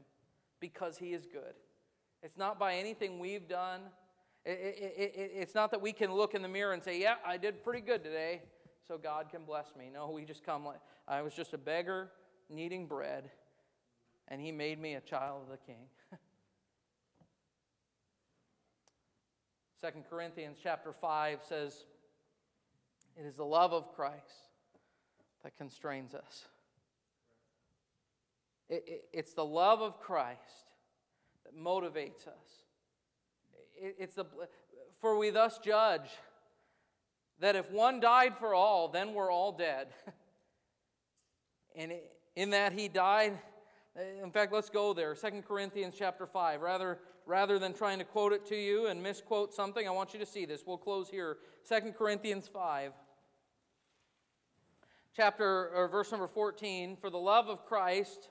Because 0.60 0.96
He 0.96 1.12
is 1.12 1.26
good. 1.26 1.54
It's 2.22 2.38
not 2.38 2.58
by 2.58 2.76
anything 2.76 3.18
we've 3.18 3.48
done. 3.48 3.80
It, 4.44 4.50
it, 4.50 5.12
it, 5.16 5.30
it's 5.34 5.54
not 5.54 5.70
that 5.70 5.80
we 5.80 5.92
can 5.92 6.12
look 6.12 6.34
in 6.34 6.42
the 6.42 6.48
mirror 6.48 6.72
and 6.72 6.82
say, 6.82 7.00
Yeah, 7.00 7.14
I 7.26 7.36
did 7.36 7.62
pretty 7.62 7.80
good 7.80 8.02
today, 8.02 8.42
so 8.86 8.96
God 8.98 9.28
can 9.30 9.44
bless 9.44 9.74
me. 9.76 9.90
No, 9.92 10.10
we 10.10 10.24
just 10.24 10.44
come 10.44 10.64
like, 10.64 10.80
I 11.06 11.22
was 11.22 11.34
just 11.34 11.52
a 11.52 11.58
beggar 11.58 12.10
needing 12.48 12.86
bread 12.86 13.30
and 14.30 14.40
he 14.40 14.52
made 14.52 14.80
me 14.80 14.94
a 14.94 15.00
child 15.00 15.42
of 15.42 15.48
the 15.50 15.58
king. 15.58 15.86
2 19.80 19.88
Corinthians 20.08 20.58
chapter 20.62 20.92
5 20.92 21.40
says, 21.46 21.84
It 23.16 23.26
is 23.26 23.34
the 23.34 23.44
love 23.44 23.72
of 23.72 23.92
Christ 23.94 24.50
that 25.42 25.56
constrains 25.56 26.14
us. 26.14 26.44
It, 28.68 28.84
it, 28.86 29.04
it's 29.12 29.34
the 29.34 29.44
love 29.44 29.80
of 29.80 30.00
Christ 30.00 30.68
that 31.44 31.56
motivates 31.58 32.28
us. 32.28 32.59
It, 33.80 33.96
it's 33.98 34.14
the, 34.14 34.26
for 35.00 35.18
we 35.18 35.30
thus 35.30 35.58
judge 35.58 36.10
that 37.40 37.56
if 37.56 37.70
one 37.70 38.00
died 38.00 38.36
for 38.38 38.54
all, 38.54 38.88
then 38.88 39.14
we're 39.14 39.32
all 39.32 39.52
dead. 39.52 39.88
and 41.76 41.92
in 42.36 42.50
that 42.50 42.72
he 42.72 42.88
died, 42.88 43.38
uh, 43.98 44.24
in 44.24 44.30
fact, 44.30 44.52
let's 44.52 44.70
go 44.70 44.92
there. 44.92 45.14
2 45.14 45.42
Corinthians 45.48 45.94
chapter 45.98 46.26
5. 46.26 46.60
Rather, 46.60 46.98
rather 47.26 47.58
than 47.58 47.72
trying 47.72 47.98
to 47.98 48.04
quote 48.04 48.32
it 48.32 48.46
to 48.46 48.56
you 48.56 48.86
and 48.86 49.02
misquote 49.02 49.54
something, 49.54 49.88
I 49.88 49.90
want 49.90 50.12
you 50.12 50.20
to 50.20 50.26
see 50.26 50.44
this. 50.44 50.62
We'll 50.66 50.78
close 50.78 51.08
here. 51.08 51.38
2 51.68 51.92
Corinthians 51.92 52.46
5. 52.46 52.92
Chapter 55.16 55.70
or 55.74 55.88
verse 55.88 56.10
number 56.10 56.28
14. 56.28 56.96
For 57.00 57.10
the 57.10 57.18
love 57.18 57.48
of 57.48 57.64
Christ 57.64 58.28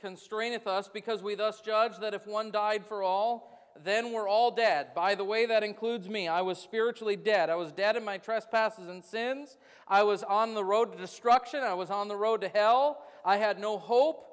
constraineth 0.00 0.66
us, 0.66 0.88
because 0.92 1.22
we 1.22 1.34
thus 1.34 1.60
judge 1.60 1.98
that 2.00 2.14
if 2.14 2.26
one 2.26 2.50
died 2.50 2.86
for 2.86 3.02
all, 3.02 3.59
then 3.82 4.12
we're 4.12 4.28
all 4.28 4.50
dead. 4.50 4.94
By 4.94 5.14
the 5.14 5.24
way, 5.24 5.46
that 5.46 5.62
includes 5.62 6.08
me. 6.08 6.28
I 6.28 6.42
was 6.42 6.58
spiritually 6.58 7.16
dead. 7.16 7.50
I 7.50 7.54
was 7.56 7.72
dead 7.72 7.96
in 7.96 8.04
my 8.04 8.18
trespasses 8.18 8.88
and 8.88 9.04
sins. 9.04 9.56
I 9.88 10.02
was 10.02 10.22
on 10.22 10.54
the 10.54 10.64
road 10.64 10.92
to 10.92 10.98
destruction. 10.98 11.60
I 11.60 11.74
was 11.74 11.90
on 11.90 12.08
the 12.08 12.16
road 12.16 12.40
to 12.42 12.48
hell. 12.48 13.02
I 13.24 13.36
had 13.36 13.58
no 13.58 13.78
hope. 13.78 14.26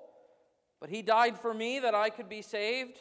But 0.80 0.90
he 0.90 1.02
died 1.02 1.40
for 1.40 1.54
me 1.54 1.80
that 1.80 1.96
I 1.96 2.10
could 2.10 2.30
be 2.30 2.42
saved. 2.42 3.00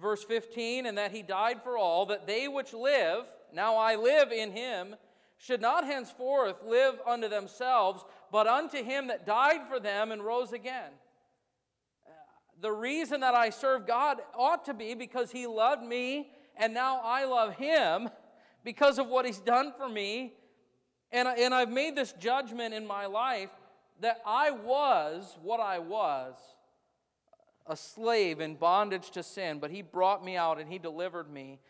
Verse 0.00 0.24
15, 0.24 0.86
and 0.86 0.98
that 0.98 1.12
he 1.12 1.22
died 1.22 1.62
for 1.62 1.78
all, 1.78 2.06
that 2.06 2.26
they 2.26 2.48
which 2.48 2.72
live, 2.72 3.24
now 3.52 3.76
I 3.76 3.94
live 3.94 4.32
in 4.32 4.50
him, 4.50 4.96
should 5.38 5.60
not 5.60 5.84
henceforth 5.84 6.56
live 6.64 6.96
unto 7.06 7.28
themselves, 7.28 8.04
but 8.32 8.46
unto 8.46 8.82
him 8.82 9.06
that 9.08 9.26
died 9.26 9.68
for 9.68 9.78
them 9.78 10.10
and 10.10 10.24
rose 10.24 10.52
again. 10.52 10.90
The 12.60 12.72
reason 12.72 13.20
that 13.20 13.34
I 13.34 13.50
serve 13.50 13.86
God 13.86 14.18
ought 14.34 14.64
to 14.66 14.74
be 14.74 14.94
because 14.94 15.30
he 15.30 15.46
loved 15.46 15.82
me, 15.82 16.30
and 16.56 16.72
now 16.72 17.00
I 17.02 17.24
love 17.24 17.54
him 17.54 18.08
because 18.64 18.98
of 18.98 19.08
what 19.08 19.26
he's 19.26 19.40
done 19.40 19.72
for 19.76 19.88
me. 19.88 20.34
And, 21.12 21.28
and 21.28 21.54
I've 21.54 21.70
made 21.70 21.96
this 21.96 22.12
judgment 22.12 22.74
in 22.74 22.86
my 22.86 23.06
life 23.06 23.50
that 24.00 24.20
I 24.26 24.50
was 24.50 25.38
what 25.42 25.60
I 25.60 25.78
was 25.78 26.34
a 27.66 27.76
slave 27.76 28.40
in 28.40 28.56
bondage 28.56 29.10
to 29.12 29.22
sin, 29.22 29.58
but 29.58 29.70
He 29.70 29.82
brought 29.82 30.24
me 30.24 30.36
out 30.36 30.60
and 30.60 30.70
He 30.70 30.78
delivered 30.78 31.30
me. 31.30 31.60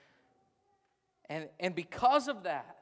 And, 1.28 1.48
and 1.60 1.74
because 1.74 2.28
of 2.28 2.42
that, 2.44 2.76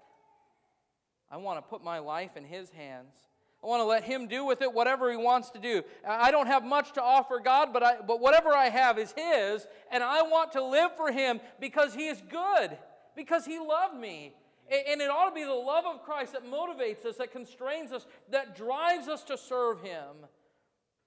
I 1.30 1.36
want 1.36 1.58
to 1.58 1.62
put 1.62 1.84
my 1.84 1.98
life 1.98 2.36
in 2.36 2.44
His 2.44 2.70
hands. 2.70 3.14
I 3.62 3.66
want 3.68 3.80
to 3.80 3.84
let 3.84 4.02
Him 4.02 4.26
do 4.26 4.44
with 4.44 4.60
it 4.60 4.72
whatever 4.72 5.10
He 5.10 5.16
wants 5.16 5.50
to 5.50 5.58
do. 5.58 5.82
I 6.06 6.30
don't 6.30 6.48
have 6.48 6.64
much 6.64 6.92
to 6.94 7.02
offer 7.02 7.38
God, 7.38 7.72
but, 7.72 7.82
I, 7.82 7.96
but 8.00 8.20
whatever 8.20 8.50
I 8.54 8.68
have 8.68 8.98
is 8.98 9.14
His, 9.16 9.66
and 9.90 10.02
I 10.02 10.22
want 10.22 10.52
to 10.52 10.64
live 10.64 10.96
for 10.96 11.12
Him 11.12 11.40
because 11.60 11.94
He 11.94 12.08
is 12.08 12.20
good, 12.28 12.76
because 13.14 13.44
He 13.44 13.58
loved 13.58 13.96
me, 13.96 14.34
and 14.68 15.00
it 15.00 15.10
ought 15.10 15.28
to 15.28 15.34
be 15.34 15.44
the 15.44 15.52
love 15.52 15.84
of 15.86 16.02
Christ 16.02 16.32
that 16.32 16.44
motivates 16.44 17.06
us, 17.06 17.16
that 17.18 17.30
constrains 17.30 17.92
us, 17.92 18.06
that 18.30 18.56
drives 18.56 19.06
us 19.06 19.22
to 19.24 19.38
serve 19.38 19.80
Him. 19.80 20.26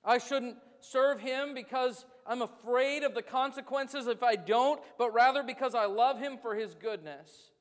I 0.04 0.18
shouldn't 0.20 0.56
serve 0.80 1.20
Him 1.20 1.54
because 1.54 2.06
I'm 2.26 2.42
afraid 2.42 3.04
of 3.04 3.16
the 3.16 3.22
consequences 3.22 4.08
if 4.08 4.24
I 4.24 4.36
don't, 4.38 4.82
but 4.98 5.14
rather 5.14 5.44
because 5.44 5.76
I 5.76 5.86
love 5.88 6.20
Him 6.20 6.38
for 6.42 6.56
His 6.56 6.74
goodness. 6.74 7.52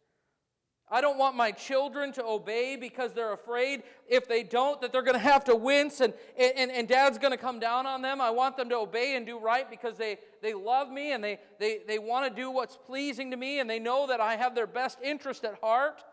I 0.91 1.01
don't 1.01 1.17
want 1.17 1.35
my 1.35 1.51
children 1.51 2.13
to 2.13 2.25
obey 2.25 2.77
because 2.77 3.15
they're 3.15 3.33
afraid 3.33 3.83
if 4.07 4.29
they 4.29 4.43
don't 4.43 4.81
that 4.83 4.93
they're 4.93 5.03
going 5.03 5.15
to 5.15 5.19
have 5.19 5.45
to 5.45 5.57
wince 5.57 6.01
and, 6.01 6.13
and, 6.39 6.71
and 6.71 6.87
dad's 6.87 7.17
going 7.17 7.31
to 7.31 7.39
come 7.39 7.59
down 7.59 7.87
on 7.87 8.03
them. 8.03 8.21
I 8.21 8.31
want 8.31 8.57
them 8.57 8.69
to 8.69 8.77
obey 8.77 9.17
and 9.17 9.25
do 9.25 9.39
right 9.39 9.69
because 9.69 9.97
they, 9.97 10.19
they 10.43 10.53
love 10.53 10.91
me 10.91 11.13
and 11.13 11.25
they, 11.25 11.39
they, 11.59 11.81
they 11.89 11.99
want 11.99 12.29
to 12.29 12.41
do 12.41 12.51
what's 12.51 12.77
pleasing 12.77 13.31
to 13.31 13.37
me 13.37 13.61
and 13.61 13.69
they 13.69 13.79
know 13.79 14.07
that 14.09 14.21
I 14.21 14.37
have 14.37 14.55
their 14.55 14.67
best 14.67 14.99
interest 15.03 15.45
at 15.45 15.59
heart 15.63 16.05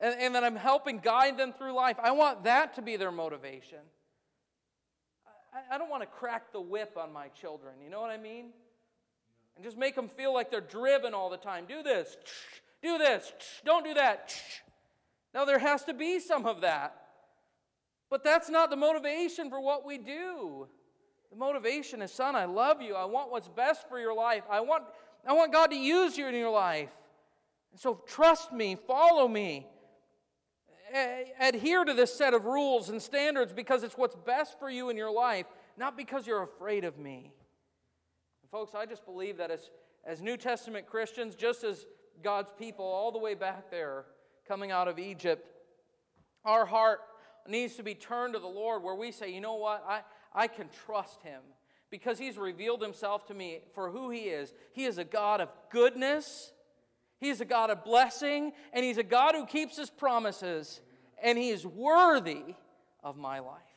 and, 0.00 0.14
and 0.18 0.34
that 0.34 0.42
I'm 0.42 0.56
helping 0.56 1.00
guide 1.00 1.36
them 1.36 1.52
through 1.52 1.74
life. 1.74 1.96
I 2.02 2.12
want 2.12 2.44
that 2.44 2.74
to 2.76 2.82
be 2.82 2.96
their 2.96 3.12
motivation. 3.12 3.78
I, 5.52 5.74
I 5.74 5.78
don't 5.78 5.90
want 5.90 6.02
to 6.02 6.08
crack 6.08 6.50
the 6.52 6.60
whip 6.60 6.96
on 6.96 7.12
my 7.12 7.28
children. 7.28 7.74
You 7.84 7.90
know 7.90 8.00
what 8.00 8.10
I 8.10 8.16
mean? 8.16 8.46
And 9.54 9.64
just 9.64 9.76
make 9.76 9.94
them 9.94 10.08
feel 10.08 10.32
like 10.32 10.50
they're 10.50 10.60
driven 10.62 11.12
all 11.12 11.28
the 11.28 11.36
time. 11.36 11.66
Do 11.68 11.82
this. 11.82 12.16
Do 12.82 12.98
this. 12.98 13.32
Don't 13.64 13.84
do 13.84 13.94
that. 13.94 14.34
Now, 15.34 15.44
there 15.44 15.58
has 15.58 15.84
to 15.84 15.94
be 15.94 16.20
some 16.20 16.46
of 16.46 16.60
that. 16.62 16.94
But 18.10 18.24
that's 18.24 18.48
not 18.48 18.70
the 18.70 18.76
motivation 18.76 19.50
for 19.50 19.60
what 19.60 19.84
we 19.84 19.98
do. 19.98 20.66
The 21.30 21.36
motivation 21.36 22.00
is, 22.00 22.10
son, 22.10 22.34
I 22.34 22.46
love 22.46 22.80
you. 22.80 22.94
I 22.94 23.04
want 23.04 23.30
what's 23.30 23.48
best 23.48 23.88
for 23.88 23.98
your 23.98 24.14
life. 24.14 24.44
I 24.50 24.60
want, 24.60 24.84
I 25.26 25.34
want 25.34 25.52
God 25.52 25.70
to 25.70 25.76
use 25.76 26.16
you 26.16 26.26
in 26.26 26.34
your 26.34 26.50
life. 26.50 26.90
And 27.70 27.80
so 27.80 28.02
trust 28.06 28.52
me, 28.52 28.76
follow 28.86 29.28
me. 29.28 29.66
Adhere 31.38 31.84
to 31.84 31.92
this 31.92 32.14
set 32.14 32.32
of 32.32 32.46
rules 32.46 32.88
and 32.88 33.02
standards 33.02 33.52
because 33.52 33.82
it's 33.82 33.98
what's 33.98 34.16
best 34.16 34.58
for 34.58 34.70
you 34.70 34.88
in 34.88 34.96
your 34.96 35.12
life, 35.12 35.44
not 35.76 35.98
because 35.98 36.26
you're 36.26 36.42
afraid 36.42 36.84
of 36.84 36.98
me. 36.98 37.34
And 38.42 38.50
folks, 38.50 38.74
I 38.74 38.86
just 38.86 39.04
believe 39.04 39.36
that 39.36 39.50
as, 39.50 39.68
as 40.06 40.22
New 40.22 40.38
Testament 40.38 40.86
Christians, 40.86 41.34
just 41.34 41.62
as 41.62 41.84
God's 42.22 42.52
people 42.58 42.84
all 42.84 43.12
the 43.12 43.18
way 43.18 43.34
back 43.34 43.70
there 43.70 44.04
coming 44.46 44.70
out 44.70 44.88
of 44.88 44.98
Egypt, 44.98 45.46
our 46.44 46.64
heart 46.64 47.00
needs 47.46 47.76
to 47.76 47.82
be 47.82 47.94
turned 47.94 48.34
to 48.34 48.40
the 48.40 48.46
Lord 48.46 48.82
where 48.82 48.94
we 48.94 49.12
say, 49.12 49.32
you 49.32 49.40
know 49.40 49.54
what, 49.54 49.84
I, 49.86 50.00
I 50.34 50.46
can 50.46 50.68
trust 50.86 51.22
Him 51.22 51.40
because 51.90 52.18
He's 52.18 52.36
revealed 52.36 52.82
Himself 52.82 53.26
to 53.26 53.34
me 53.34 53.60
for 53.74 53.90
who 53.90 54.10
He 54.10 54.22
is. 54.22 54.52
He 54.72 54.84
is 54.84 54.98
a 54.98 55.04
God 55.04 55.40
of 55.40 55.48
goodness, 55.70 56.52
He's 57.18 57.40
a 57.40 57.44
God 57.44 57.70
of 57.70 57.84
blessing, 57.84 58.52
and 58.72 58.84
He's 58.84 58.98
a 58.98 59.02
God 59.02 59.34
who 59.34 59.46
keeps 59.46 59.76
His 59.76 59.90
promises, 59.90 60.80
and 61.22 61.36
He 61.36 61.50
is 61.50 61.66
worthy 61.66 62.54
of 63.02 63.16
my 63.16 63.40
life. 63.40 63.67